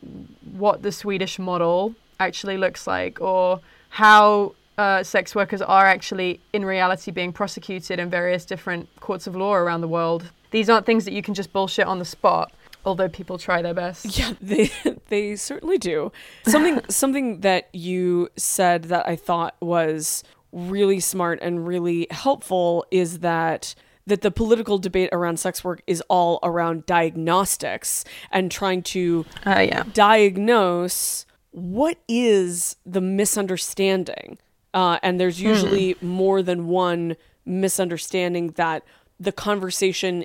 what 0.53 0.83
the 0.83 0.93
swedish 0.93 1.39
model 1.39 1.95
actually 2.19 2.57
looks 2.57 2.87
like 2.87 3.21
or 3.21 3.61
how 3.91 4.55
uh, 4.79 5.03
sex 5.03 5.35
workers 5.35 5.61
are 5.61 5.85
actually 5.85 6.41
in 6.53 6.65
reality 6.65 7.11
being 7.11 7.33
prosecuted 7.33 7.99
in 7.99 8.09
various 8.09 8.47
different 8.47 8.89
courts 9.01 9.27
of 9.27 9.37
law 9.37 9.55
around 9.55 9.83
the 9.83 9.89
world. 9.89 10.31
These 10.51 10.71
aren't 10.71 10.87
things 10.87 11.05
that 11.05 11.13
you 11.13 11.23
can 11.23 11.35
just 11.35 11.53
bullshit 11.53 11.87
on 11.87 11.99
the 11.99 12.05
spot 12.05 12.51
although 12.85 13.09
people 13.09 13.39
try 13.39 13.63
their 13.63 13.75
best. 13.75 14.19
Yeah, 14.19 14.35
they 14.41 14.71
they 15.09 15.37
certainly 15.37 15.79
do. 15.79 16.13
Something 16.47 16.81
something 16.89 17.41
that 17.41 17.69
you 17.73 18.29
said 18.37 18.85
that 18.85 19.09
I 19.09 19.17
thought 19.17 19.57
was 19.61 20.25
really 20.53 21.01
smart 21.01 21.39
and 21.43 21.67
really 21.67 22.07
helpful 22.11 22.85
is 22.91 23.21
that 23.21 23.75
that 24.07 24.23
the 24.23 24.31
political 24.31 24.79
debate 24.79 25.09
around 25.13 25.39
sex 25.39 25.63
work 25.63 25.81
is 25.87 26.03
all 26.09 26.41
around 26.43 26.87
diagnostics 26.87 28.05
and 28.31 28.51
trying 28.51 28.83
to 28.83 29.25
uh, 29.47 29.61
yeah. 29.61 29.85
diagnose 29.93 31.25
what 31.53 31.99
is 32.09 32.77
the 32.85 33.01
misunderstanding. 33.01 34.39
Uh, 34.75 34.99
and 35.03 35.21
there's 35.21 35.39
hmm. 35.39 35.49
usually 35.49 35.93
hmm. 35.93 36.07
more 36.07 36.43
than 36.43 36.67
one 36.67 37.17
misunderstanding 37.45 38.49
that 38.53 38.83
the 39.21 39.33
conversation 39.33 40.25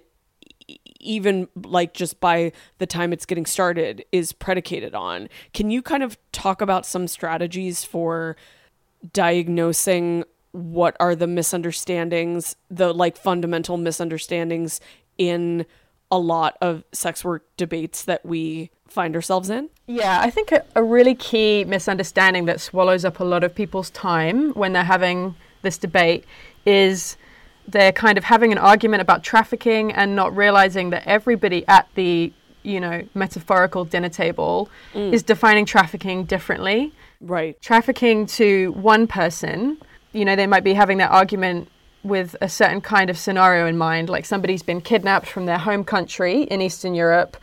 even 0.99 1.47
like 1.55 1.93
just 1.93 2.19
by 2.19 2.51
the 2.77 2.85
time 2.85 3.13
it's 3.13 3.25
getting 3.25 3.45
started 3.45 4.05
is 4.11 4.33
predicated 4.33 4.95
on. 4.95 5.29
Can 5.53 5.71
you 5.71 5.81
kind 5.81 6.03
of 6.03 6.17
talk 6.31 6.61
about 6.61 6.85
some 6.85 7.07
strategies 7.07 7.83
for 7.83 8.35
diagnosing 9.13 10.23
what 10.51 10.97
are 10.99 11.15
the 11.15 11.27
misunderstandings, 11.27 12.55
the 12.69 12.93
like 12.93 13.17
fundamental 13.17 13.77
misunderstandings 13.77 14.79
in 15.17 15.65
a 16.11 16.17
lot 16.17 16.57
of 16.61 16.83
sex 16.91 17.23
work 17.23 17.45
debates 17.57 18.03
that 18.05 18.25
we 18.25 18.71
find 18.87 19.15
ourselves 19.15 19.49
in? 19.49 19.69
Yeah, 19.85 20.19
I 20.21 20.29
think 20.29 20.51
a, 20.51 20.63
a 20.75 20.83
really 20.83 21.15
key 21.15 21.63
misunderstanding 21.65 22.45
that 22.45 22.61
swallows 22.61 23.05
up 23.05 23.19
a 23.19 23.23
lot 23.23 23.43
of 23.43 23.53
people's 23.53 23.89
time 23.91 24.51
when 24.53 24.73
they're 24.73 24.83
having 24.83 25.35
this 25.61 25.77
debate 25.77 26.25
is 26.65 27.17
they're 27.67 27.91
kind 27.91 28.17
of 28.17 28.23
having 28.23 28.51
an 28.51 28.57
argument 28.57 29.01
about 29.01 29.23
trafficking 29.23 29.91
and 29.91 30.15
not 30.15 30.35
realizing 30.35 30.89
that 30.91 31.03
everybody 31.05 31.67
at 31.67 31.87
the 31.95 32.31
you 32.63 32.79
know 32.79 33.07
metaphorical 33.13 33.85
dinner 33.85 34.09
table 34.09 34.69
is 34.93 35.23
defining 35.23 35.65
trafficking 35.65 36.25
differently. 36.25 36.93
Right. 37.19 37.59
trafficking 37.61 38.27
to 38.27 38.73
one 38.73 39.07
person, 39.07 39.77
you 40.13 40.23
know, 40.23 40.35
they 40.35 40.45
might 40.45 40.63
be 40.63 40.73
having 40.73 40.99
that 40.99 41.09
argument 41.09 41.67
with 42.03 42.35
a 42.41 42.49
certain 42.49 42.79
kind 42.79 43.09
of 43.09 43.17
scenario 43.17 43.65
in 43.65 43.77
mind, 43.77 44.07
like 44.07 44.25
somebody's 44.25 44.61
been 44.63 44.81
kidnapped 44.81 45.27
from 45.27 45.45
their 45.45 45.57
home 45.57 45.83
country 45.83 46.43
in 46.43 46.61
Eastern 46.61 46.93
Europe, 46.93 47.35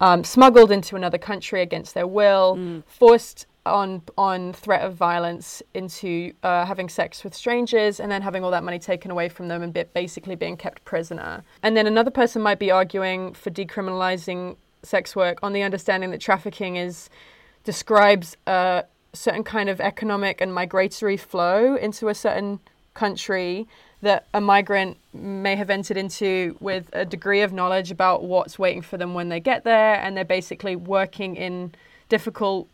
um, 0.00 0.22
smuggled 0.22 0.70
into 0.70 0.94
another 0.96 1.18
country 1.18 1.62
against 1.62 1.94
their 1.94 2.06
will, 2.06 2.82
forced 2.86 3.46
on 3.72 4.02
on 4.16 4.52
threat 4.52 4.82
of 4.82 4.94
violence 4.94 5.62
into 5.74 6.32
uh, 6.42 6.64
having 6.64 6.88
sex 6.88 7.24
with 7.24 7.34
strangers, 7.34 8.00
and 8.00 8.10
then 8.10 8.22
having 8.22 8.44
all 8.44 8.50
that 8.50 8.64
money 8.64 8.78
taken 8.78 9.10
away 9.10 9.28
from 9.28 9.48
them 9.48 9.62
and 9.62 9.72
be- 9.72 9.84
basically 9.94 10.34
being 10.34 10.56
kept 10.56 10.84
prisoner. 10.84 11.44
And 11.62 11.76
then 11.76 11.86
another 11.86 12.10
person 12.10 12.42
might 12.42 12.58
be 12.58 12.70
arguing 12.70 13.34
for 13.34 13.50
decriminalizing 13.50 14.56
sex 14.82 15.16
work 15.16 15.38
on 15.42 15.52
the 15.52 15.62
understanding 15.62 16.10
that 16.10 16.20
trafficking 16.20 16.76
is 16.76 17.10
describes 17.64 18.36
a 18.46 18.84
certain 19.12 19.44
kind 19.44 19.68
of 19.68 19.80
economic 19.80 20.40
and 20.40 20.54
migratory 20.54 21.16
flow 21.16 21.74
into 21.76 22.08
a 22.08 22.14
certain 22.14 22.60
country 22.94 23.66
that 24.00 24.26
a 24.32 24.40
migrant 24.40 24.96
may 25.12 25.56
have 25.56 25.70
entered 25.70 25.96
into 25.96 26.56
with 26.60 26.88
a 26.92 27.04
degree 27.04 27.40
of 27.40 27.52
knowledge 27.52 27.90
about 27.90 28.22
what's 28.24 28.58
waiting 28.58 28.82
for 28.82 28.96
them 28.96 29.14
when 29.14 29.28
they 29.28 29.40
get 29.40 29.64
there 29.64 29.94
and 29.96 30.16
they're 30.16 30.24
basically 30.24 30.76
working 30.76 31.36
in 31.36 31.74
difficult 32.08 32.68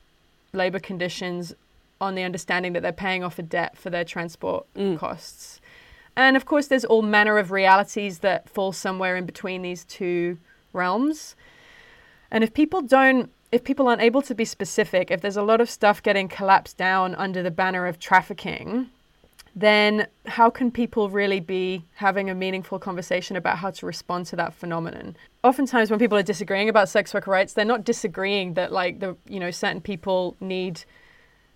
labor 0.55 0.79
conditions 0.79 1.55
on 2.01 2.15
the 2.15 2.23
understanding 2.23 2.73
that 2.73 2.83
they're 2.83 2.93
paying 2.93 3.25
off 3.25 3.39
a 3.39 3.43
debt 3.43 3.77
for 3.77 3.91
their 3.91 4.05
transport 4.05 4.67
mm. 4.75 4.99
costs. 4.99 5.61
And 6.17 6.37
of 6.37 6.45
course 6.45 6.67
there's 6.67 6.85
all 6.85 7.03
manner 7.03 7.39
of 7.39 7.51
realities 7.51 8.21
that 8.21 8.49
fall 8.49 8.73
somewhere 8.73 9.17
in 9.17 9.27
between 9.27 9.63
these 9.63 9.85
two 9.85 10.39
realms. 10.73 11.35
And 12.31 12.45
if 12.45 12.53
people 12.53 12.83
don't, 12.83 13.31
if 13.53 13.65
people 13.65 13.89
aren't 13.89 14.03
able 14.03 14.23
to 14.23 14.35
be 14.35 14.45
specific, 14.45 15.11
if 15.11 15.21
there's 15.21 15.37
a 15.37 15.43
lot 15.43 15.61
of 15.61 15.71
stuff 15.71 16.03
getting 16.03 16.29
collapsed 16.29 16.77
down 16.77 17.15
under 17.15 17.43
the 17.43 17.51
banner 17.51 17.87
of 17.87 17.99
trafficking, 17.99 18.91
then 19.57 20.09
how 20.27 20.51
can 20.51 20.71
people 20.71 21.09
really 21.11 21.41
be 21.41 21.85
having 21.95 22.29
a 22.29 22.35
meaningful 22.35 22.79
conversation 22.79 23.37
about 23.37 23.59
how 23.59 23.71
to 23.71 23.87
respond 23.87 24.27
to 24.27 24.37
that 24.37 24.53
phenomenon? 24.53 25.17
Oftentimes, 25.43 25.91
when 25.91 25.99
people 25.99 26.19
are 26.19 26.23
disagreeing 26.23 26.69
about 26.69 26.89
sex 26.89 27.15
worker 27.15 27.31
rights, 27.31 27.53
they're 27.53 27.65
not 27.65 27.85
disagreeing 27.85 28.55
that, 28.55 28.73
like, 28.73 29.01
the 29.01 29.17
you 29.29 29.39
know, 29.39 29.51
certain 29.51 29.81
people 29.81 30.37
need 30.41 30.85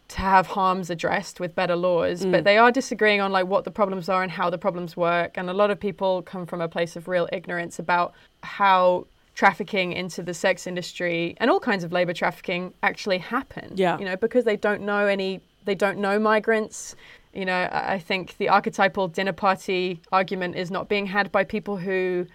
to 0.09 0.21
have 0.21 0.47
harms 0.47 0.89
addressed 0.89 1.39
with 1.39 1.55
better 1.55 1.77
laws, 1.77 2.25
but 2.25 2.41
mm. 2.41 2.45
they 2.45 2.57
are 2.57 2.73
disagreeing 2.73 3.21
on 3.21 3.31
like 3.31 3.47
what 3.47 3.65
the 3.65 3.71
problems 3.71 4.09
are 4.09 4.23
and 4.23 4.33
how 4.33 4.49
the 4.49 4.57
problems 4.57 4.97
work. 4.97 5.37
And 5.37 5.51
a 5.51 5.53
lot 5.53 5.71
of 5.71 5.79
people 5.79 6.23
come 6.23 6.47
from 6.47 6.63
a 6.63 6.69
place 6.69 6.97
of 6.97 7.09
real 7.09 7.29
ignorance 7.31 7.79
about 7.79 8.15
how 8.43 9.07
trafficking 9.35 9.93
into 9.93 10.23
the 10.23 10.33
sex 10.33 10.67
industry 10.67 11.37
and 11.39 11.51
all 11.51 11.61
kinds 11.61 11.85
of 11.85 11.93
labor 11.93 12.15
trafficking 12.15 12.73
actually 12.83 13.19
happen. 13.19 13.71
Yeah. 13.75 13.99
You 13.99 14.07
know, 14.07 14.17
because 14.17 14.45
they 14.45 14.57
don't 14.57 14.81
know 14.81 15.07
any 15.07 15.43
they 15.65 15.75
don't 15.75 15.99
know 15.99 16.19
migrants. 16.19 16.97
You 17.33 17.45
know, 17.45 17.69
I 17.71 17.99
think 17.99 18.37
the 18.39 18.49
archetypal 18.49 19.09
dinner 19.09 19.33
party 19.33 20.01
argument 20.11 20.57
is 20.57 20.71
not 20.71 20.89
being 20.89 21.07
had 21.07 21.31
by 21.31 21.45
people 21.45 21.77
who 21.77 22.27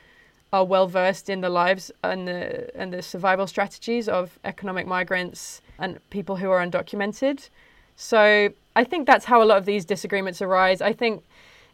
are 0.54 0.64
well 0.64 0.88
versed 0.88 1.30
in 1.30 1.42
the 1.42 1.50
lives 1.50 1.92
and 2.04 2.28
the 2.28 2.70
and 2.80 2.94
the 2.94 3.02
survival 3.02 3.48
strategies 3.48 4.08
of 4.08 4.38
economic 4.46 4.86
migrants 4.86 5.62
and 5.80 5.98
people 6.12 6.36
who 6.36 6.52
are 6.52 6.66
undocumented. 6.66 7.50
So 7.96 8.50
I 8.76 8.84
think 8.84 9.08
that's 9.08 9.26
how 9.26 9.42
a 9.42 9.46
lot 9.46 9.58
of 9.58 9.66
these 9.66 9.84
disagreements 9.84 10.42
arise. 10.42 10.80
I 10.82 10.94
think 10.94 11.24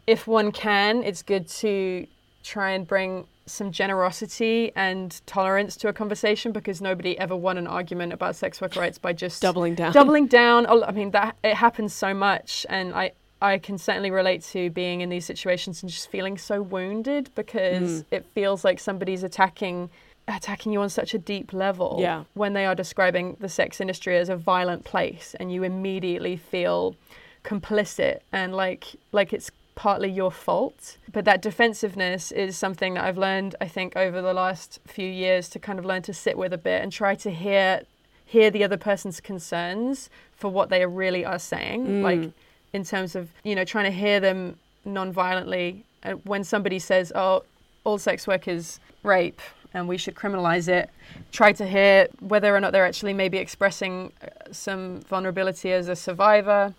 if 0.06 0.26
one 0.26 0.50
can, 0.50 1.02
it's 1.02 1.22
good 1.22 1.46
to 1.48 2.06
try 2.42 2.70
and 2.70 2.86
bring 2.86 3.26
some 3.50 3.72
generosity 3.72 4.72
and 4.74 5.20
tolerance 5.26 5.76
to 5.76 5.88
a 5.88 5.92
conversation 5.92 6.52
because 6.52 6.80
nobody 6.80 7.18
ever 7.18 7.36
won 7.36 7.58
an 7.58 7.66
argument 7.66 8.12
about 8.12 8.36
sex 8.36 8.60
worker 8.60 8.80
rights 8.80 8.98
by 8.98 9.12
just 9.12 9.42
Doubling 9.42 9.74
down. 9.74 9.92
Doubling 9.92 10.26
down. 10.26 10.66
I 10.66 10.90
mean 10.92 11.10
that 11.12 11.36
it 11.42 11.54
happens 11.54 11.92
so 11.92 12.14
much, 12.14 12.64
and 12.68 12.94
I 12.94 13.12
I 13.42 13.58
can 13.58 13.78
certainly 13.78 14.10
relate 14.10 14.42
to 14.52 14.70
being 14.70 15.00
in 15.00 15.08
these 15.08 15.24
situations 15.24 15.82
and 15.82 15.90
just 15.90 16.10
feeling 16.10 16.36
so 16.36 16.60
wounded 16.60 17.30
because 17.34 18.02
mm. 18.02 18.04
it 18.10 18.26
feels 18.34 18.64
like 18.64 18.78
somebody's 18.78 19.22
attacking 19.22 19.90
attacking 20.28 20.72
you 20.72 20.80
on 20.80 20.88
such 20.88 21.14
a 21.14 21.18
deep 21.18 21.52
level 21.52 21.96
Yeah. 22.00 22.24
when 22.34 22.52
they 22.52 22.66
are 22.66 22.74
describing 22.74 23.36
the 23.40 23.48
sex 23.48 23.80
industry 23.80 24.16
as 24.16 24.28
a 24.28 24.36
violent 24.36 24.84
place 24.84 25.34
and 25.40 25.52
you 25.52 25.64
immediately 25.64 26.36
feel 26.36 26.94
complicit 27.42 28.20
and 28.30 28.54
like 28.54 28.84
like 29.12 29.32
it's 29.32 29.50
partly 29.80 30.10
your 30.10 30.30
fault 30.30 30.98
but 31.10 31.24
that 31.24 31.40
defensiveness 31.40 32.30
is 32.32 32.54
something 32.54 32.92
that 32.92 33.04
I've 33.04 33.16
learned 33.16 33.54
I 33.62 33.66
think 33.76 33.96
over 33.96 34.20
the 34.20 34.34
last 34.34 34.78
few 34.86 35.08
years 35.08 35.48
to 35.48 35.58
kind 35.58 35.78
of 35.78 35.86
learn 35.86 36.02
to 36.02 36.12
sit 36.12 36.36
with 36.36 36.52
a 36.52 36.58
bit 36.58 36.82
and 36.82 36.92
try 36.92 37.14
to 37.14 37.30
hear 37.30 37.80
hear 38.26 38.50
the 38.50 38.62
other 38.62 38.76
person's 38.76 39.20
concerns 39.20 40.10
for 40.36 40.50
what 40.50 40.68
they 40.68 40.84
really 40.84 41.24
are 41.24 41.38
saying. 41.38 42.02
Like 42.02 42.30
in 42.74 42.84
terms 42.84 43.16
of 43.16 43.30
you 43.42 43.54
know 43.54 43.64
trying 43.64 43.86
to 43.86 43.96
hear 44.04 44.20
them 44.20 44.58
non-violently 44.84 45.86
uh, 46.04 46.12
when 46.30 46.44
somebody 46.44 46.78
says 46.78 47.10
oh 47.14 47.42
all 47.84 47.96
sex 47.96 48.26
work 48.26 48.46
is 48.46 48.80
rape 49.02 49.40
and 49.74 49.88
we 49.88 49.96
should 49.96 50.14
criminalize 50.14 50.68
it 50.68 50.90
try 51.32 51.52
to 51.52 51.66
hear 51.66 52.08
whether 52.20 52.54
or 52.54 52.60
not 52.60 52.72
they're 52.72 52.86
actually 52.86 53.12
maybe 53.12 53.38
expressing 53.38 54.12
uh, 54.22 54.26
some 54.52 55.00
vulnerability 55.02 55.72
as 55.72 55.88
a 55.88 55.96
survivor 55.96 56.74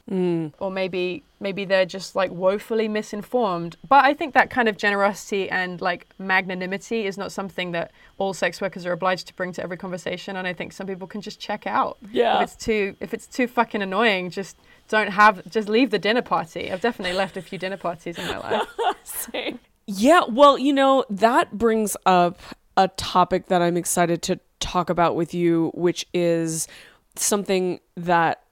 or 0.59 0.71
maybe 0.71 1.23
maybe 1.39 1.65
they're 1.65 1.85
just 1.85 2.15
like 2.15 2.29
woefully 2.31 2.87
misinformed. 2.87 3.75
But 3.87 4.05
i 4.05 4.13
think 4.13 4.33
that 4.33 4.49
kind 4.49 4.67
of 4.67 4.77
generosity 4.77 5.49
and 5.49 5.81
like 5.81 6.07
magnanimity 6.19 7.05
is 7.05 7.17
not 7.17 7.31
something 7.31 7.71
that 7.71 7.91
all 8.17 8.33
sex 8.33 8.61
workers 8.61 8.85
are 8.85 8.91
obliged 8.91 9.27
to 9.27 9.33
bring 9.33 9.51
to 9.53 9.63
every 9.63 9.77
conversation 9.77 10.35
and 10.35 10.47
i 10.47 10.53
think 10.53 10.71
some 10.71 10.87
people 10.87 11.07
can 11.07 11.21
just 11.21 11.39
check 11.39 11.65
out. 11.65 11.97
Yeah. 12.11 12.37
if 12.37 12.43
it's 12.43 12.55
too 12.55 12.95
if 12.99 13.13
it's 13.13 13.27
too 13.27 13.47
fucking 13.47 13.81
annoying 13.81 14.29
just 14.29 14.57
don't 14.89 15.11
have 15.11 15.49
just 15.49 15.69
leave 15.69 15.89
the 15.89 15.99
dinner 15.99 16.21
party. 16.21 16.71
I've 16.71 16.81
definitely 16.81 17.15
left 17.15 17.37
a 17.37 17.41
few 17.41 17.57
dinner 17.57 17.77
parties 17.77 18.17
in 18.19 18.27
my 18.27 18.37
life. 18.37 18.67
Yeah, 19.87 20.21
well, 20.29 20.57
you 20.57 20.73
know, 20.73 21.05
that 21.09 21.57
brings 21.57 21.97
up 22.05 22.39
a 22.77 22.87
topic 22.89 23.47
that 23.47 23.61
I'm 23.61 23.77
excited 23.77 24.21
to 24.23 24.39
talk 24.59 24.89
about 24.89 25.15
with 25.15 25.33
you, 25.33 25.71
which 25.73 26.07
is 26.13 26.67
something 27.15 27.79
that 27.95 28.43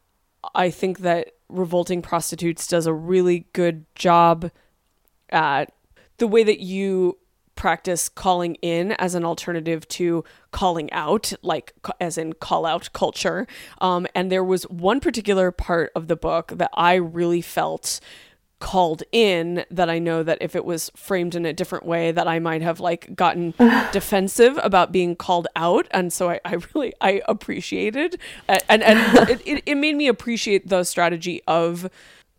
I 0.55 0.69
think 0.69 0.99
that 0.99 1.33
Revolting 1.49 2.01
Prostitutes 2.01 2.67
does 2.67 2.85
a 2.85 2.93
really 2.93 3.47
good 3.53 3.85
job 3.95 4.51
at. 5.29 5.73
The 6.17 6.27
way 6.27 6.43
that 6.43 6.59
you 6.59 7.17
practice 7.59 8.07
calling 8.07 8.55
in 8.55 8.93
as 8.93 9.15
an 9.15 9.25
alternative 9.25 9.85
to 9.89 10.23
calling 10.51 10.89
out, 10.93 11.33
like 11.41 11.73
as 11.99 12.17
in 12.17 12.31
call 12.31 12.65
out 12.65 12.89
culture. 12.93 13.45
Um, 13.81 14.07
and 14.15 14.31
there 14.31 14.45
was 14.45 14.63
one 14.63 15.01
particular 15.01 15.51
part 15.51 15.91
of 15.93 16.07
the 16.07 16.15
book 16.15 16.53
that 16.55 16.71
I 16.73 16.95
really 16.95 17.41
felt 17.41 17.99
called 18.59 19.03
in 19.11 19.65
that 19.71 19.89
I 19.89 19.99
know 19.99 20.21
that 20.23 20.37
if 20.41 20.55
it 20.55 20.65
was 20.65 20.91
framed 20.95 21.35
in 21.35 21.45
a 21.45 21.53
different 21.53 21.85
way 21.85 22.11
that 22.11 22.27
I 22.27 22.39
might 22.39 22.61
have 22.61 22.79
like 22.79 23.15
gotten 23.15 23.53
defensive 23.91 24.59
about 24.61 24.91
being 24.91 25.15
called 25.15 25.47
out. 25.55 25.87
And 25.91 26.11
so 26.11 26.29
I, 26.29 26.39
I 26.45 26.57
really 26.73 26.93
I 27.01 27.21
appreciated 27.27 28.19
uh, 28.47 28.59
and 28.67 28.83
and 28.83 29.29
it, 29.29 29.41
it, 29.45 29.63
it 29.65 29.75
made 29.75 29.95
me 29.95 30.07
appreciate 30.07 30.67
the 30.67 30.83
strategy 30.83 31.41
of 31.47 31.89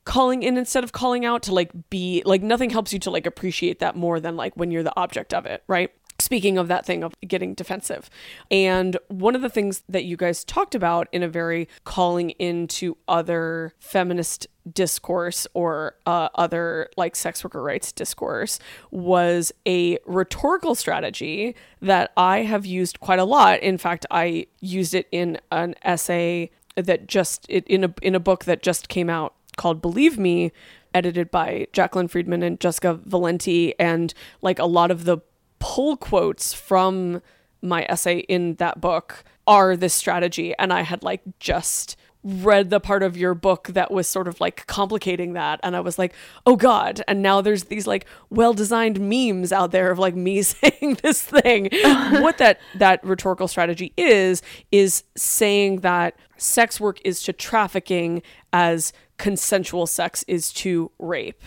calling 0.05 0.43
in 0.43 0.57
instead 0.57 0.83
of 0.83 0.93
calling 0.93 1.25
out 1.25 1.43
to 1.43 1.55
like 1.55 1.71
be 1.91 2.23
like 2.25 2.43
nothing 2.43 2.71
helps 2.71 2.93
you 2.93 2.99
to 2.99 3.11
like 3.11 3.27
appreciate 3.27 3.79
that 3.81 3.95
more 3.95 4.19
than 4.19 4.37
like 4.37 4.57
when 4.57 4.71
you're 4.71 4.83
the 4.83 4.99
object 4.99 5.35
of 5.35 5.45
it 5.47 5.63
right 5.69 5.93
speaking 6.21 6.59
of 6.59 6.69
that 6.69 6.87
thing 6.87 7.03
of 7.03 7.15
getting 7.27 7.55
defensive. 7.55 8.11
And 8.51 8.97
one 9.09 9.35
of 9.35 9.43
the 9.43 9.49
things 9.49 9.83
that 9.89 10.05
you 10.05 10.17
guys 10.17 10.45
talked 10.45 10.75
about 10.75 11.09
in 11.13 11.23
a 11.23 11.29
very 11.29 11.69
calling 11.85 12.31
into 12.31 12.97
other 13.09 13.75
feminist 13.79 14.47
discourse 14.71 15.47
or 15.55 15.97
uh, 16.07 16.29
other 16.35 16.89
like 16.97 17.17
sex 17.17 17.43
worker 17.43 17.63
rights 17.63 17.93
discourse 17.93 18.59
was 18.91 19.53
a 19.67 19.99
rhetorical 20.05 20.75
strategy 20.75 21.57
that 21.81 22.13
i 22.17 22.43
have 22.43 22.67
used 22.67 23.01
quite 23.01 23.19
a 23.19 23.25
lot. 23.25 23.61
In 23.61 23.79
fact 23.79 24.05
i 24.11 24.47
used 24.61 24.95
it 24.95 25.09
in 25.11 25.39
an 25.51 25.75
essay 25.83 26.51
that 26.77 27.07
just 27.07 27.49
in 27.49 27.85
a 27.85 27.95
in 28.03 28.15
a 28.15 28.21
book 28.21 28.45
that 28.45 28.63
just 28.63 28.89
came 28.89 29.11
out 29.11 29.35
called 29.57 29.83
Believe 29.83 30.19
Me, 30.19 30.53
edited 30.95 31.31
by 31.31 31.67
Jaclyn 31.73 32.09
Friedman 32.09 32.43
and 32.43 32.61
Jessica 32.61 32.95
Valenti, 32.95 33.79
and 33.79 34.15
like 34.41 34.59
a 34.59 34.67
lot 34.67 34.91
of 34.91 35.05
the 35.05 35.19
pull 35.61 35.97
quotes 35.97 36.53
from 36.53 37.23
my 37.63 37.87
essay 37.89 38.19
in 38.19 38.55
that 38.57 38.81
book 38.81 39.23
are 39.47 39.77
this 39.77 39.95
strategy, 39.95 40.55
and 40.59 40.73
I 40.73 40.83
had 40.83 41.03
like 41.03 41.23
just 41.39 41.97
read 42.23 42.69
the 42.69 42.81
part 42.81 43.03
of 43.03 43.17
your 43.17 43.35
book 43.35 43.69
that 43.69 43.91
was 43.91 44.07
sort 44.07 44.29
of 44.29 44.39
like 44.41 44.67
complicating 44.67 45.33
that 45.33 45.59
and 45.63 45.75
I 45.75 45.81
was 45.81 45.99
like, 45.99 46.13
"Oh 46.45 46.57
god." 46.57 47.03
And 47.09 47.23
now 47.23 47.41
there's 47.41 47.65
these 47.65 47.87
like 47.87 48.05
well-designed 48.29 49.01
memes 49.01 49.53
out 49.53 49.71
there 49.71 49.91
of 49.91 49.99
like 49.99 50.15
me 50.15 50.43
saying 50.43 50.99
this 51.03 51.23
thing. 51.23 51.71
what 51.83 52.39
that 52.39 52.61
that 52.75 53.03
rhetorical 53.05 53.49
strategy 53.49 53.93
is 53.97 54.43
is 54.71 55.05
saying 55.17 55.81
that 55.81 56.17
sex 56.37 56.81
work 56.81 57.01
is 57.05 57.23
to 57.23 57.33
trafficking 57.33 58.23
as 58.53 58.93
consensual 59.21 59.87
sex 59.87 60.25
is 60.27 60.51
to 60.51 60.91
rape. 60.99 61.43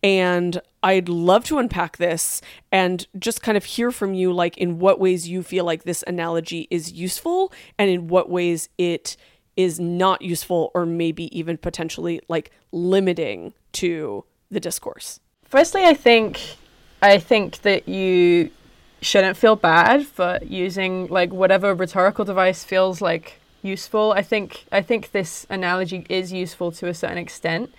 And 0.00 0.60
I'd 0.84 1.08
love 1.08 1.44
to 1.46 1.58
unpack 1.58 1.96
this 1.96 2.40
and 2.70 3.04
just 3.18 3.42
kind 3.42 3.56
of 3.56 3.64
hear 3.64 3.90
from 3.90 4.14
you 4.14 4.32
like 4.32 4.56
in 4.56 4.78
what 4.78 5.00
ways 5.00 5.28
you 5.28 5.42
feel 5.42 5.64
like 5.64 5.82
this 5.82 6.04
analogy 6.06 6.68
is 6.70 6.92
useful 6.92 7.52
and 7.78 7.90
in 7.90 8.06
what 8.06 8.30
ways 8.30 8.68
it 8.78 9.16
is 9.56 9.80
not 9.80 10.22
useful 10.22 10.70
or 10.72 10.86
maybe 10.86 11.36
even 11.36 11.58
potentially 11.58 12.20
like 12.28 12.52
limiting 12.70 13.52
to 13.72 14.24
the 14.52 14.60
discourse. 14.60 15.18
Firstly, 15.42 15.84
I 15.84 15.94
think 15.94 16.40
I 17.02 17.18
think 17.18 17.62
that 17.62 17.88
you 17.88 18.52
shouldn't 19.00 19.36
feel 19.36 19.56
bad 19.56 20.06
for 20.06 20.38
using 20.42 21.08
like 21.08 21.32
whatever 21.32 21.74
rhetorical 21.74 22.24
device 22.24 22.62
feels 22.62 23.00
like 23.00 23.40
useful. 23.66 24.12
I 24.12 24.22
think 24.22 24.64
I 24.72 24.82
think 24.82 25.10
this 25.12 25.46
analogy 25.50 26.06
is 26.08 26.32
useful 26.32 26.72
to 26.72 26.88
a 26.88 26.94
certain 26.94 27.18
extent, 27.18 27.72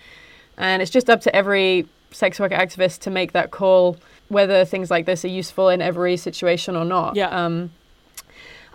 and 0.56 0.82
it's 0.82 0.90
just 0.90 1.08
up 1.10 1.20
to 1.22 1.34
every 1.34 1.86
sex 2.10 2.38
worker 2.40 2.54
activist 2.54 3.00
to 3.00 3.10
make 3.10 3.32
that 3.32 3.50
call 3.50 3.96
whether 4.28 4.64
things 4.64 4.90
like 4.90 5.06
this 5.06 5.24
are 5.24 5.28
useful 5.28 5.68
in 5.68 5.80
every 5.82 6.16
situation 6.16 6.76
or 6.76 6.84
not. 6.84 7.16
Yeah. 7.16 7.28
Um, 7.28 7.70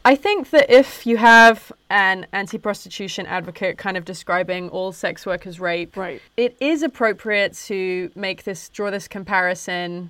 I 0.06 0.16
think 0.16 0.50
that 0.50 0.70
if 0.70 1.06
you 1.06 1.16
have 1.18 1.72
an 1.90 2.28
anti-prostitution 2.34 3.26
advocate 3.26 3.78
kind 3.78 3.96
of 3.96 4.04
describing 4.04 4.68
all 4.70 4.92
sex 4.92 5.26
workers' 5.26 5.60
rape, 5.62 5.96
Right. 5.96 6.22
it 6.36 6.58
is 6.60 6.84
appropriate 6.84 7.54
to 7.68 8.12
make 8.14 8.44
this 8.44 8.68
draw 8.68 8.92
this 8.92 9.08
comparison, 9.08 10.10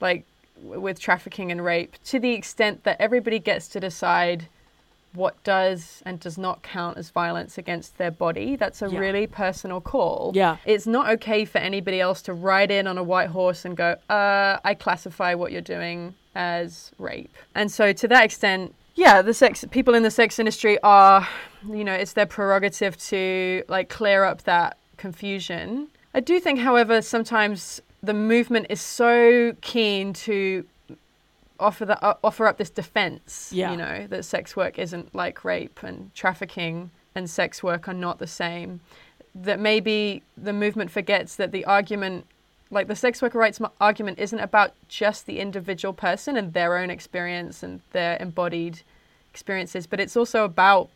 like 0.00 0.24
w- 0.60 0.80
with 0.80 0.98
trafficking 0.98 1.52
and 1.52 1.64
rape, 1.64 1.94
to 2.06 2.18
the 2.18 2.32
extent 2.32 2.82
that 2.82 2.96
everybody 3.00 3.38
gets 3.38 3.68
to 3.68 3.78
decide 3.80 4.48
what 5.14 5.42
does 5.42 6.02
and 6.04 6.20
does 6.20 6.36
not 6.38 6.62
count 6.62 6.98
as 6.98 7.10
violence 7.10 7.56
against 7.58 7.98
their 7.98 8.10
body. 8.10 8.56
That's 8.56 8.82
a 8.82 8.88
Yeah. 8.88 8.98
really 8.98 9.26
personal 9.26 9.80
call. 9.80 10.32
Yeah. 10.34 10.56
It's 10.64 10.86
not 10.86 11.08
okay 11.10 11.44
for 11.44 11.58
anybody 11.58 12.00
else 12.00 12.20
to 12.22 12.32
ride 12.34 12.70
in 12.70 12.86
on 12.86 12.98
a 12.98 13.02
white 13.02 13.28
horse 13.30 13.64
and 13.64 13.76
go, 13.76 13.96
uh, 14.10 14.58
I 14.64 14.74
classify 14.74 15.34
what 15.34 15.50
you're 15.52 15.60
doing 15.60 16.14
as 16.34 16.92
rape. 16.98 17.34
And 17.54 17.72
so 17.72 17.92
to 17.92 18.08
that 18.08 18.24
extent, 18.24 18.74
yeah, 18.94 19.22
the 19.22 19.34
sex 19.34 19.64
people 19.70 19.94
in 19.94 20.02
the 20.02 20.10
sex 20.10 20.38
industry 20.38 20.78
are, 20.82 21.26
you 21.68 21.84
know, 21.84 21.94
it's 21.94 22.12
their 22.12 22.26
prerogative 22.26 22.96
to 23.08 23.62
like 23.68 23.88
clear 23.88 24.24
up 24.24 24.42
that 24.42 24.76
confusion. 24.96 25.88
I 26.14 26.20
do 26.20 26.38
think, 26.40 26.58
however, 26.60 27.00
sometimes 27.02 27.80
the 28.02 28.14
movement 28.14 28.66
is 28.70 28.80
so 28.80 29.54
keen 29.60 30.12
to 30.12 30.64
offer 31.60 31.84
the 31.84 32.02
uh, 32.04 32.14
offer 32.22 32.46
up 32.46 32.56
this 32.58 32.70
defense 32.70 33.50
Yeah. 33.52 33.70
you 33.72 33.76
know 33.76 34.06
that 34.08 34.24
sex 34.24 34.56
work 34.56 34.78
isn't 34.78 35.14
like 35.14 35.44
rape 35.44 35.82
and 35.82 36.14
trafficking 36.14 36.90
and 37.14 37.28
sex 37.28 37.62
work 37.62 37.88
are 37.88 37.94
not 37.94 38.18
the 38.18 38.26
same 38.26 38.80
that 39.34 39.58
maybe 39.58 40.22
the 40.36 40.52
movement 40.52 40.90
forgets 40.90 41.36
that 41.36 41.52
the 41.52 41.64
argument 41.64 42.26
like 42.70 42.86
the 42.86 42.96
sex 42.96 43.22
worker 43.22 43.38
rights 43.38 43.60
argument 43.80 44.18
isn't 44.18 44.40
about 44.40 44.72
just 44.88 45.26
the 45.26 45.40
individual 45.40 45.92
person 45.94 46.36
and 46.36 46.52
their 46.52 46.76
own 46.76 46.90
experience 46.90 47.62
and 47.62 47.80
their 47.92 48.16
embodied 48.20 48.82
experiences 49.32 49.86
but 49.86 50.00
it's 50.00 50.16
also 50.16 50.44
about 50.44 50.88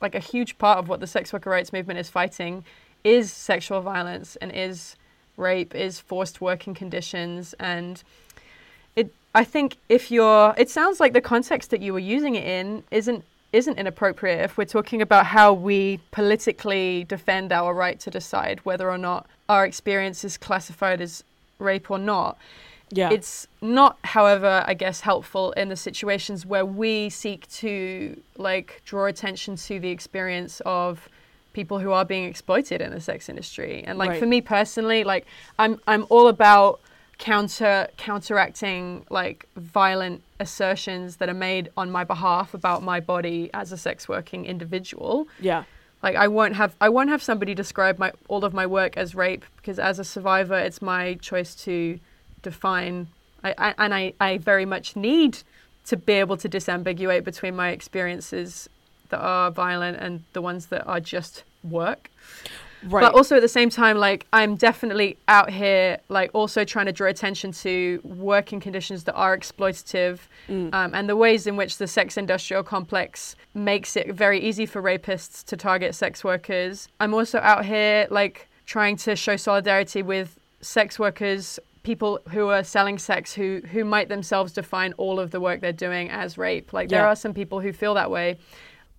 like 0.00 0.14
a 0.14 0.20
huge 0.20 0.58
part 0.58 0.78
of 0.78 0.88
what 0.88 1.00
the 1.00 1.06
sex 1.06 1.32
worker 1.32 1.50
rights 1.50 1.72
movement 1.72 1.98
is 1.98 2.08
fighting 2.08 2.64
is 3.04 3.32
sexual 3.32 3.80
violence 3.80 4.36
and 4.36 4.50
is 4.52 4.96
rape 5.36 5.74
is 5.74 6.00
forced 6.00 6.40
working 6.40 6.74
conditions 6.74 7.54
and 7.60 8.02
it 8.96 9.12
i 9.34 9.44
think 9.44 9.76
if 9.88 10.10
you're 10.10 10.54
it 10.56 10.68
sounds 10.70 11.00
like 11.00 11.12
the 11.12 11.20
context 11.20 11.70
that 11.70 11.80
you 11.82 11.92
were 11.92 11.98
using 11.98 12.34
it 12.34 12.44
in 12.44 12.82
isn't 12.90 13.24
isn't 13.52 13.78
inappropriate 13.78 14.40
if 14.40 14.58
we're 14.58 14.64
talking 14.64 15.00
about 15.00 15.26
how 15.26 15.52
we 15.52 15.98
politically 16.10 17.04
defend 17.04 17.50
our 17.52 17.72
right 17.74 17.98
to 18.00 18.10
decide 18.10 18.60
whether 18.64 18.90
or 18.90 18.98
not 18.98 19.26
our 19.48 19.64
experience 19.64 20.22
is 20.24 20.36
classified 20.36 21.00
as 21.00 21.24
rape 21.58 21.90
or 21.90 21.98
not 21.98 22.36
Yeah. 22.90 23.10
it's 23.10 23.46
not, 23.60 23.98
however, 24.04 24.64
I 24.66 24.74
guess, 24.74 25.00
helpful 25.00 25.52
in 25.52 25.68
the 25.68 25.76
situations 25.76 26.46
where 26.46 26.64
we 26.64 27.10
seek 27.10 27.46
to 27.62 28.18
like 28.36 28.80
draw 28.84 29.06
attention 29.06 29.56
to 29.56 29.80
the 29.80 29.90
experience 29.90 30.60
of 30.64 31.08
people 31.52 31.78
who 31.80 31.90
are 31.92 32.04
being 32.04 32.24
exploited 32.24 32.80
in 32.80 32.90
the 32.90 33.00
sex 33.00 33.28
industry. 33.28 33.82
And 33.86 33.98
like 33.98 34.10
Right. 34.10 34.20
for 34.20 34.26
me 34.26 34.40
personally, 34.40 35.04
like 35.04 35.26
I'm 35.58 35.80
I'm 35.86 36.04
all 36.08 36.28
about 36.28 36.80
counter 37.18 37.88
counteracting 37.96 39.04
like 39.10 39.46
violent 39.56 40.22
assertions 40.38 41.16
that 41.16 41.28
are 41.28 41.34
made 41.34 41.68
on 41.76 41.90
my 41.90 42.04
behalf 42.04 42.54
about 42.54 42.82
my 42.82 43.00
body 43.00 43.50
as 43.52 43.72
a 43.72 43.76
sex 43.76 44.08
working 44.08 44.44
individual 44.46 45.26
yeah. 45.40 45.64
like 46.02 46.14
I 46.14 46.28
won't 46.28 46.54
have 46.54 46.76
I 46.80 46.88
won't 46.88 47.10
have 47.10 47.22
somebody 47.22 47.54
describe 47.54 47.98
my 47.98 48.12
all 48.28 48.44
of 48.44 48.54
my 48.54 48.66
work 48.66 48.96
as 48.96 49.16
rape 49.16 49.44
because 49.56 49.80
as 49.80 49.98
a 49.98 50.04
survivor 50.04 50.56
it's 50.56 50.80
my 50.80 51.14
choice 51.14 51.56
to 51.64 51.98
define 52.42 53.08
I, 53.42 53.54
I 53.58 53.74
and 53.78 53.94
I, 53.94 54.12
I 54.20 54.38
very 54.38 54.64
much 54.64 54.94
need 54.94 55.38
to 55.86 55.96
be 55.96 56.12
able 56.14 56.36
to 56.36 56.48
disambiguate 56.48 57.24
between 57.24 57.56
my 57.56 57.70
experiences 57.70 58.68
that 59.08 59.20
are 59.20 59.50
violent 59.50 59.96
and 59.98 60.22
the 60.34 60.42
ones 60.42 60.66
that 60.66 60.86
are 60.86 61.00
just 61.00 61.44
work. 61.64 62.10
Right. 62.84 63.00
But 63.00 63.14
also 63.14 63.36
at 63.36 63.42
the 63.42 63.48
same 63.48 63.70
time, 63.70 63.96
like 63.98 64.26
I'm 64.32 64.54
definitely 64.54 65.16
out 65.26 65.50
here, 65.50 65.98
like 66.08 66.30
also 66.32 66.64
trying 66.64 66.86
to 66.86 66.92
draw 66.92 67.08
attention 67.08 67.52
to 67.52 68.00
working 68.04 68.60
conditions 68.60 69.04
that 69.04 69.14
are 69.14 69.36
exploitative, 69.36 70.20
um, 70.48 70.70
and 70.94 71.08
the 71.08 71.16
ways 71.16 71.46
in 71.46 71.56
which 71.56 71.78
the 71.78 71.86
sex 71.86 72.16
industrial 72.16 72.62
complex 72.62 73.34
makes 73.54 73.96
it 73.96 74.14
very 74.14 74.40
easy 74.40 74.64
for 74.66 74.80
rapists 74.80 75.44
to 75.46 75.56
target 75.56 75.94
sex 75.94 76.22
workers. 76.22 76.88
I'm 77.00 77.14
also 77.14 77.38
out 77.38 77.64
here, 77.64 78.06
like 78.10 78.48
trying 78.66 78.96
to 78.98 79.16
show 79.16 79.36
solidarity 79.36 80.02
with 80.02 80.38
sex 80.60 80.98
workers, 80.98 81.58
people 81.82 82.20
who 82.30 82.48
are 82.48 82.62
selling 82.62 82.98
sex, 82.98 83.34
who 83.34 83.60
who 83.72 83.84
might 83.84 84.08
themselves 84.08 84.52
define 84.52 84.92
all 84.98 85.18
of 85.18 85.30
the 85.30 85.40
work 85.40 85.60
they're 85.60 85.72
doing 85.72 86.10
as 86.10 86.38
rape. 86.38 86.72
Like 86.72 86.88
there 86.90 87.06
are 87.06 87.16
some 87.16 87.34
people 87.34 87.60
who 87.60 87.72
feel 87.72 87.94
that 87.94 88.10
way. 88.10 88.38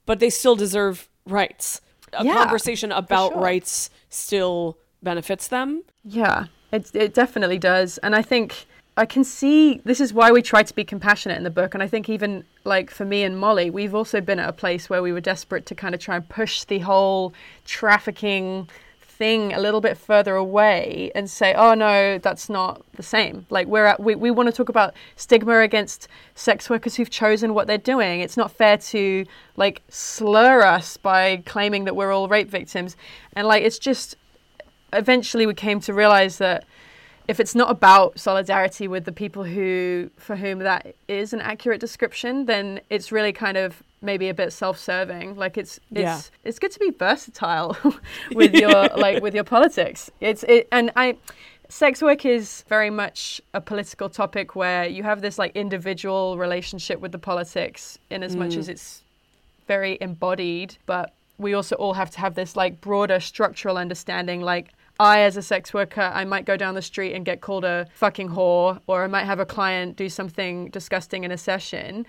but 0.06 0.20
they 0.20 0.30
still 0.30 0.56
deserve 0.56 1.08
rights. 1.26 1.82
A 2.14 2.24
Yeah, 2.24 2.36
conversation 2.36 2.92
about 2.92 3.34
sure. 3.34 3.42
rights 3.42 3.90
still 4.10 4.78
benefits 5.04 5.48
them. 5.48 5.84
Yeah, 6.04 6.46
it 6.72 6.90
it 6.94 7.14
definitely 7.14 7.60
does, 7.60 7.98
and 8.00 8.16
I 8.16 8.22
think 8.22 8.66
I 8.98 9.06
can 9.06 9.24
see 9.24 9.82
this 9.86 10.02
is 10.02 10.14
why 10.14 10.32
we 10.32 10.42
try 10.42 10.64
to 10.64 10.76
be 10.76 10.84
compassionate 10.84 11.38
in 11.38 11.44
the 11.44 11.50
book, 11.50 11.74
and 11.74 11.82
I 11.82 11.88
think 11.88 12.10
even 12.10 12.44
like 12.66 12.92
for 12.92 13.06
me 13.06 13.24
and 13.24 13.38
Molly, 13.38 13.70
we've 13.70 13.96
also 13.96 14.20
been 14.22 14.40
at 14.40 14.50
a 14.50 14.54
place 14.54 14.90
where 14.90 15.02
we 15.02 15.12
were 15.14 15.22
desperate 15.22 15.66
to 15.68 15.76
kind 15.76 15.96
of 15.96 16.02
try 16.02 16.18
and 16.18 16.28
push 16.28 16.64
the 16.66 16.80
whole 16.80 17.34
trafficking 17.66 18.70
thing 19.20 19.54
a 19.54 19.60
little 19.60 19.82
bit 19.82 19.98
further 19.98 20.36
away 20.36 21.12
and 21.14 21.30
say, 21.30 21.54
oh 21.54 21.74
no, 21.74 22.18
that's 22.18 22.50
not 22.50 22.82
the 22.94 23.04
same. 23.04 23.46
Like 23.50 23.68
we're 23.68 23.86
at, 23.86 24.00
we, 24.00 24.16
we 24.16 24.32
want 24.32 24.48
to 24.48 24.54
talk 24.54 24.70
about 24.70 24.96
stigma 25.18 25.60
against 25.60 26.08
sex 26.36 26.70
workers 26.70 26.96
who've 26.96 27.10
chosen 27.10 27.54
what 27.54 27.68
they're 27.68 27.78
doing. 27.78 28.22
It's 28.22 28.38
not 28.38 28.50
fair 28.50 28.78
to 28.78 29.26
like 29.58 29.84
slur 29.90 30.62
us 30.64 30.96
by 30.96 31.44
claiming 31.46 31.84
that 31.84 31.96
we're 31.98 32.14
all 32.14 32.30
rape 32.30 32.50
victims. 32.50 32.96
And 33.34 33.46
like 33.46 33.62
it's 33.64 33.78
just 33.78 34.16
eventually 34.94 35.46
we 35.46 35.54
came 35.54 35.82
to 35.82 35.94
realize 35.94 36.38
that 36.38 36.64
if 37.28 37.40
it's 37.40 37.54
not 37.54 37.70
about 37.70 38.18
solidarity 38.18 38.88
with 38.88 39.04
the 39.04 39.12
people 39.12 39.44
who 39.44 40.10
for 40.18 40.38
whom 40.38 40.60
that 40.60 40.96
is 41.08 41.32
an 41.32 41.42
accurate 41.42 41.80
description 41.80 42.46
then 42.48 42.82
it's 42.90 43.12
really 43.12 43.32
kind 43.32 43.56
of 43.56 43.84
maybe 44.02 44.30
a 44.30 44.34
bit 44.34 44.54
self-serving 44.54 45.36
like 45.36 45.58
it's 45.58 45.80
it's 45.92 46.00
Yeah. 46.00 46.22
it's 46.44 46.60
good 46.60 46.72
to 46.72 46.80
be 46.80 46.92
versatile 46.92 47.78
with 48.34 48.54
your 48.54 48.90
like 48.96 49.22
with 49.22 49.36
your 49.36 49.44
politics 49.44 50.10
it's 50.20 50.44
it 50.44 50.68
and 50.72 50.92
i 50.96 51.18
sex 51.70 52.02
work 52.02 52.26
is 52.26 52.66
very 52.68 52.90
much 52.90 53.40
a 53.54 53.62
political 53.62 54.10
topic 54.10 54.56
where 54.56 54.86
you 54.86 55.04
have 55.04 55.22
this 55.22 55.38
like 55.38 55.56
individual 55.56 56.38
relationship 56.38 57.00
with 57.00 57.12
the 57.12 57.20
politics 57.20 58.00
in 58.10 58.24
as 58.24 58.36
much 58.36 58.54
mm. 58.54 58.58
as 58.58 58.68
it's 58.68 59.04
very 59.70 60.00
embodied, 60.02 60.76
but 60.88 61.14
we 61.38 61.54
also 61.54 61.76
all 61.76 61.94
have 61.94 62.10
to 62.10 62.20
have 62.20 62.34
this 62.34 62.58
like 62.58 62.82
broader 62.82 63.20
structural 63.22 63.78
understanding. 63.78 64.42
Like, 64.42 64.74
I, 65.00 65.22
as 65.22 65.38
a 65.38 65.42
sex 65.42 65.74
worker, 65.74 66.02
I 66.02 66.26
might 66.26 66.44
go 66.44 66.58
down 66.58 66.74
the 66.74 66.82
street 66.82 67.14
and 67.14 67.24
get 67.24 67.40
called 67.40 67.64
a 67.64 67.88
fucking 67.94 68.30
whore, 68.30 68.82
or 68.88 69.04
I 69.04 69.08
might 69.08 69.26
have 69.26 69.40
a 69.40 69.46
client 69.46 69.96
do 69.96 70.10
something 70.10 70.70
disgusting 70.72 71.24
in 71.24 71.32
a 71.32 71.38
session. 71.38 72.06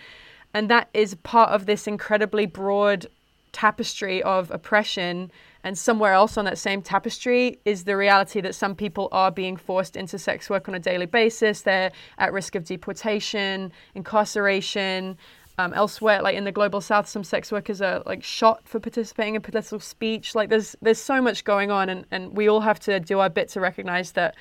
And 0.54 0.68
that 0.70 0.88
is 0.94 1.14
part 1.16 1.50
of 1.50 1.66
this 1.66 1.86
incredibly 1.86 2.46
broad 2.46 3.06
tapestry 3.52 4.22
of 4.22 4.50
oppression. 4.50 5.30
And 5.62 5.76
somewhere 5.76 6.12
else 6.12 6.36
on 6.36 6.44
that 6.46 6.58
same 6.58 6.82
tapestry 6.82 7.58
is 7.64 7.84
the 7.84 7.96
reality 7.96 8.40
that 8.40 8.54
some 8.54 8.74
people 8.74 9.08
are 9.12 9.30
being 9.30 9.56
forced 9.56 9.96
into 9.96 10.18
sex 10.18 10.48
work 10.48 10.68
on 10.68 10.74
a 10.74 10.78
daily 10.78 11.06
basis. 11.06 11.62
They're 11.62 11.92
at 12.18 12.32
risk 12.32 12.54
of 12.54 12.64
deportation, 12.64 13.72
incarceration, 13.94 15.18
Um, 15.58 15.74
elsewhere, 15.74 16.22
like 16.22 16.38
in 16.38 16.44
the 16.44 16.52
global 16.52 16.80
south, 16.80 17.06
some 17.06 17.24
sex 17.24 17.52
workers 17.52 17.82
are 17.82 18.02
like 18.06 18.24
shot 18.24 18.58
for 18.64 18.80
participating 18.80 19.34
in 19.34 19.42
political 19.42 19.78
speech. 19.78 20.34
Like 20.34 20.48
there's 20.48 20.74
there's 20.80 21.02
so 21.12 21.20
much 21.20 21.44
going 21.44 21.70
on, 21.70 21.90
and, 21.90 22.06
and 22.10 22.34
we 22.34 22.48
all 22.48 22.62
have 22.62 22.78
to 22.80 22.98
do 22.98 23.20
our 23.20 23.28
bit 23.28 23.50
to 23.52 23.60
recognize 23.60 24.12
that 24.12 24.34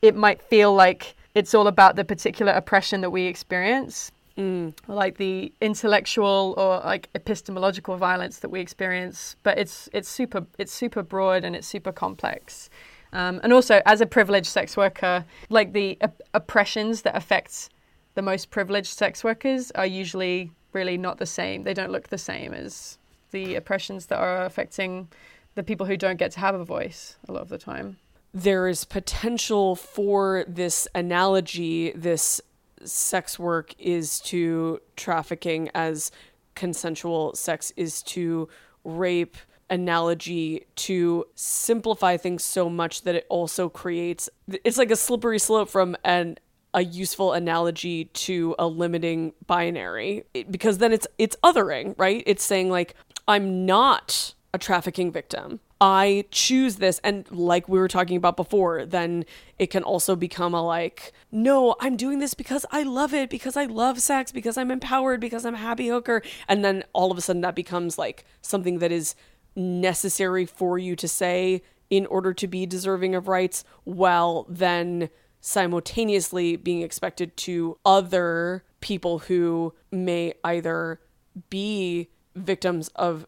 it 0.00 0.14
might 0.14 0.40
feel 0.40 0.72
like 0.74 1.16
it's 1.34 1.54
all 1.54 1.66
about 1.66 1.96
the 1.96 2.04
particular 2.04 2.52
oppression 2.52 3.02
that 3.02 3.12
we 3.12 3.22
experience, 3.28 4.10
mm. 4.38 4.72
like 4.86 5.18
the 5.18 5.52
intellectual 5.60 6.54
or 6.56 6.78
like 6.78 7.08
epistemological 7.14 7.96
violence 7.96 8.38
that 8.38 8.50
we 8.50 8.60
experience. 8.60 9.36
But 9.42 9.58
it's 9.58 9.88
it's 9.92 10.08
super 10.08 10.46
it's 10.58 10.72
super 10.72 11.02
broad 11.02 11.44
and 11.44 11.56
it's 11.56 11.66
super 11.66 11.92
complex. 11.92 12.70
Um, 13.12 13.40
and 13.42 13.52
also, 13.52 13.80
as 13.86 14.00
a 14.00 14.06
privileged 14.06 14.46
sex 14.46 14.76
worker, 14.76 15.24
like 15.48 15.72
the 15.72 15.98
op- 16.02 16.22
oppressions 16.34 17.02
that 17.02 17.16
affect 17.16 17.70
the 18.14 18.22
most 18.22 18.50
privileged 18.50 18.88
sex 18.88 19.24
workers 19.24 19.70
are 19.72 19.86
usually 19.86 20.50
really 20.72 20.98
not 20.98 21.18
the 21.18 21.26
same. 21.26 21.62
They 21.62 21.74
don't 21.74 21.90
look 21.90 22.08
the 22.08 22.18
same 22.18 22.52
as 22.52 22.98
the 23.30 23.54
oppressions 23.54 24.06
that 24.06 24.18
are 24.18 24.44
affecting 24.44 25.08
the 25.54 25.62
people 25.62 25.86
who 25.86 25.96
don't 25.96 26.18
get 26.18 26.32
to 26.32 26.40
have 26.40 26.54
a 26.54 26.64
voice 26.64 27.16
a 27.28 27.32
lot 27.32 27.42
of 27.42 27.48
the 27.48 27.58
time. 27.58 27.98
There 28.34 28.68
is 28.68 28.84
potential 28.84 29.74
for 29.74 30.44
this 30.46 30.86
analogy, 30.94 31.92
this 31.92 32.40
sex 32.84 33.38
work 33.38 33.74
is 33.78 34.20
to 34.20 34.80
trafficking 34.96 35.70
as 35.74 36.10
consensual 36.54 37.34
sex 37.34 37.72
is 37.76 38.02
to 38.02 38.48
rape 38.84 39.36
analogy 39.70 40.66
to 40.74 41.26
simplify 41.34 42.16
things 42.16 42.42
so 42.42 42.70
much 42.70 43.02
that 43.02 43.14
it 43.14 43.26
also 43.28 43.68
creates 43.68 44.30
it's 44.64 44.78
like 44.78 44.90
a 44.90 44.96
slippery 44.96 45.38
slope 45.38 45.68
from 45.68 45.96
an 46.04 46.38
a 46.74 46.82
useful 46.82 47.32
analogy 47.32 48.06
to 48.06 48.54
a 48.58 48.66
limiting 48.66 49.32
binary. 49.46 50.24
Because 50.50 50.78
then 50.78 50.92
it's 50.92 51.06
it's 51.18 51.36
othering 51.42 51.94
right? 51.96 52.22
It's 52.26 52.44
saying 52.44 52.70
like 52.70 52.94
i'm 53.26 53.66
not 53.66 54.34
a 54.54 54.58
trafficking 54.58 55.12
victim 55.12 55.60
I 55.80 56.24
choose 56.30 56.76
this. 56.76 57.00
And 57.04 57.30
like 57.30 57.68
we 57.68 57.78
were 57.78 57.88
talking 57.88 58.16
about 58.16 58.36
before, 58.36 58.84
then 58.84 59.24
it 59.58 59.68
can 59.68 59.82
also 59.82 60.16
become 60.16 60.54
a 60.54 60.62
like, 60.62 61.12
no, 61.30 61.76
I'm 61.80 61.96
doing 61.96 62.18
this 62.18 62.34
because 62.34 62.66
I 62.70 62.82
love 62.82 63.14
it, 63.14 63.30
because 63.30 63.56
I 63.56 63.66
love 63.66 64.00
sex, 64.00 64.32
because 64.32 64.56
I'm 64.56 64.70
empowered, 64.70 65.20
because 65.20 65.44
I'm 65.46 65.54
happy 65.54 65.88
hooker. 65.88 66.22
And 66.48 66.64
then 66.64 66.84
all 66.92 67.12
of 67.12 67.18
a 67.18 67.20
sudden 67.20 67.42
that 67.42 67.54
becomes 67.54 67.96
like 67.98 68.24
something 68.42 68.78
that 68.80 68.90
is 68.90 69.14
necessary 69.54 70.46
for 70.46 70.78
you 70.78 70.96
to 70.96 71.08
say 71.08 71.62
in 71.90 72.06
order 72.06 72.34
to 72.34 72.46
be 72.46 72.66
deserving 72.66 73.14
of 73.14 73.28
rights, 73.28 73.64
while 73.84 74.46
then 74.48 75.08
simultaneously 75.40 76.56
being 76.56 76.82
expected 76.82 77.36
to 77.36 77.78
other 77.84 78.64
people 78.80 79.20
who 79.20 79.72
may 79.90 80.34
either 80.44 81.00
be 81.48 82.08
victims 82.34 82.88
of 82.96 83.26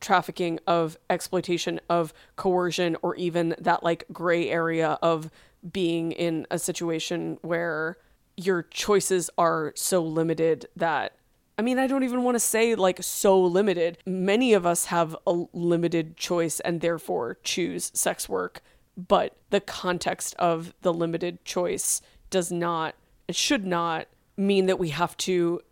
trafficking, 0.00 0.58
of 0.66 0.98
exploitation, 1.08 1.80
of 1.88 2.12
coercion, 2.36 2.96
or 3.02 3.14
even 3.16 3.54
that 3.58 3.82
like 3.82 4.04
gray 4.12 4.48
area 4.48 4.98
of 5.02 5.30
being 5.72 6.12
in 6.12 6.46
a 6.50 6.58
situation 6.58 7.38
where 7.42 7.96
your 8.36 8.62
choices 8.62 9.30
are 9.38 9.72
so 9.74 10.02
limited 10.02 10.66
that 10.76 11.12
I 11.58 11.62
mean, 11.62 11.78
I 11.78 11.86
don't 11.86 12.04
even 12.04 12.22
want 12.22 12.34
to 12.34 12.40
say 12.40 12.74
like 12.74 13.02
so 13.02 13.40
limited. 13.40 13.96
Many 14.04 14.52
of 14.52 14.66
us 14.66 14.86
have 14.86 15.16
a 15.26 15.44
limited 15.54 16.16
choice 16.16 16.60
and 16.60 16.82
therefore 16.82 17.38
choose 17.42 17.90
sex 17.94 18.28
work, 18.28 18.62
but 18.96 19.36
the 19.48 19.60
context 19.60 20.34
of 20.38 20.74
the 20.82 20.92
limited 20.92 21.42
choice 21.46 22.02
does 22.28 22.52
not, 22.52 22.94
it 23.26 23.36
should 23.36 23.64
not 23.64 24.06
mean 24.36 24.66
that 24.66 24.78
we 24.78 24.90
have 24.90 25.16
to 25.16 25.62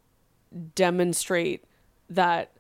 demonstrate 0.75 1.65
that 2.09 2.51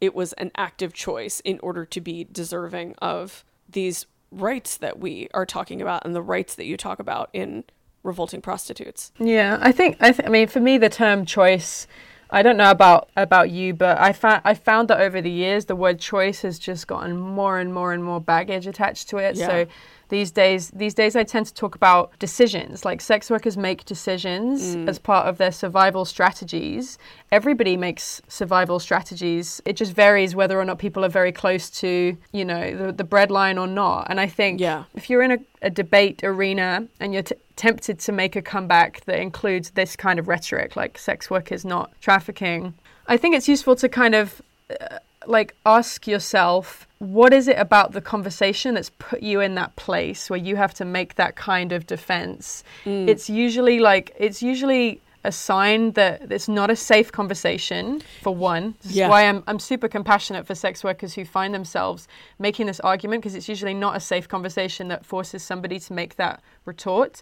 it 0.00 0.14
was 0.14 0.32
an 0.34 0.50
active 0.56 0.92
choice 0.92 1.40
in 1.40 1.58
order 1.60 1.84
to 1.84 2.00
be 2.00 2.26
deserving 2.30 2.94
of 3.02 3.44
these 3.68 4.06
rights 4.30 4.76
that 4.76 4.98
we 4.98 5.28
are 5.32 5.46
talking 5.46 5.80
about 5.80 6.04
and 6.04 6.14
the 6.14 6.22
rights 6.22 6.54
that 6.54 6.66
you 6.66 6.76
talk 6.76 6.98
about 6.98 7.30
in 7.32 7.64
revolting 8.02 8.40
prostitutes. 8.40 9.12
Yeah, 9.18 9.58
I 9.60 9.72
think 9.72 9.96
I, 10.00 10.12
th- 10.12 10.26
I 10.26 10.30
mean 10.30 10.46
for 10.48 10.60
me 10.60 10.78
the 10.78 10.88
term 10.88 11.24
choice 11.24 11.86
I 12.30 12.42
don't 12.42 12.56
know 12.58 12.70
about 12.70 13.08
about 13.16 13.50
you, 13.50 13.72
but 13.72 13.98
I 13.98 14.12
found 14.12 14.42
I 14.44 14.54
found 14.54 14.88
that 14.88 15.00
over 15.00 15.20
the 15.20 15.30
years 15.30 15.64
the 15.64 15.76
word 15.76 15.98
choice 15.98 16.42
has 16.42 16.58
just 16.58 16.86
gotten 16.86 17.16
more 17.16 17.58
and 17.58 17.72
more 17.72 17.92
and 17.92 18.04
more 18.04 18.20
baggage 18.20 18.66
attached 18.66 19.08
to 19.10 19.18
it. 19.18 19.36
Yeah. 19.36 19.46
So 19.46 19.66
these 20.08 20.30
days 20.30 20.70
these 20.70 20.94
days 20.94 21.16
I 21.16 21.24
tend 21.24 21.46
to 21.46 21.54
talk 21.54 21.74
about 21.74 22.18
decisions. 22.18 22.84
Like 22.84 23.00
sex 23.00 23.30
workers 23.30 23.56
make 23.56 23.84
decisions 23.84 24.76
mm. 24.76 24.88
as 24.88 24.98
part 24.98 25.26
of 25.26 25.38
their 25.38 25.52
survival 25.52 26.04
strategies. 26.04 26.98
Everybody 27.30 27.76
makes 27.76 28.22
survival 28.28 28.78
strategies. 28.78 29.60
It 29.64 29.74
just 29.74 29.92
varies 29.92 30.34
whether 30.34 30.58
or 30.58 30.64
not 30.64 30.78
people 30.78 31.04
are 31.04 31.10
very 31.10 31.32
close 31.32 31.68
to, 31.80 32.16
you 32.32 32.44
know, 32.44 32.76
the, 32.76 32.92
the 32.92 33.04
breadline 33.04 33.60
or 33.60 33.66
not. 33.66 34.06
And 34.08 34.18
I 34.20 34.26
think 34.26 34.60
yeah. 34.60 34.84
if 34.94 35.10
you're 35.10 35.22
in 35.22 35.32
a, 35.32 35.38
a 35.62 35.70
debate 35.70 36.24
arena 36.24 36.86
and 37.00 37.12
you're 37.12 37.22
t- 37.22 37.34
tempted 37.56 37.98
to 38.00 38.12
make 38.12 38.34
a 38.36 38.42
comeback 38.42 39.04
that 39.04 39.18
includes 39.20 39.70
this 39.70 39.96
kind 39.96 40.18
of 40.18 40.28
rhetoric, 40.28 40.76
like 40.76 40.98
sex 40.98 41.30
work 41.30 41.52
is 41.52 41.64
not 41.64 41.92
trafficking, 42.00 42.74
I 43.06 43.16
think 43.16 43.34
it's 43.34 43.48
useful 43.48 43.76
to 43.76 43.88
kind 43.88 44.14
of 44.14 44.40
uh, 44.80 44.98
like 45.26 45.54
ask 45.66 46.06
yourself 46.06 46.86
what 46.98 47.32
is 47.32 47.48
it 47.48 47.58
about 47.58 47.92
the 47.92 48.00
conversation 48.00 48.74
that's 48.74 48.90
put 48.98 49.22
you 49.22 49.40
in 49.40 49.54
that 49.54 49.74
place 49.76 50.28
where 50.28 50.38
you 50.38 50.56
have 50.56 50.74
to 50.74 50.84
make 50.84 51.14
that 51.14 51.36
kind 51.36 51.72
of 51.72 51.86
defense 51.86 52.64
mm. 52.84 53.08
it's 53.08 53.28
usually 53.28 53.78
like 53.78 54.14
it's 54.18 54.42
usually 54.42 55.00
a 55.24 55.32
sign 55.32 55.92
that 55.92 56.30
it's 56.30 56.48
not 56.48 56.70
a 56.70 56.76
safe 56.76 57.10
conversation 57.10 58.00
for 58.22 58.34
one 58.34 58.74
this 58.82 58.92
yeah. 58.92 59.06
is 59.06 59.10
why 59.10 59.22
I'm, 59.28 59.42
I'm 59.48 59.58
super 59.58 59.88
compassionate 59.88 60.46
for 60.46 60.54
sex 60.54 60.84
workers 60.84 61.14
who 61.14 61.24
find 61.24 61.52
themselves 61.52 62.06
making 62.38 62.66
this 62.66 62.80
argument 62.80 63.22
because 63.22 63.34
it's 63.34 63.48
usually 63.48 63.74
not 63.74 63.96
a 63.96 64.00
safe 64.00 64.28
conversation 64.28 64.88
that 64.88 65.04
forces 65.04 65.42
somebody 65.42 65.80
to 65.80 65.92
make 65.92 66.16
that 66.16 66.40
retort 66.64 67.20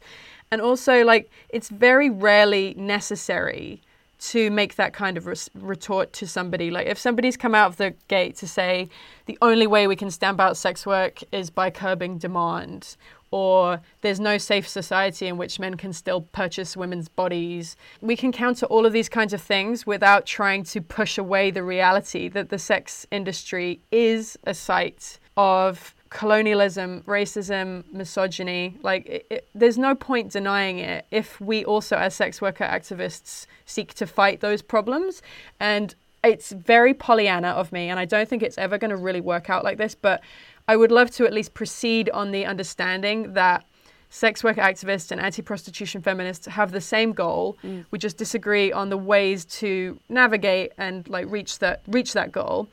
and 0.50 0.60
also 0.60 1.04
like 1.04 1.30
it's 1.48 1.70
very 1.70 2.10
rarely 2.10 2.74
necessary 2.76 3.80
to 4.18 4.50
make 4.50 4.76
that 4.76 4.92
kind 4.92 5.16
of 5.16 5.26
retort 5.54 6.12
to 6.14 6.26
somebody. 6.26 6.70
Like 6.70 6.86
if 6.86 6.98
somebody's 6.98 7.36
come 7.36 7.54
out 7.54 7.70
of 7.70 7.76
the 7.76 7.94
gate 8.08 8.36
to 8.36 8.48
say 8.48 8.88
the 9.26 9.38
only 9.42 9.66
way 9.66 9.86
we 9.86 9.96
can 9.96 10.10
stamp 10.10 10.40
out 10.40 10.56
sex 10.56 10.86
work 10.86 11.22
is 11.32 11.50
by 11.50 11.70
curbing 11.70 12.18
demand, 12.18 12.96
or 13.30 13.80
there's 14.02 14.20
no 14.20 14.38
safe 14.38 14.68
society 14.68 15.26
in 15.26 15.36
which 15.36 15.58
men 15.58 15.76
can 15.76 15.92
still 15.92 16.22
purchase 16.22 16.76
women's 16.76 17.08
bodies. 17.08 17.76
We 18.00 18.16
can 18.16 18.32
counter 18.32 18.66
all 18.66 18.86
of 18.86 18.92
these 18.92 19.08
kinds 19.08 19.32
of 19.32 19.42
things 19.42 19.86
without 19.86 20.26
trying 20.26 20.62
to 20.64 20.80
push 20.80 21.18
away 21.18 21.50
the 21.50 21.62
reality 21.64 22.28
that 22.28 22.50
the 22.50 22.58
sex 22.58 23.06
industry 23.10 23.80
is 23.90 24.38
a 24.44 24.54
site 24.54 25.18
of 25.36 25.94
colonialism, 26.10 27.02
racism, 27.06 27.84
misogyny. 27.92 28.76
Like, 28.82 29.06
it, 29.06 29.26
it, 29.30 29.48
there's 29.54 29.78
no 29.78 29.94
point 29.94 30.32
denying 30.32 30.78
it 30.78 31.06
if 31.10 31.40
we 31.40 31.64
also, 31.64 31.96
as 31.96 32.14
sex 32.14 32.40
worker 32.40 32.64
activists, 32.64 33.46
seek 33.64 33.94
to 33.94 34.06
fight 34.06 34.40
those 34.40 34.62
problems. 34.62 35.22
And 35.60 35.94
it's 36.24 36.52
very 36.52 36.94
Pollyanna 36.94 37.48
of 37.48 37.72
me, 37.72 37.88
and 37.88 37.98
I 38.00 38.04
don't 38.04 38.28
think 38.28 38.42
it's 38.42 38.58
ever 38.58 38.78
going 38.78 38.90
to 38.90 38.96
really 38.96 39.20
work 39.20 39.48
out 39.50 39.64
like 39.64 39.78
this, 39.78 39.94
but 39.94 40.22
I 40.68 40.76
would 40.76 40.90
love 40.90 41.10
to 41.12 41.26
at 41.26 41.32
least 41.32 41.54
proceed 41.54 42.10
on 42.10 42.32
the 42.32 42.44
understanding 42.44 43.34
that 43.34 43.64
sex 44.10 44.42
worker 44.42 44.60
activists 44.60 45.10
and 45.10 45.20
anti 45.20 45.42
prostitution 45.42 46.00
feminists 46.00 46.46
have 46.46 46.72
the 46.72 46.80
same 46.80 47.12
goal. 47.12 47.56
Mm. 47.62 47.84
We 47.90 47.98
just 47.98 48.16
disagree 48.16 48.72
on 48.72 48.88
the 48.88 48.96
ways 48.96 49.44
to 49.60 49.98
navigate 50.08 50.72
and 50.78 51.06
like 51.08 51.26
reach 51.28 51.58
that 51.60 51.82
reach 51.86 52.12
that 52.14 52.32
goal 52.32 52.68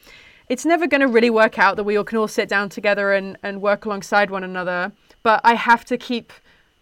it's 0.49 0.65
never 0.65 0.87
going 0.87 1.01
to 1.01 1.07
really 1.07 1.29
work 1.29 1.57
out 1.57 1.75
that 1.77 1.83
we 1.83 1.97
all 1.97 2.03
can 2.03 2.17
all 2.17 2.27
sit 2.27 2.49
down 2.49 2.69
together 2.69 3.13
and, 3.13 3.37
and 3.43 3.61
work 3.61 3.85
alongside 3.85 4.29
one 4.29 4.43
another. 4.43 4.91
But 5.23 5.41
I 5.43 5.55
have 5.55 5.85
to 5.85 5.97
keep 5.97 6.33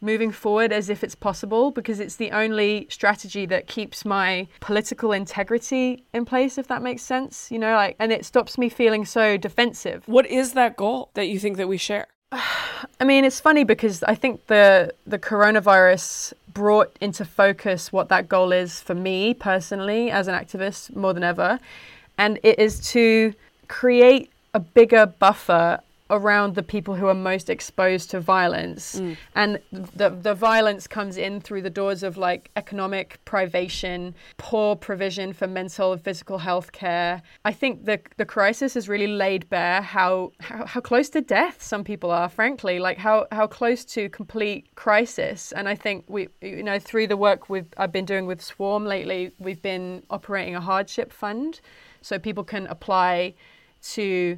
moving 0.02 0.32
forward 0.32 0.74
as 0.74 0.90
if 0.90 1.04
it's 1.04 1.16
possible 1.16 1.72
because 1.72 2.00
it's 2.00 2.16
the 2.16 2.32
only 2.32 2.88
strategy 2.90 3.46
that 3.46 3.68
keeps 3.68 4.04
my 4.04 4.48
political 4.60 5.12
integrity 5.12 6.04
in 6.12 6.26
place 6.26 6.58
if 6.58 6.68
that 6.68 6.82
makes 6.82 7.04
sense 7.04 7.52
you 7.52 7.60
know 7.60 7.76
like 7.76 7.96
and 8.00 8.12
it 8.12 8.26
stops 8.26 8.58
me 8.58 8.68
feeling 8.68 9.06
so 9.06 9.38
defensive 9.38 10.04
what 10.08 10.26
is 10.26 10.54
that 10.54 10.76
goal 10.76 11.12
that 11.14 11.28
you 11.28 11.40
think 11.40 11.56
that 11.56 11.68
we 11.68 11.78
share 11.78 12.08
i 12.32 13.04
mean 13.06 13.24
it's 13.24 13.40
funny 13.40 13.64
because 13.64 14.02
i 14.04 14.16
think 14.16 14.48
the 14.48 14.92
the 15.06 15.20
coronavirus 15.20 16.34
brought 16.52 16.92
into 17.00 17.24
focus 17.24 17.92
what 17.92 18.10
that 18.10 18.28
goal 18.28 18.52
is 18.52 18.82
for 18.82 18.96
me 18.96 19.36
personally 19.36 20.10
as 20.10 20.28
an 20.28 20.34
activist 20.34 20.94
more 20.96 21.14
than 21.14 21.24
ever 21.24 21.60
and 22.18 22.40
it 22.44 22.58
is 22.58 22.80
to 22.92 23.34
create 23.72 24.30
a 24.54 24.60
bigger 24.60 25.06
buffer 25.06 25.80
around 26.10 26.56
the 26.56 26.62
people 26.62 26.94
who 26.94 27.08
are 27.08 27.14
most 27.14 27.50
exposed 27.50 28.10
to 28.12 28.20
violence. 28.20 29.00
Mm. 29.00 29.18
and 29.34 29.60
the 29.72 30.10
the 30.10 30.34
violence 30.34 30.86
comes 30.86 31.16
in 31.16 31.40
through 31.40 31.62
the 31.62 31.70
doors 31.70 32.04
of 32.04 32.18
like 32.18 32.52
economic 32.58 33.24
privation 33.24 34.14
poor 34.38 34.76
provision 34.76 35.32
for 35.32 35.48
mental 35.48 35.94
and 35.94 36.02
physical 36.02 36.38
health 36.40 36.74
care. 36.74 37.22
I 37.46 37.54
think 37.54 37.86
the 37.86 37.98
the 38.18 38.26
crisis 38.26 38.74
has 38.74 38.90
really 38.90 39.08
laid 39.08 39.50
bare 39.50 39.82
how, 39.82 40.34
how 40.42 40.66
how 40.66 40.82
close 40.82 41.10
to 41.12 41.22
death 41.22 41.64
some 41.64 41.84
people 41.86 42.12
are 42.12 42.28
frankly 42.28 42.78
like 42.88 42.98
how 42.98 43.28
how 43.32 43.48
close 43.48 43.86
to 43.96 44.10
complete 44.10 44.62
crisis. 44.76 45.54
And 45.54 45.70
i 45.70 45.76
think 45.76 45.98
we 46.16 46.28
you 46.42 46.64
know 46.70 46.78
through 46.78 47.08
the 47.08 47.20
work 47.28 47.50
we've 47.50 47.72
i've 47.78 47.94
been 47.94 48.10
doing 48.14 48.26
with 48.32 48.42
SWARM 48.42 48.84
lately 48.96 49.32
we've 49.40 49.62
been 49.62 50.04
operating 50.10 50.56
a 50.56 50.62
hardship 50.72 51.14
fund. 51.14 51.62
So 52.04 52.18
people 52.18 52.44
can 52.44 52.66
apply 52.68 53.36
to 53.82 54.38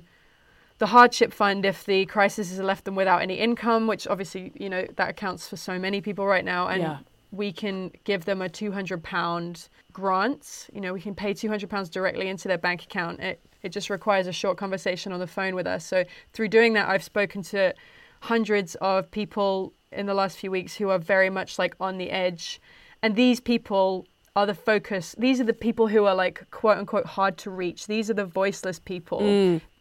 the 0.80 0.88
hardship 0.88 1.32
fund 1.32 1.66
if 1.66 1.86
the 1.86 2.06
crisis 2.08 2.50
has 2.50 2.60
left 2.60 2.86
them 2.86 2.96
without 2.96 3.22
any 3.22 3.36
income, 3.36 3.88
which 3.88 4.08
obviously, 4.08 4.52
you 4.56 4.70
know, 4.70 4.86
that 4.96 5.10
accounts 5.10 5.48
for 5.48 5.56
so 5.56 5.78
many 5.80 6.02
people 6.02 6.26
right 6.26 6.44
now. 6.44 6.68
And 6.68 6.82
Yeah. 6.82 6.98
we 7.32 7.52
can 7.52 7.92
give 8.04 8.26
them 8.26 8.42
a 8.42 8.50
£200 8.50 9.70
grant. 9.92 10.70
You 10.74 10.82
know, 10.82 10.94
we 10.94 11.02
can 11.02 11.16
pay 11.16 11.34
£200 11.34 11.90
directly 11.90 12.28
into 12.28 12.48
their 12.48 12.58
bank 12.58 12.84
account. 12.84 13.20
It, 13.20 13.40
it 13.62 13.70
just 13.70 13.90
requires 13.90 14.28
a 14.28 14.32
short 14.34 14.58
conversation 14.58 15.12
on 15.14 15.20
the 15.20 15.28
phone 15.28 15.56
with 15.56 15.68
us. 15.68 15.86
So 15.86 16.04
through 16.34 16.50
doing 16.50 16.74
that, 16.74 16.90
I've 16.90 17.04
spoken 17.04 17.42
to 17.44 17.74
hundreds 18.22 18.76
of 18.76 19.10
people 19.12 19.74
in 19.92 20.06
the 20.06 20.14
last 20.14 20.38
few 20.38 20.52
weeks 20.52 20.76
who 20.76 20.90
are 20.90 21.00
very 21.00 21.30
much 21.30 21.58
like 21.60 21.76
on 21.80 21.98
the 21.98 22.10
edge. 22.10 22.60
And 23.02 23.16
these 23.16 23.40
people 23.40 24.06
are 24.36 24.46
the 24.48 24.54
focus. 24.56 25.16
These 25.18 25.40
are 25.40 25.44
the 25.44 25.54
people 25.54 25.88
who 25.88 26.06
are 26.06 26.16
like 26.16 26.50
quote 26.50 26.78
unquote 26.78 27.06
hard 27.06 27.38
to 27.40 27.52
reach. 27.52 27.86
These 27.88 28.10
are 28.10 28.16
the 28.16 28.26
voiceless 28.26 28.80
people. 28.80 29.20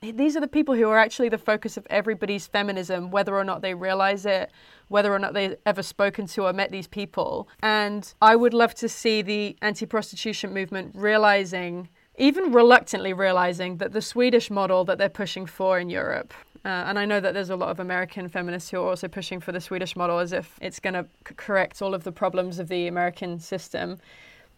These 0.03 0.36
are 0.36 0.40
the 0.40 0.48
people 0.48 0.74
who 0.74 0.88
are 0.88 0.98
actually 0.98 1.30
the 1.30 1.38
focus 1.38 1.76
of 1.76 1.86
everybody's 1.88 2.46
feminism, 2.46 3.11
whether 3.11 3.34
or 3.34 3.44
not 3.44 3.62
they 3.62 3.72
realize 3.72 4.26
it, 4.26 4.50
whether 4.88 5.12
or 5.12 5.18
not 5.18 5.32
they've 5.32 5.57
ever 5.64 5.82
spoken 5.82 6.26
to 6.26 6.44
or 6.46 6.53
met 6.53 6.70
these 6.70 6.86
people. 6.86 7.48
And 7.62 8.12
I 8.20 8.36
would 8.36 8.53
love 8.53 8.74
to 8.76 8.88
see 8.88 9.22
the 9.22 9.57
anti 9.62 9.86
prostitution 9.86 10.53
movement 10.53 10.92
realizing, 10.94 11.88
even 12.18 12.53
reluctantly 12.53 13.14
realizing, 13.14 13.78
that 13.78 13.92
the 13.92 14.03
Swedish 14.03 14.50
model 14.50 14.84
that 14.84 14.98
they're 14.98 15.09
pushing 15.09 15.46
for 15.46 15.78
in 15.78 15.88
Europe. 15.88 16.34
Uh, 16.64 16.68
and 16.68 16.98
I 16.98 17.07
know 17.07 17.18
that 17.18 17.34
there's 17.34 17.50
a 17.50 17.57
lot 17.57 17.70
of 17.70 17.80
American 17.80 18.28
feminists 18.28 18.70
who 18.70 18.80
are 18.82 18.88
also 18.88 19.09
pushing 19.09 19.40
for 19.40 19.50
the 19.50 19.61
Swedish 19.61 19.96
model 19.96 20.18
as 20.18 20.32
if 20.32 20.59
it's 20.61 20.78
going 20.78 20.94
to 20.94 21.07
c- 21.26 21.34
correct 21.36 21.82
all 21.82 21.92
of 21.92 22.05
the 22.05 22.12
problems 22.12 22.61
of 22.61 22.68
the 22.68 22.86
American 22.86 23.40
system. 23.40 23.98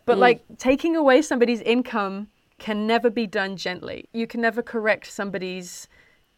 But 0.06 0.16
mm. 0.16 0.20
like 0.20 0.44
taking 0.58 0.96
away 0.96 1.22
somebody's 1.22 1.60
income 1.62 2.28
can 2.58 2.86
never 2.86 3.10
be 3.10 3.26
done 3.26 3.56
gently. 3.56 4.08
You 4.12 4.26
can 4.26 4.40
never 4.40 4.62
correct 4.62 5.10
somebody's 5.10 5.88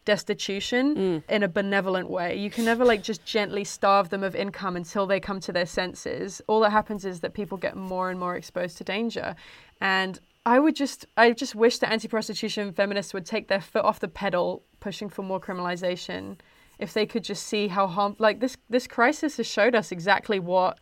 destitution 0.05 0.95
mm. 0.95 1.23
in 1.29 1.43
a 1.43 1.47
benevolent 1.49 2.09
way. 2.09 2.35
You 2.35 2.49
can 2.49 2.63
never 2.63 2.85
like 2.85 3.03
just 3.03 3.25
gently 3.25 3.65
starve 3.65 4.09
them 4.09 4.23
of 4.23 4.35
income 4.35 4.77
until 4.77 5.05
they 5.05 5.19
come 5.19 5.39
to 5.41 5.51
their 5.51 5.65
senses. 5.65 6.41
All 6.47 6.61
that 6.61 6.71
happens 6.71 7.03
is 7.03 7.19
that 7.19 7.33
people 7.33 7.57
get 7.57 7.75
more 7.75 8.09
and 8.09 8.17
more 8.19 8.35
exposed 8.35 8.77
to 8.77 8.83
danger. 8.85 9.35
And 9.81 10.19
I 10.45 10.59
would 10.59 10.77
just 10.77 11.05
I 11.17 11.33
just 11.33 11.55
wish 11.55 11.79
that 11.79 11.91
anti-prostitution 11.91 12.71
feminists 12.71 13.13
would 13.13 13.25
take 13.25 13.49
their 13.49 13.59
foot 13.59 13.83
off 13.83 13.99
the 13.99 14.07
pedal 14.07 14.63
pushing 14.79 15.09
for 15.09 15.23
more 15.23 15.41
criminalization 15.41 16.37
if 16.79 16.93
they 16.93 17.05
could 17.05 17.25
just 17.25 17.43
see 17.45 17.67
how 17.67 17.85
harm 17.85 18.15
like 18.17 18.39
this 18.39 18.55
this 18.69 18.87
crisis 18.87 19.35
has 19.37 19.45
showed 19.45 19.75
us 19.75 19.91
exactly 19.91 20.39
what 20.39 20.79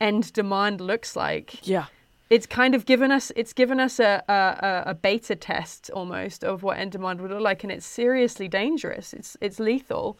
end 0.00 0.32
demand 0.32 0.80
looks 0.80 1.14
like 1.14 1.66
Yeah. 1.66 1.86
It's 2.32 2.46
kind 2.46 2.74
of 2.74 2.86
given 2.86 3.10
us 3.12 3.30
it's 3.36 3.52
given 3.52 3.78
us 3.78 4.00
a, 4.00 4.22
a, 4.26 4.90
a- 4.90 4.94
beta 4.94 5.36
test 5.36 5.90
almost 5.90 6.42
of 6.42 6.62
what 6.62 6.78
end 6.78 6.92
demand 6.92 7.20
would 7.20 7.30
look 7.30 7.42
like 7.42 7.62
and 7.62 7.70
it's 7.70 7.84
seriously 7.84 8.48
dangerous. 8.48 9.12
It's 9.12 9.36
it's 9.42 9.58
lethal. 9.60 10.18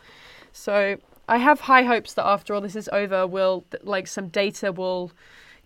So 0.53 0.99
i 1.29 1.39
have 1.39 1.61
high 1.61 1.85
hopes 1.85 2.13
that 2.15 2.27
after 2.27 2.53
all 2.53 2.61
this 2.61 2.77
is 2.77 2.89
over 2.93 3.27
will 3.27 3.65
like 3.83 4.07
some 4.07 4.29
data 4.29 4.71
will 4.73 5.11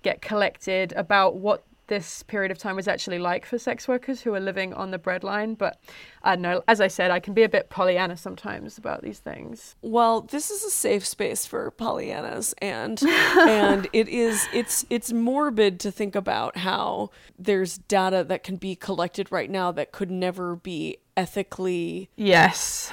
get 0.03 0.23
collected 0.23 0.93
about 0.93 1.35
what 1.35 1.65
this 1.89 2.23
period 2.25 2.51
of 2.51 2.59
time 2.59 2.77
was 2.77 2.89
actually 2.89 3.19
like 3.19 3.47
for 3.47 3.59
sex 3.59 3.87
workers 3.89 4.21
who 4.21 4.35
are 4.35 4.41
living 4.41 4.75
on 4.75 4.91
the 4.91 4.99
breadline 4.99 5.57
but 5.57 5.79
i 6.23 6.35
don't 6.35 6.43
know 6.43 6.63
as 6.69 6.81
i 6.81 6.89
said 6.89 7.11
i 7.11 7.21
can 7.21 7.35
be 7.35 7.43
a 7.43 7.49
bit 7.49 7.71
pollyanna 7.71 8.17
sometimes 8.17 8.77
about 8.79 9.03
these 9.03 9.19
things. 9.19 9.77
Well, 9.83 10.23
this 10.23 10.51
is 10.51 10.65
a 10.65 10.71
safe 10.71 11.07
space 11.07 11.47
for 11.47 11.71
Pollyannas 11.71 12.55
and 12.59 13.01
and 13.03 13.89
it 13.93 14.09
is 14.09 14.49
it's 14.53 14.85
it's 14.91 15.13
morbid 15.13 15.81
to 15.81 15.91
think 15.91 16.15
about 16.15 16.57
how 16.57 17.11
there's 17.39 17.79
data 17.79 18.25
that 18.25 18.43
can 18.43 18.57
be 18.57 18.75
collected 18.75 19.31
right 19.31 19.51
now 19.51 19.73
that 19.73 19.93
could 19.93 20.11
never 20.11 20.57
be 20.57 20.99
ethically 21.17 22.11
yes 22.17 22.93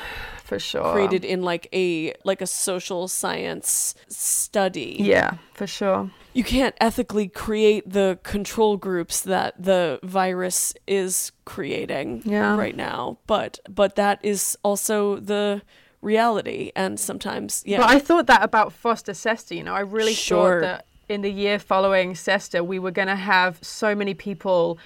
for 0.54 0.60
sure 0.60 0.92
created 0.94 1.24
in 1.26 1.42
like 1.42 1.68
a 1.74 2.14
like 2.24 2.42
a 2.42 2.48
social 2.48 3.08
science 3.08 3.96
study. 4.08 4.98
yeah 5.00 5.32
for 5.54 5.68
sure 5.68 6.10
You 6.34 6.44
can't 6.44 6.76
ethically 6.82 7.28
create 7.28 7.84
the 7.88 8.18
control 8.24 8.76
groups 8.78 9.22
that 9.22 9.54
the 9.70 10.00
virus 10.04 10.74
is 10.88 11.32
creating 11.46 12.24
Yeah. 12.26 12.58
right 12.58 12.76
now, 12.76 13.18
but 13.28 13.60
but 13.70 13.96
that 13.96 14.18
is 14.24 14.58
also 14.64 15.18
the 15.18 15.62
reality 16.02 16.72
and 16.76 17.00
sometimes 17.00 17.64
yeah. 17.66 17.78
But 17.82 17.90
I 17.96 18.00
thought 18.00 18.28
that 18.28 18.42
about 18.44 18.74
FOSTA 18.74 19.14
SESTA. 19.16 19.56
You 19.56 19.64
know, 19.64 19.76
I 19.76 19.82
really 19.82 20.14
Sure. 20.16 20.60
thought 20.62 20.68
that 20.68 20.86
in 21.08 21.22
the 21.22 21.32
year 21.32 21.60
following 21.60 22.16
SESTA, 22.16 22.64
we 22.66 22.80
were 22.80 22.92
going 22.92 23.08
to 23.10 23.16
have 23.16 23.60
so 23.62 23.94
many 23.96 24.14
people 24.14 24.78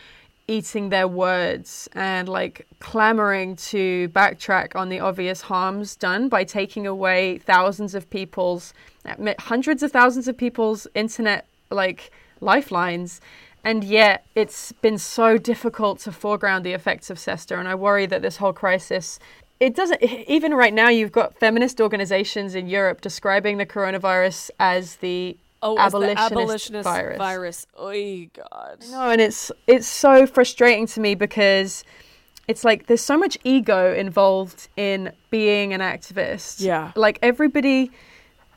eating 0.47 0.89
their 0.89 1.07
words 1.07 1.89
and 1.93 2.29
like 2.29 2.67
clamoring 2.79 3.55
to 3.55 4.09
backtrack 4.09 4.75
on 4.75 4.89
the 4.89 4.99
obvious 4.99 5.41
harms 5.41 5.95
done 5.95 6.29
by 6.29 6.43
taking 6.43 6.87
away 6.87 7.37
thousands 7.39 7.93
of 7.93 8.09
people's, 8.09 8.73
hundreds 9.39 9.83
of 9.83 9.91
thousands 9.91 10.27
of 10.27 10.37
people's 10.37 10.87
internet 10.95 11.45
like 11.69 12.11
lifelines. 12.39 13.19
And 13.63 13.83
yet, 13.83 14.25
it's 14.35 14.71
been 14.71 14.97
so 14.97 15.37
difficult 15.37 15.99
to 16.01 16.11
foreground 16.11 16.65
the 16.65 16.71
effects 16.71 17.09
of 17.09 17.19
SESTA. 17.19 17.59
And 17.59 17.67
I 17.67 17.75
worry 17.75 18.05
that 18.05 18.21
this 18.21 18.37
whole 18.37 18.53
crisis 18.53 19.19
it 19.59 19.75
doesn't 19.75 20.03
even 20.03 20.53
right 20.53 20.73
now 20.73 20.89
you've 20.89 21.11
got 21.11 21.35
feminist 21.35 21.81
organizations 21.81 22.55
in 22.55 22.67
Europe 22.67 23.01
describing 23.01 23.57
the 23.57 23.65
coronavirus 23.65 24.51
as 24.59 24.97
the 24.97 25.35
oh, 25.61 25.77
abolitionist, 25.77 26.31
abolitionist 26.31 26.83
virus. 26.83 27.17
virus. 27.17 27.67
Oh 27.75 28.25
god. 28.33 28.85
No, 28.91 29.09
and 29.09 29.21
it's 29.21 29.51
it's 29.65 29.87
so 29.87 30.25
frustrating 30.25 30.87
to 30.87 30.99
me 30.99 31.15
because 31.15 31.83
it's 32.47 32.63
like 32.63 32.87
there's 32.87 33.01
so 33.01 33.17
much 33.17 33.37
ego 33.43 33.93
involved 33.93 34.69
in 34.77 35.11
being 35.29 35.73
an 35.73 35.81
activist. 35.81 36.61
Yeah. 36.61 36.91
Like 36.95 37.19
everybody 37.21 37.91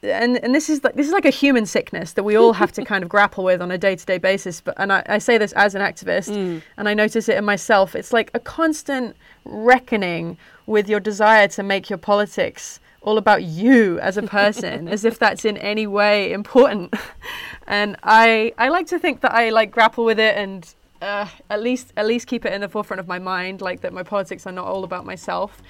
and 0.03 0.43
and 0.43 0.55
this 0.55 0.71
is 0.71 0.83
like 0.83 0.95
this 0.95 1.07
is 1.07 1.13
like 1.13 1.25
a 1.25 1.31
human 1.31 1.67
sickness 1.67 2.13
that 2.13 2.23
we 2.23 2.37
all 2.37 2.53
have 2.53 2.73
to 2.73 2.85
kind 2.85 3.03
of 3.03 3.09
grapple 3.15 3.45
with 3.45 3.61
on 3.61 3.71
a 3.71 3.79
day 3.79 3.97
to 3.97 4.07
day 4.07 4.19
basis. 4.19 4.61
But 4.61 4.75
and 4.79 4.93
I, 4.93 5.03
I 5.07 5.19
say 5.19 5.39
this 5.39 5.53
as 5.53 5.75
an 5.75 5.83
activist 5.83 6.31
mm. 6.31 6.63
and 6.77 6.89
I 6.89 6.95
notice 6.95 7.29
it 7.29 7.37
in 7.37 7.45
myself. 7.45 7.95
It's 7.95 8.13
like 8.13 8.31
a 8.35 8.41
constant 8.41 9.17
reckoning 9.45 10.39
with 10.67 10.89
your 10.89 11.01
desire 11.01 11.49
to 11.49 11.63
make 11.63 11.91
your 11.91 11.99
politics 11.99 12.81
all 13.03 13.19
about 13.19 13.43
you 13.43 13.99
as 14.01 14.17
a 14.17 14.23
person, 14.23 14.89
as 14.89 15.05
if 15.05 15.19
that's 15.19 15.45
in 15.45 15.57
any 15.57 15.87
way 15.87 16.33
important. 16.33 16.95
and 17.67 17.97
I 18.03 18.53
I 18.59 18.69
like 18.69 18.87
to 18.89 18.99
think 18.99 19.21
that 19.23 19.33
I 19.33 19.51
like 19.51 19.71
grapple 19.71 20.05
with 20.05 20.19
it 20.19 20.37
and 20.37 20.73
uh, 21.01 21.27
at 21.49 21.63
least 21.63 21.93
at 21.97 22.07
least 22.07 22.27
keep 22.27 22.45
it 22.45 22.53
in 22.53 22.61
the 22.61 22.69
forefront 22.69 23.01
of 23.01 23.09
my 23.09 23.19
mind, 23.19 23.61
like 23.61 23.81
that 23.81 23.93
my 23.93 24.03
politics 24.03 24.47
are 24.47 24.53
not 24.53 24.67
all 24.67 24.85
about 24.85 25.07
myself. 25.07 25.63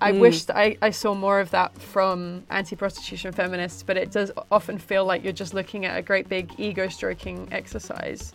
I 0.00 0.12
wish 0.12 0.44
that 0.44 0.56
I, 0.56 0.76
I 0.82 0.90
saw 0.90 1.14
more 1.14 1.40
of 1.40 1.50
that 1.52 1.76
from 1.80 2.42
anti-prostitution 2.50 3.32
feminists, 3.32 3.82
but 3.82 3.96
it 3.96 4.10
does 4.10 4.32
often 4.50 4.76
feel 4.76 5.04
like 5.04 5.22
you're 5.22 5.32
just 5.32 5.54
looking 5.54 5.86
at 5.86 5.96
a 5.96 6.02
great 6.02 6.28
big 6.28 6.52
ego-stroking 6.58 7.48
exercise. 7.52 8.34